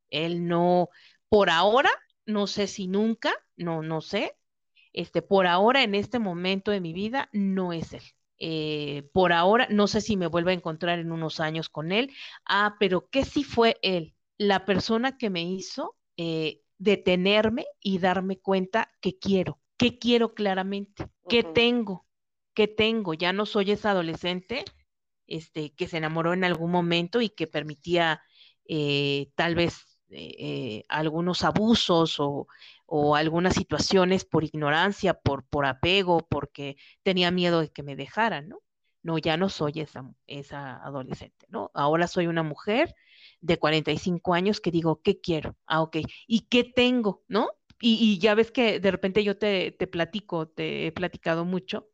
él 0.09 0.47
no, 0.47 0.89
por 1.29 1.51
ahora, 1.51 1.91
no 2.25 2.47
sé 2.47 2.67
si 2.67 2.87
nunca, 2.87 3.33
no, 3.55 3.83
no 3.83 4.01
sé, 4.01 4.35
este, 4.93 5.21
por 5.21 5.45
ahora 5.45 5.83
en 5.83 5.93
este 5.93 6.17
momento 6.17 6.71
de 6.71 6.81
mi 6.81 6.91
vida 6.91 7.29
no 7.31 7.71
es 7.71 7.93
él. 7.93 8.03
Eh, 8.39 9.09
por 9.13 9.33
ahora, 9.33 9.67
no 9.69 9.87
sé 9.87 10.01
si 10.01 10.17
me 10.17 10.27
vuelvo 10.27 10.49
a 10.49 10.53
encontrar 10.53 10.99
en 10.99 11.11
unos 11.11 11.39
años 11.39 11.69
con 11.69 11.91
él. 11.91 12.11
Ah, 12.45 12.75
pero 12.79 13.09
¿qué 13.09 13.25
sí 13.25 13.43
fue 13.43 13.77
él? 13.81 14.15
La 14.37 14.65
persona 14.65 15.17
que 15.17 15.29
me 15.29 15.43
hizo 15.43 15.95
eh, 16.17 16.61
detenerme 16.77 17.65
y 17.81 17.99
darme 17.99 18.39
cuenta 18.39 18.89
que 19.01 19.17
quiero, 19.17 19.59
que 19.77 19.97
quiero 19.99 20.33
claramente, 20.33 21.07
que 21.27 21.43
tengo, 21.43 22.05
que 22.53 22.67
tengo. 22.67 23.13
Ya 23.13 23.33
no 23.33 23.45
soy 23.45 23.71
esa 23.71 23.91
adolescente 23.91 24.63
este, 25.27 25.73
que 25.75 25.87
se 25.87 25.97
enamoró 25.97 26.33
en 26.33 26.43
algún 26.43 26.71
momento 26.71 27.21
y 27.21 27.29
que 27.29 27.47
permitía 27.47 28.21
eh, 28.67 29.31
tal 29.35 29.55
vez 29.55 29.96
algunos 30.89 31.43
abusos 31.43 32.19
o, 32.19 32.47
o 32.85 33.15
algunas 33.15 33.53
situaciones 33.55 34.25
por 34.25 34.43
ignorancia, 34.43 35.13
por, 35.13 35.45
por 35.45 35.65
apego, 35.65 36.25
porque 36.27 36.77
tenía 37.03 37.31
miedo 37.31 37.61
de 37.61 37.71
que 37.71 37.83
me 37.83 37.95
dejaran, 37.95 38.47
¿no? 38.47 38.59
No, 39.03 39.17
ya 39.17 39.37
no 39.37 39.49
soy 39.49 39.79
esa, 39.81 40.09
esa 40.25 40.77
adolescente, 40.83 41.45
¿no? 41.49 41.71
Ahora 41.73 42.07
soy 42.07 42.27
una 42.27 42.43
mujer 42.43 42.95
de 43.41 43.57
45 43.57 44.33
años 44.33 44.59
que 44.59 44.71
digo, 44.71 45.01
¿qué 45.01 45.19
quiero? 45.21 45.55
Ah, 45.65 45.81
ok. 45.81 45.97
¿Y 46.27 46.41
qué 46.47 46.63
tengo? 46.63 47.23
¿No? 47.27 47.51
Y, 47.79 48.17
ya 48.19 48.33
ves 48.33 48.51
que 48.51 48.79
de 48.79 48.91
repente 48.91 49.23
yo 49.23 49.37
te, 49.37 49.71
te 49.71 49.85
platico, 49.85 50.47
te 50.47 50.87
he 50.87 50.91
platicado 50.91 51.45
mucho, 51.45 51.89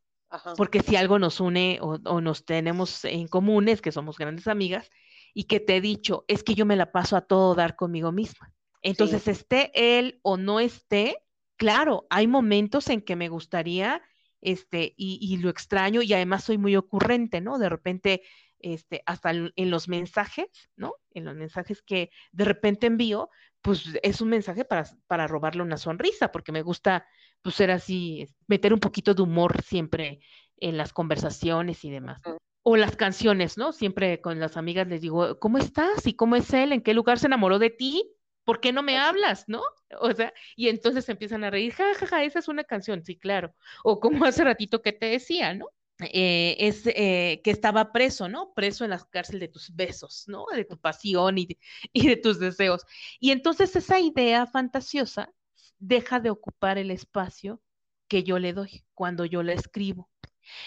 porque 0.55 0.81
si 0.81 0.95
algo 0.95 1.19
nos 1.19 1.41
une 1.41 1.79
o, 1.81 1.99
o, 2.05 2.21
nos 2.21 2.45
tenemos 2.45 3.03
en 3.03 3.27
común 3.27 3.67
es 3.67 3.81
que 3.81 3.91
somos 3.91 4.17
grandes 4.17 4.47
amigas 4.47 4.89
y 5.33 5.45
que 5.45 5.59
te 5.59 5.77
he 5.77 5.81
dicho, 5.81 6.25
es 6.27 6.43
que 6.43 6.55
yo 6.55 6.65
me 6.65 6.75
la 6.75 6.91
paso 6.91 7.15
a 7.17 7.21
todo 7.21 7.55
dar 7.55 7.75
conmigo 7.75 8.11
misma. 8.11 8.53
Entonces, 8.81 9.27
esté 9.27 9.71
él 9.73 10.19
o 10.23 10.37
no 10.37 10.59
esté, 10.59 11.17
claro, 11.55 12.05
hay 12.09 12.27
momentos 12.27 12.89
en 12.89 13.01
que 13.01 13.15
me 13.15 13.29
gustaría, 13.29 14.01
este, 14.41 14.93
y, 14.97 15.37
lo 15.37 15.49
extraño, 15.49 16.01
y 16.01 16.13
además 16.13 16.43
soy 16.43 16.57
muy 16.57 16.75
ocurrente, 16.75 17.39
¿no? 17.39 17.57
De 17.57 17.69
repente, 17.69 18.21
este, 18.59 19.01
hasta 19.05 19.31
en, 19.31 19.51
los 19.55 19.87
mensajes, 19.87 20.47
¿no? 20.75 20.95
En 21.11 21.23
los 21.23 21.35
mensajes 21.35 21.81
que 21.81 22.11
de 22.33 22.45
repente 22.45 22.87
envío, 22.87 23.29
pues 23.61 23.97
es 24.03 24.19
un 24.19 24.27
mensaje 24.29 24.65
para, 24.65 24.85
para 25.07 25.27
robarle 25.27 25.63
una 25.63 25.77
sonrisa, 25.77 26.31
porque 26.31 26.51
me 26.51 26.61
gusta, 26.61 27.07
pues, 27.41 27.55
ser 27.55 27.71
así, 27.71 28.27
meter 28.47 28.73
un 28.73 28.81
poquito 28.81 29.13
de 29.13 29.21
humor 29.21 29.63
siempre 29.63 30.19
en 30.57 30.77
las 30.77 30.91
conversaciones 30.91 31.85
y 31.85 31.89
demás. 31.89 32.21
O 32.63 32.77
las 32.77 32.95
canciones, 32.95 33.57
¿no? 33.57 33.73
Siempre 33.73 34.21
con 34.21 34.39
las 34.39 34.57
amigas 34.57 34.87
les 34.87 35.01
digo, 35.01 35.39
¿cómo 35.39 35.57
estás? 35.57 36.07
¿Y 36.07 36.15
cómo 36.15 36.35
es 36.35 36.53
él? 36.53 36.71
¿En 36.71 36.81
qué 36.81 36.93
lugar 36.93 37.19
se 37.19 37.27
enamoró 37.27 37.59
de 37.59 37.69
ti? 37.69 38.03
¿por 38.43 38.59
qué 38.59 38.71
no 38.73 38.83
me 38.83 38.97
hablas, 38.97 39.45
no? 39.47 39.61
O 39.99 40.11
sea, 40.13 40.33
y 40.55 40.69
entonces 40.69 41.07
empiezan 41.09 41.43
a 41.43 41.49
reír, 41.49 41.73
ja, 41.73 41.93
ja, 41.95 42.07
ja, 42.07 42.23
esa 42.23 42.39
es 42.39 42.47
una 42.47 42.63
canción, 42.63 43.03
sí, 43.03 43.17
claro. 43.17 43.53
O 43.83 43.99
como 43.99 44.25
hace 44.25 44.43
ratito 44.43 44.81
que 44.81 44.93
te 44.93 45.07
decía, 45.07 45.53
¿no? 45.53 45.67
Eh, 45.99 46.57
es 46.59 46.83
eh, 46.87 47.41
que 47.43 47.51
estaba 47.51 47.91
preso, 47.91 48.27
¿no? 48.27 48.53
Preso 48.53 48.83
en 48.83 48.89
la 48.91 48.99
cárcel 49.11 49.39
de 49.39 49.47
tus 49.47 49.73
besos, 49.75 50.25
¿no? 50.27 50.45
De 50.53 50.65
tu 50.65 50.77
pasión 50.79 51.37
y 51.37 51.45
de, 51.45 51.59
y 51.93 52.07
de 52.07 52.17
tus 52.17 52.39
deseos. 52.39 52.83
Y 53.19 53.31
entonces 53.31 53.75
esa 53.75 53.99
idea 53.99 54.45
fantasiosa 54.47 55.31
deja 55.79 56.19
de 56.19 56.29
ocupar 56.29 56.77
el 56.77 56.91
espacio 56.91 57.61
que 58.07 58.23
yo 58.23 58.39
le 58.39 58.53
doy 58.53 58.85
cuando 58.93 59.25
yo 59.25 59.43
la 59.43 59.53
escribo. 59.53 60.09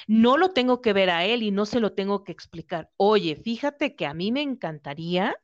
No 0.06 0.36
lo 0.36 0.50
tengo 0.52 0.80
que 0.82 0.92
ver 0.92 1.10
a 1.10 1.24
él 1.24 1.42
y 1.42 1.50
no 1.50 1.66
se 1.66 1.80
lo 1.80 1.92
tengo 1.94 2.24
que 2.24 2.32
explicar. 2.32 2.90
Oye, 2.96 3.36
fíjate 3.36 3.96
que 3.96 4.06
a 4.06 4.14
mí 4.14 4.32
me 4.32 4.42
encantaría 4.42 5.36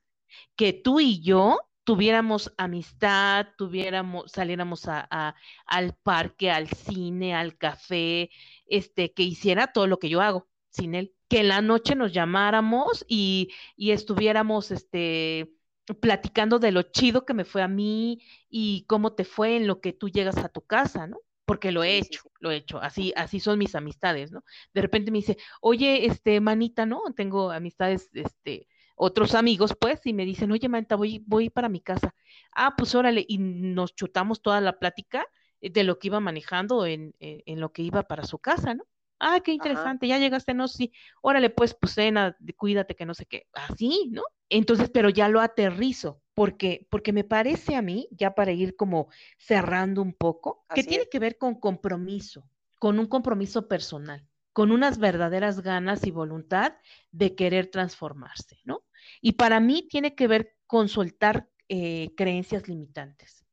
que 0.56 0.72
tú 0.72 1.00
y 1.00 1.20
yo 1.22 1.60
tuviéramos 1.84 2.52
amistad, 2.58 3.48
tuviéramos, 3.58 4.30
saliéramos 4.32 4.86
a, 4.88 5.34
al 5.66 5.94
parque, 6.02 6.50
al 6.50 6.68
cine, 6.68 7.34
al 7.34 7.56
café, 7.58 8.30
este, 8.66 9.12
que 9.12 9.22
hiciera 9.24 9.72
todo 9.72 9.86
lo 9.86 9.98
que 9.98 10.08
yo 10.08 10.20
hago 10.20 10.48
sin 10.70 10.94
él. 10.94 11.14
Que 11.28 11.40
en 11.40 11.48
la 11.48 11.62
noche 11.62 11.94
nos 11.94 12.12
llamáramos 12.12 13.04
y, 13.08 13.52
y 13.76 13.90
estuviéramos, 13.92 14.70
este, 14.70 15.52
platicando 16.00 16.58
de 16.58 16.72
lo 16.72 16.82
chido 16.82 17.24
que 17.26 17.34
me 17.34 17.44
fue 17.44 17.62
a 17.62 17.68
mí 17.68 18.22
y 18.48 18.84
cómo 18.86 19.14
te 19.14 19.24
fue 19.24 19.56
en 19.56 19.66
lo 19.66 19.80
que 19.80 19.92
tú 19.92 20.08
llegas 20.08 20.36
a 20.38 20.48
tu 20.48 20.62
casa, 20.64 21.06
¿no? 21.06 21.18
Porque 21.52 21.72
lo 21.72 21.84
he 21.84 21.98
hecho, 21.98 22.22
lo 22.40 22.50
he 22.50 22.56
hecho, 22.56 22.80
así, 22.80 23.12
así 23.14 23.40
son 23.40 23.58
mis 23.58 23.74
amistades, 23.74 24.32
¿no? 24.32 24.42
De 24.72 24.80
repente 24.80 25.10
me 25.10 25.18
dice, 25.18 25.36
oye, 25.60 26.06
este, 26.06 26.40
manita, 26.40 26.86
¿no? 26.86 27.02
Tengo 27.14 27.50
amistades, 27.50 28.08
este, 28.14 28.68
otros 28.96 29.34
amigos, 29.34 29.76
pues, 29.78 30.00
y 30.06 30.12
me 30.14 30.24
dicen, 30.24 30.50
oye, 30.50 30.68
Manta, 30.68 30.96
voy, 30.96 31.22
voy 31.26 31.50
para 31.50 31.68
mi 31.68 31.80
casa. 31.80 32.14
Ah, 32.52 32.74
pues 32.76 32.94
órale, 32.94 33.24
y 33.28 33.36
nos 33.38 33.94
chutamos 33.94 34.40
toda 34.40 34.60
la 34.60 34.78
plática 34.78 35.26
de 35.60 35.84
lo 35.84 35.98
que 35.98 36.08
iba 36.08 36.20
manejando 36.20 36.86
en, 36.86 37.14
en, 37.20 37.60
lo 37.60 37.72
que 37.72 37.82
iba 37.82 38.02
para 38.04 38.24
su 38.24 38.38
casa, 38.38 38.74
¿no? 38.74 38.84
Ah, 39.20 39.40
qué 39.40 39.52
interesante, 39.52 40.08
ya 40.08 40.18
llegaste, 40.18 40.54
no, 40.54 40.66
sí, 40.66 40.92
órale, 41.20 41.50
pues, 41.50 41.74
pues, 41.74 41.94
cena, 41.94 42.36
cuídate 42.56 42.96
que 42.96 43.06
no 43.06 43.14
sé 43.14 43.26
qué, 43.26 43.46
así, 43.52 44.08
¿no? 44.10 44.22
Entonces, 44.48 44.90
pero 44.90 45.10
ya 45.10 45.28
lo 45.28 45.40
aterrizo, 45.40 46.20
porque, 46.34 46.86
porque 46.90 47.12
me 47.12 47.24
parece 47.24 47.76
a 47.76 47.82
mí, 47.82 48.08
ya 48.10 48.34
para 48.34 48.52
ir 48.52 48.76
como 48.76 49.08
cerrando 49.38 50.02
un 50.02 50.12
poco, 50.12 50.64
que 50.74 50.84
tiene 50.84 51.08
que 51.10 51.18
ver 51.18 51.38
con 51.38 51.54
compromiso, 51.54 52.48
con 52.78 52.98
un 52.98 53.06
compromiso 53.06 53.68
personal 53.68 54.26
con 54.52 54.70
unas 54.70 54.98
verdaderas 54.98 55.62
ganas 55.62 56.06
y 56.06 56.10
voluntad 56.10 56.74
de 57.10 57.34
querer 57.34 57.68
transformarse, 57.68 58.60
¿no? 58.64 58.84
Y 59.20 59.32
para 59.32 59.60
mí 59.60 59.88
tiene 59.88 60.14
que 60.14 60.28
ver 60.28 60.54
con 60.66 60.88
soltar 60.88 61.48
eh, 61.68 62.10
creencias 62.16 62.68
limitantes. 62.68 63.44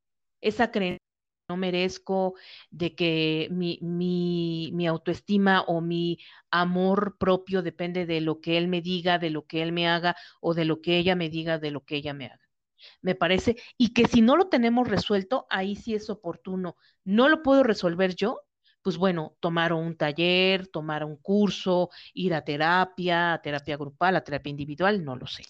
Esa 0.41 0.71
creencia 0.71 0.99
no 1.47 1.57
merezco, 1.57 2.35
de 2.69 2.93
que 2.95 3.47
mi, 3.49 3.79
mi, 3.81 4.69
mi, 4.73 4.87
autoestima 4.87 5.61
o 5.61 5.81
mi 5.81 6.19
amor 6.51 7.17
propio 7.17 7.63
depende 7.63 8.05
de 8.05 8.21
lo 8.21 8.39
que 8.39 8.57
él 8.57 8.67
me 8.67 8.81
diga, 8.81 9.17
de 9.17 9.31
lo 9.31 9.47
que 9.47 9.63
él 9.63 9.71
me 9.71 9.87
haga 9.87 10.15
o 10.41 10.53
de 10.53 10.65
lo 10.65 10.79
que 10.81 10.97
ella 10.99 11.15
me 11.15 11.29
diga, 11.29 11.57
de 11.57 11.71
lo 11.71 11.83
que 11.83 11.95
ella 11.95 12.13
me 12.13 12.27
haga. 12.27 12.48
Me 13.01 13.15
parece, 13.15 13.57
y 13.77 13.93
que 13.93 14.07
si 14.07 14.21
no 14.21 14.35
lo 14.35 14.49
tenemos 14.49 14.87
resuelto, 14.87 15.47
ahí 15.49 15.75
sí 15.75 15.95
es 15.95 16.09
oportuno. 16.09 16.75
No 17.03 17.29
lo 17.29 17.41
puedo 17.41 17.63
resolver 17.63 18.15
yo, 18.15 18.41
pues 18.81 18.97
bueno, 18.97 19.35
tomar 19.39 19.73
un 19.73 19.95
taller, 19.97 20.67
tomar 20.67 21.03
un 21.03 21.17
curso, 21.17 21.89
ir 22.13 22.33
a 22.33 22.43
terapia, 22.43 23.33
a 23.33 23.41
terapia 23.41 23.77
grupal, 23.77 24.15
a 24.15 24.23
terapia 24.23 24.49
individual, 24.49 25.03
no 25.03 25.15
lo 25.15 25.27
sé, 25.27 25.43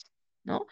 ¿no? 0.43 0.65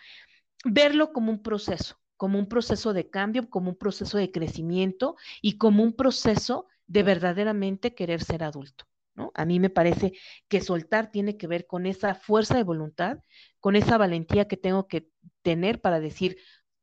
Verlo 0.65 1.13
como 1.13 1.31
un 1.31 1.43
proceso, 1.43 1.99
como 2.17 2.39
un 2.39 2.47
proceso 2.47 2.93
de 2.93 3.09
cambio, 3.09 3.49
como 3.49 3.69
un 3.69 3.77
proceso 3.77 4.17
de 4.17 4.31
crecimiento 4.31 5.15
y 5.41 5.57
como 5.57 5.83
un 5.83 5.93
proceso 5.93 6.67
de 6.87 7.03
verdaderamente 7.03 7.93
querer 7.93 8.23
ser 8.23 8.43
adulto. 8.43 8.85
¿No? 9.17 9.31
A 9.35 9.43
mí 9.43 9.59
me 9.59 9.69
parece 9.69 10.13
que 10.47 10.61
soltar 10.61 11.11
tiene 11.11 11.35
que 11.35 11.47
ver 11.47 11.67
con 11.67 11.85
esa 11.85 12.15
fuerza 12.15 12.55
de 12.55 12.63
voluntad, 12.63 13.17
con 13.59 13.75
esa 13.75 13.97
valentía 13.97 14.47
que 14.47 14.55
tengo 14.55 14.87
que 14.87 15.09
tener 15.41 15.81
para 15.81 15.99
decir, 15.99 16.37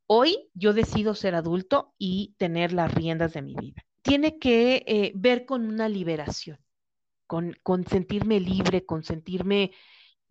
hoy 0.07 0.51
yo 0.53 0.75
decido 0.75 1.15
ser 1.15 1.35
adulto 1.35 1.95
y 1.97 2.35
tener 2.37 2.73
las 2.73 2.93
riendas 2.93 3.33
de 3.33 3.43
mi 3.43 3.55
vida. 3.55 3.83
Tiene 4.03 4.39
que 4.39 4.85
eh, 4.87 5.13
ver 5.15 5.47
con 5.47 5.65
una 5.67 5.89
liberación, 5.89 6.59
con, 7.27 7.57
con 7.63 7.87
sentirme 7.87 8.41
libre, 8.41 8.85
con 8.85 9.03
sentirme 9.03 9.71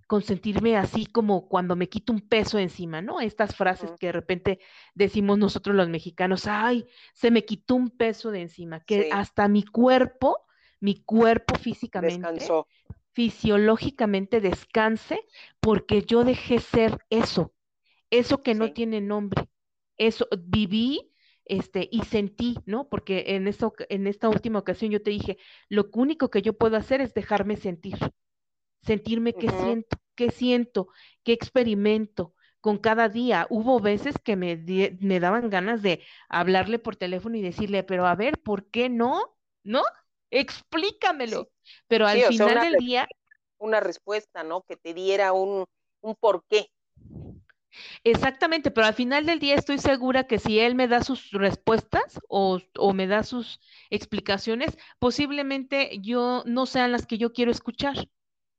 con 0.05 0.21
sentirme 0.21 0.77
así 0.77 1.05
como 1.05 1.47
cuando 1.47 1.75
me 1.75 1.89
quito 1.89 2.13
un 2.13 2.21
peso 2.21 2.59
encima, 2.59 3.01
¿no? 3.01 3.19
Estas 3.19 3.55
frases 3.55 3.91
que 3.99 4.07
de 4.07 4.11
repente 4.11 4.59
decimos 4.93 5.37
nosotros 5.37 5.75
los 5.75 5.89
mexicanos, 5.89 6.45
ay, 6.45 6.85
se 7.13 7.31
me 7.31 7.45
quitó 7.45 7.75
un 7.75 7.89
peso 7.89 8.29
de 8.29 8.41
encima, 8.41 8.81
que 8.81 9.09
hasta 9.11 9.47
mi 9.47 9.63
cuerpo, 9.63 10.45
mi 10.83 11.01
cuerpo 11.03 11.55
físicamente, 11.55 12.57
fisiológicamente 13.13 14.41
descanse 14.41 15.21
porque 15.61 16.01
yo 16.01 16.23
dejé 16.25 16.59
ser 16.59 16.97
eso, 17.09 17.53
eso 18.09 18.43
que 18.43 18.53
no 18.53 18.71
tiene 18.71 18.99
nombre, 18.99 19.49
eso 19.97 20.27
viví 20.37 21.13
este, 21.45 21.87
y 21.89 22.01
sentí, 22.01 22.57
¿no? 22.65 22.89
Porque 22.89 23.35
en, 23.35 23.47
eso, 23.47 23.73
en 23.87 24.07
esta 24.07 24.27
última 24.27 24.59
ocasión 24.59 24.91
yo 24.91 25.01
te 25.01 25.11
dije, 25.11 25.37
lo 25.69 25.89
único 25.93 26.29
que 26.29 26.41
yo 26.41 26.57
puedo 26.57 26.75
hacer 26.75 26.99
es 26.99 27.13
dejarme 27.13 27.55
sentir, 27.55 27.97
sentirme 28.81 29.37
que 29.37 29.49
siento 29.49 29.97
qué 30.15 30.31
siento, 30.31 30.89
qué 31.23 31.33
experimento 31.33 32.33
con 32.61 32.77
cada 32.77 33.09
día. 33.09 33.47
Hubo 33.49 33.79
veces 33.79 34.15
que 34.23 34.35
me, 34.35 34.57
me 34.99 35.19
daban 35.19 35.49
ganas 35.49 35.81
de 35.81 36.03
hablarle 36.29 36.79
por 36.79 36.95
teléfono 36.95 37.35
y 37.37 37.41
decirle, 37.41 37.83
pero 37.83 38.05
a 38.05 38.15
ver, 38.15 38.41
¿por 38.41 38.69
qué 38.69 38.89
no? 38.89 39.37
¿No? 39.63 39.81
Explícamelo. 40.33 41.49
Pero 41.87 42.07
al 42.07 42.23
final 42.23 42.59
del 42.59 42.77
día... 42.77 43.07
Una 43.59 43.79
respuesta, 43.79 44.43
¿no? 44.43 44.63
Que 44.63 44.75
te 44.75 44.93
diera 44.93 45.31
un, 45.31 45.65
un 46.01 46.15
por 46.15 46.43
qué. 46.49 46.67
Exactamente, 48.03 48.71
pero 48.71 48.87
al 48.87 48.93
final 48.93 49.25
del 49.25 49.39
día 49.39 49.55
estoy 49.55 49.77
segura 49.77 50.25
que 50.25 50.39
si 50.39 50.59
él 50.59 50.75
me 50.75 50.87
da 50.87 51.03
sus 51.03 51.31
respuestas 51.31 52.19
o, 52.27 52.59
o, 52.77 52.93
me 52.93 53.07
da 53.07 53.23
sus 53.23 53.59
explicaciones, 53.89 54.77
posiblemente 54.99 55.99
yo 56.01 56.43
no 56.45 56.65
sean 56.65 56.91
las 56.91 57.05
que 57.05 57.17
yo 57.17 57.33
quiero 57.33 57.51
escuchar. 57.51 58.09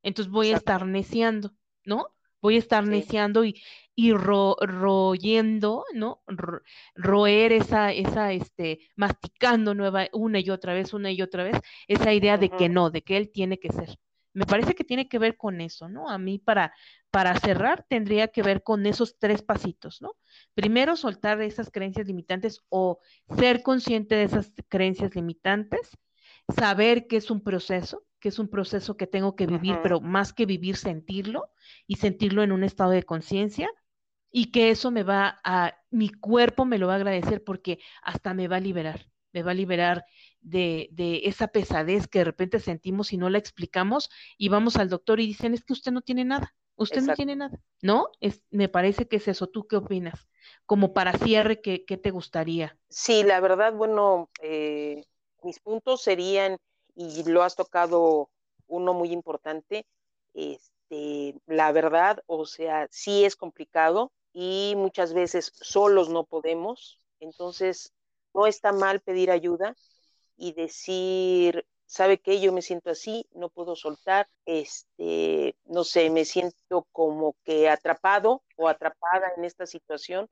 Entonces 0.03 0.33
voy 0.33 0.53
a 0.53 0.57
estar 0.57 0.87
neciando, 0.87 1.55
¿no? 1.85 2.14
Voy 2.45 2.57
a 2.57 2.59
estar 2.59 2.87
neciando 2.87 3.43
y, 3.43 3.59
y 3.95 4.13
royendo, 4.13 5.87
¿no? 5.95 6.23
roer 6.95 7.53
esa, 7.53 7.91
esa, 7.91 8.33
este, 8.33 8.81
masticando 8.97 9.75
nueva, 9.75 10.09
una 10.13 10.41
y 10.41 10.51
otra 10.51 10.75
vez, 10.75 10.93
una 10.93 11.11
y 11.11 11.23
otra 11.23 11.43
vez, 11.43 11.57
esa 11.89 12.13
idea 12.13 12.37
de 12.37 12.51
que 12.51 12.69
no, 12.69 12.91
de 12.91 13.01
que 13.01 13.17
él 13.17 13.31
tiene 13.33 13.59
que 13.59 13.73
ser. 13.73 13.99
Me 14.35 14.45
parece 14.45 14.75
que 14.75 14.85
tiene 14.85 15.09
que 15.09 15.19
ver 15.19 15.39
con 15.39 15.63
eso, 15.63 15.89
¿no? 15.89 16.11
A 16.11 16.19
mí 16.19 16.39
para, 16.39 16.75
para 17.11 17.35
cerrar 17.41 17.87
tendría 17.89 18.29
que 18.29 18.43
ver 18.43 18.63
con 18.63 18.85
esos 18.85 19.19
tres 19.19 19.41
pasitos, 19.41 20.03
¿no? 20.03 20.15
Primero, 20.53 20.97
soltar 20.97 21.41
esas 21.41 21.71
creencias 21.71 22.07
limitantes 22.07 22.61
o 22.69 22.99
ser 23.39 23.63
consciente 23.63 24.17
de 24.17 24.25
esas 24.25 24.53
creencias 24.69 25.15
limitantes, 25.15 25.97
saber 26.49 27.07
que 27.07 27.17
es 27.17 27.31
un 27.31 27.43
proceso, 27.43 28.05
que 28.21 28.29
es 28.29 28.39
un 28.39 28.49
proceso 28.49 28.97
que 28.97 29.07
tengo 29.07 29.37
que 29.37 29.47
vivir, 29.47 29.81
pero 29.83 30.01
más 30.01 30.33
que 30.33 30.47
vivir, 30.47 30.77
sentirlo 30.77 31.51
y 31.87 31.97
sentirlo 31.97 32.43
en 32.43 32.53
un 32.53 32.65
estado 32.65 32.91
de 32.91 33.03
conciencia 33.03 33.71
y 34.31 34.51
que 34.51 34.71
eso 34.71 34.91
me 34.91 35.05
va 35.05 35.41
a, 35.45 35.75
mi 35.91 36.11
cuerpo 36.11 36.65
me 36.65 36.79
lo 36.79 36.89
va 36.89 36.95
a 36.95 36.97
agradecer 36.97 37.45
porque 37.45 37.79
hasta 38.03 38.35
me 38.35 38.49
va 38.49 38.57
a 38.57 38.61
liberar, 38.61 39.07
me 39.33 39.43
va 39.43 39.53
a 39.53 39.55
liberar 39.55 40.05
de, 40.41 40.89
de 40.93 41.23
esa 41.25 41.49
pesadez 41.49 42.09
que 42.09 42.21
de 42.21 42.25
repente 42.25 42.61
sentimos 42.61 43.13
y 43.13 43.17
no 43.17 43.31
la 43.31 43.39
explicamos 43.39 44.11
y 44.37 44.49
vamos 44.49 44.77
al 44.77 44.89
doctor 44.89 45.21
y 45.21 45.27
dicen, 45.27 45.55
es 45.55 45.65
que 45.65 45.73
usted 45.73 45.93
no 45.93 46.03
tiene 46.03 46.25
nada, 46.25 46.55
usted 46.77 47.03
no 47.03 47.15
tiene 47.15 47.37
nada, 47.37 47.61
¿no? 47.81 48.09
Es, 48.21 48.43
me 48.51 48.69
parece 48.69 49.07
que 49.07 49.17
es 49.17 49.29
eso, 49.29 49.47
¿tú 49.47 49.67
qué 49.69 49.77
opinas? 49.77 50.29
Como 50.67 50.93
para 50.93 51.13
cierre, 51.13 51.61
¿qué, 51.61 51.85
qué 51.85 51.97
te 51.97 52.11
gustaría? 52.11 52.77
Sí, 52.89 53.23
la 53.23 53.41
verdad, 53.41 53.73
bueno, 53.73 54.31
eh, 54.43 55.05
mis 55.45 55.61
puntos 55.61 56.03
serían 56.03 56.59
y 56.95 57.23
lo 57.25 57.43
has 57.43 57.57
tocado 57.57 58.31
uno 58.67 58.95
muy 58.95 59.13
importante, 59.13 59.87
este, 60.33 61.35
la 61.47 61.73
verdad, 61.73 62.23
o 62.27 62.47
sea, 62.47 62.89
sí 62.91 63.25
es 63.25 63.37
complicado 63.37 64.13
y 64.33 64.75
muchas 64.77 65.13
veces 65.13 65.53
solos 65.55 66.09
no 66.09 66.25
podemos, 66.25 66.99
entonces 67.21 67.93
no 68.33 68.47
está 68.47 68.73
mal 68.73 69.01
pedir 69.01 69.31
ayuda 69.31 69.77
y 70.37 70.53
decir, 70.53 71.67
¿sabe 71.87 72.19
qué? 72.19 72.41
Yo 72.41 72.53
me 72.53 72.63
siento 72.63 72.91
así, 72.91 73.27
no 73.33 73.49
puedo 73.49 73.77
soltar, 73.77 74.29
este, 74.47 75.57
no 75.65 75.85
sé, 75.85 76.11
me 76.11 76.25
siento 76.25 76.87
como 76.93 77.37
que 77.45 77.69
atrapado 77.69 78.43
o 78.57 78.69
atrapada 78.69 79.33
en 79.37 79.45
esta 79.45 79.67
situación 79.67 80.29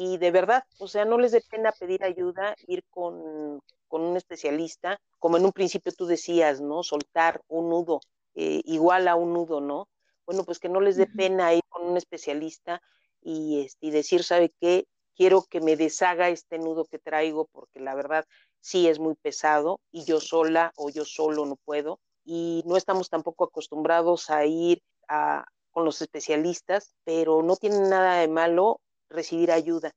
y 0.00 0.16
de 0.16 0.30
verdad, 0.30 0.62
o 0.78 0.86
sea, 0.86 1.04
no 1.04 1.18
les 1.18 1.32
dé 1.32 1.42
pena 1.50 1.72
pedir 1.72 2.04
ayuda, 2.04 2.54
ir 2.68 2.84
con, 2.88 3.60
con 3.88 4.02
un 4.02 4.16
especialista, 4.16 5.00
como 5.18 5.38
en 5.38 5.44
un 5.44 5.50
principio 5.50 5.92
tú 5.92 6.06
decías, 6.06 6.60
¿no? 6.60 6.84
Soltar 6.84 7.42
un 7.48 7.68
nudo 7.68 8.00
eh, 8.36 8.62
igual 8.66 9.08
a 9.08 9.16
un 9.16 9.32
nudo, 9.32 9.60
¿no? 9.60 9.88
Bueno, 10.24 10.44
pues 10.44 10.60
que 10.60 10.68
no 10.68 10.80
les 10.80 10.98
dé 10.98 11.08
pena 11.08 11.52
ir 11.52 11.64
con 11.68 11.82
un 11.84 11.96
especialista 11.96 12.80
y, 13.20 13.64
este, 13.64 13.88
y 13.88 13.90
decir, 13.90 14.22
¿sabe 14.22 14.52
qué? 14.60 14.86
Quiero 15.16 15.42
que 15.42 15.60
me 15.60 15.74
deshaga 15.74 16.28
este 16.28 16.60
nudo 16.60 16.84
que 16.84 17.00
traigo 17.00 17.48
porque 17.50 17.80
la 17.80 17.96
verdad 17.96 18.24
sí 18.60 18.86
es 18.86 19.00
muy 19.00 19.16
pesado 19.16 19.80
y 19.90 20.04
yo 20.04 20.20
sola 20.20 20.72
o 20.76 20.90
yo 20.90 21.04
solo 21.04 21.44
no 21.44 21.56
puedo. 21.56 21.98
Y 22.24 22.62
no 22.66 22.76
estamos 22.76 23.10
tampoco 23.10 23.42
acostumbrados 23.42 24.30
a 24.30 24.46
ir 24.46 24.80
a, 25.08 25.44
con 25.72 25.84
los 25.84 26.00
especialistas, 26.02 26.94
pero 27.02 27.42
no 27.42 27.56
tiene 27.56 27.80
nada 27.80 28.20
de 28.20 28.28
malo 28.28 28.80
recibir 29.10 29.50
ayuda 29.52 29.94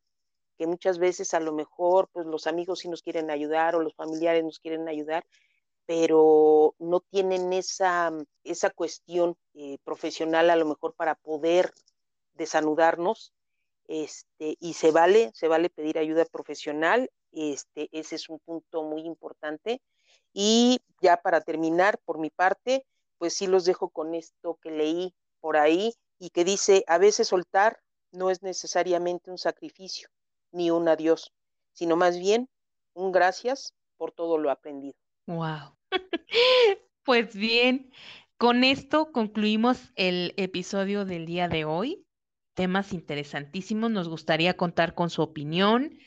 que 0.61 0.67
muchas 0.67 0.99
veces 0.99 1.33
a 1.33 1.39
lo 1.39 1.53
mejor 1.53 2.07
pues 2.11 2.27
los 2.27 2.45
amigos 2.45 2.81
sí 2.81 2.87
nos 2.87 3.01
quieren 3.01 3.31
ayudar 3.31 3.75
o 3.75 3.81
los 3.81 3.95
familiares 3.95 4.43
nos 4.43 4.59
quieren 4.59 4.87
ayudar, 4.87 5.25
pero 5.87 6.75
no 6.77 6.99
tienen 6.99 7.51
esa, 7.51 8.11
esa 8.43 8.69
cuestión 8.69 9.35
eh, 9.55 9.79
profesional 9.83 10.51
a 10.51 10.55
lo 10.55 10.67
mejor 10.67 10.93
para 10.93 11.15
poder 11.15 11.73
desanudarnos, 12.35 13.33
este, 13.87 14.55
y 14.59 14.73
se 14.73 14.91
vale, 14.91 15.31
se 15.33 15.47
vale 15.47 15.71
pedir 15.71 15.97
ayuda 15.97 16.25
profesional, 16.25 17.09
este, 17.31 17.89
ese 17.91 18.13
es 18.17 18.29
un 18.29 18.37
punto 18.37 18.83
muy 18.83 19.01
importante. 19.01 19.81
Y 20.31 20.79
ya 21.01 21.17
para 21.17 21.41
terminar, 21.41 21.97
por 22.05 22.19
mi 22.19 22.29
parte, 22.29 22.85
pues 23.17 23.33
sí 23.33 23.47
los 23.47 23.65
dejo 23.65 23.89
con 23.89 24.13
esto 24.13 24.59
que 24.61 24.69
leí 24.69 25.15
por 25.39 25.57
ahí 25.57 25.95
y 26.19 26.29
que 26.29 26.45
dice, 26.45 26.83
a 26.85 26.99
veces 26.99 27.29
soltar 27.29 27.79
no 28.11 28.29
es 28.29 28.41
necesariamente 28.41 29.31
un 29.31 29.37
sacrificio, 29.37 30.09
ni 30.51 30.71
un 30.71 30.87
adiós, 30.87 31.31
sino 31.73 31.95
más 31.95 32.19
bien 32.19 32.49
un 32.93 33.11
gracias 33.11 33.73
por 33.97 34.11
todo 34.11 34.37
lo 34.37 34.51
aprendido. 34.51 34.95
Wow. 35.27 35.75
pues 37.03 37.35
bien, 37.35 37.91
con 38.37 38.63
esto 38.63 39.11
concluimos 39.11 39.91
el 39.95 40.33
episodio 40.37 41.05
del 41.05 41.25
día 41.25 41.47
de 41.47 41.65
hoy. 41.65 42.05
Temas 42.53 42.91
interesantísimos. 42.93 43.91
Nos 43.91 44.09
gustaría 44.09 44.57
contar 44.57 44.93
con 44.93 45.09
su 45.09 45.21
opinión, 45.21 45.97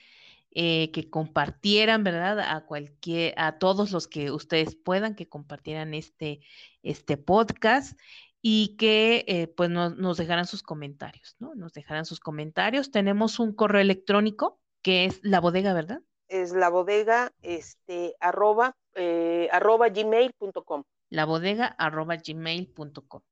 eh, 0.51 0.91
que 0.93 1.09
compartieran, 1.09 2.05
¿verdad? 2.05 2.41
A 2.41 2.67
cualquier, 2.67 3.35
a 3.37 3.59
todos 3.59 3.93
los 3.93 4.09
que 4.09 4.31
ustedes 4.31 4.77
puedan, 4.77 5.15
que 5.15 5.29
compartieran 5.29 5.95
este, 5.95 6.41
este 6.83 7.17
podcast 7.17 7.99
y 8.47 8.76
que 8.76 9.24
eh, 9.26 9.47
pues 9.47 9.70
nos 9.70 10.18
dejarán 10.18 10.47
sus 10.47 10.62
comentarios, 10.62 11.34
¿no? 11.38 11.55
Nos 11.55 11.72
dejarán 11.72 12.05
sus 12.05 12.20
comentarios. 12.20 12.90
Tenemos 12.90 13.38
un 13.38 13.55
correo 13.55 13.80
electrónico 13.80 14.61
que 14.82 15.07
es 15.07 15.18
la 15.22 15.40
bodega, 15.40 15.72
¿verdad? 15.72 16.03
Es 16.28 16.53
la 16.53 16.68
bodega, 16.68 17.32
este, 17.40 18.14
arroba, 18.20 18.76
eh, 18.97 19.49
arroba 19.51 19.88
gmail.com. 19.88 20.82
La 21.09 21.24
bodega, 21.24 21.68
arroba 21.78 22.16
gmail.com. 22.16 23.22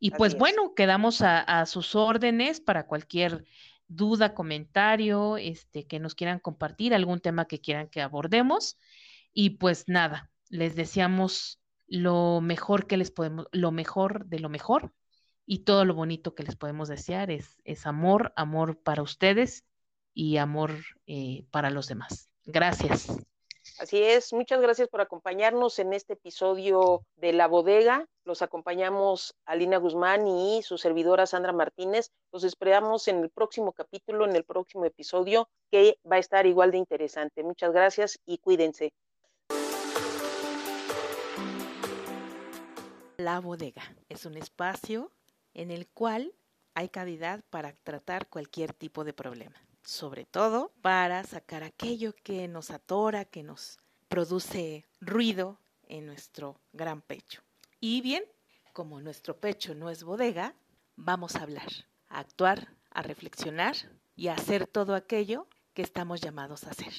Y 0.00 0.10
pues 0.10 0.36
bueno, 0.36 0.74
quedamos 0.74 1.22
a, 1.22 1.64
sus 1.66 1.94
órdenes 1.94 2.60
para 2.60 2.88
cualquier 2.88 3.44
duda, 3.86 4.34
comentario, 4.34 5.36
este, 5.36 5.86
que 5.86 6.00
nos 6.00 6.16
quieran 6.16 6.40
compartir, 6.40 6.94
algún 6.94 7.20
tema 7.20 7.46
que 7.46 7.60
quieran 7.60 7.88
que 7.88 8.02
abordemos. 8.02 8.76
Y 9.32 9.50
pues 9.50 9.84
nada, 9.86 10.32
les 10.48 10.74
deseamos 10.74 11.60
lo 11.88 12.40
mejor 12.40 12.86
que 12.86 12.96
les 12.96 13.10
podemos, 13.10 13.46
lo 13.52 13.72
mejor 13.72 14.26
de 14.26 14.38
lo 14.38 14.48
mejor 14.48 14.92
y 15.46 15.60
todo 15.60 15.84
lo 15.84 15.94
bonito 15.94 16.34
que 16.34 16.42
les 16.42 16.56
podemos 16.56 16.88
desear 16.88 17.30
es, 17.30 17.56
es 17.64 17.86
amor, 17.86 18.32
amor 18.36 18.78
para 18.78 19.02
ustedes 19.02 19.64
y 20.12 20.36
amor 20.36 20.72
eh, 21.06 21.46
para 21.50 21.70
los 21.70 21.88
demás. 21.88 22.28
Gracias. 22.44 23.08
Así 23.78 24.02
es, 24.02 24.32
muchas 24.32 24.60
gracias 24.60 24.88
por 24.88 25.00
acompañarnos 25.00 25.78
en 25.78 25.92
este 25.92 26.14
episodio 26.14 27.02
de 27.16 27.32
La 27.32 27.46
Bodega. 27.46 28.06
Los 28.24 28.42
acompañamos 28.42 29.34
Alina 29.44 29.76
Guzmán 29.76 30.26
y 30.26 30.62
su 30.62 30.78
servidora 30.78 31.26
Sandra 31.26 31.52
Martínez. 31.52 32.10
Los 32.32 32.44
esperamos 32.44 33.06
en 33.08 33.22
el 33.22 33.30
próximo 33.30 33.72
capítulo, 33.72 34.24
en 34.24 34.34
el 34.34 34.44
próximo 34.44 34.84
episodio, 34.84 35.48
que 35.70 35.98
va 36.10 36.16
a 36.16 36.20
estar 36.20 36.46
igual 36.46 36.72
de 36.72 36.78
interesante. 36.78 37.42
Muchas 37.44 37.72
gracias 37.72 38.18
y 38.26 38.38
cuídense. 38.38 38.92
La 43.18 43.40
Bodega 43.40 43.82
es 44.08 44.24
un 44.24 44.36
espacio 44.36 45.12
en 45.52 45.70
el 45.70 45.86
cual 45.88 46.32
hay 46.74 46.88
cavidad 46.88 47.44
para 47.50 47.72
tratar 47.72 48.28
cualquier 48.28 48.72
tipo 48.72 49.04
de 49.04 49.12
problema 49.12 49.68
sobre 49.88 50.26
todo 50.26 50.70
para 50.82 51.24
sacar 51.24 51.62
aquello 51.62 52.14
que 52.22 52.46
nos 52.46 52.70
atora, 52.70 53.24
que 53.24 53.42
nos 53.42 53.78
produce 54.08 54.84
ruido 55.00 55.58
en 55.86 56.04
nuestro 56.04 56.60
gran 56.74 57.00
pecho. 57.00 57.42
Y 57.80 58.02
bien, 58.02 58.22
como 58.74 59.00
nuestro 59.00 59.40
pecho 59.40 59.74
no 59.74 59.88
es 59.88 60.04
bodega, 60.04 60.54
vamos 60.96 61.36
a 61.36 61.42
hablar, 61.42 61.70
a 62.08 62.18
actuar, 62.18 62.68
a 62.90 63.00
reflexionar 63.00 63.76
y 64.14 64.28
a 64.28 64.34
hacer 64.34 64.66
todo 64.66 64.94
aquello 64.94 65.48
que 65.72 65.80
estamos 65.80 66.20
llamados 66.20 66.64
a 66.64 66.70
hacer. 66.70 66.92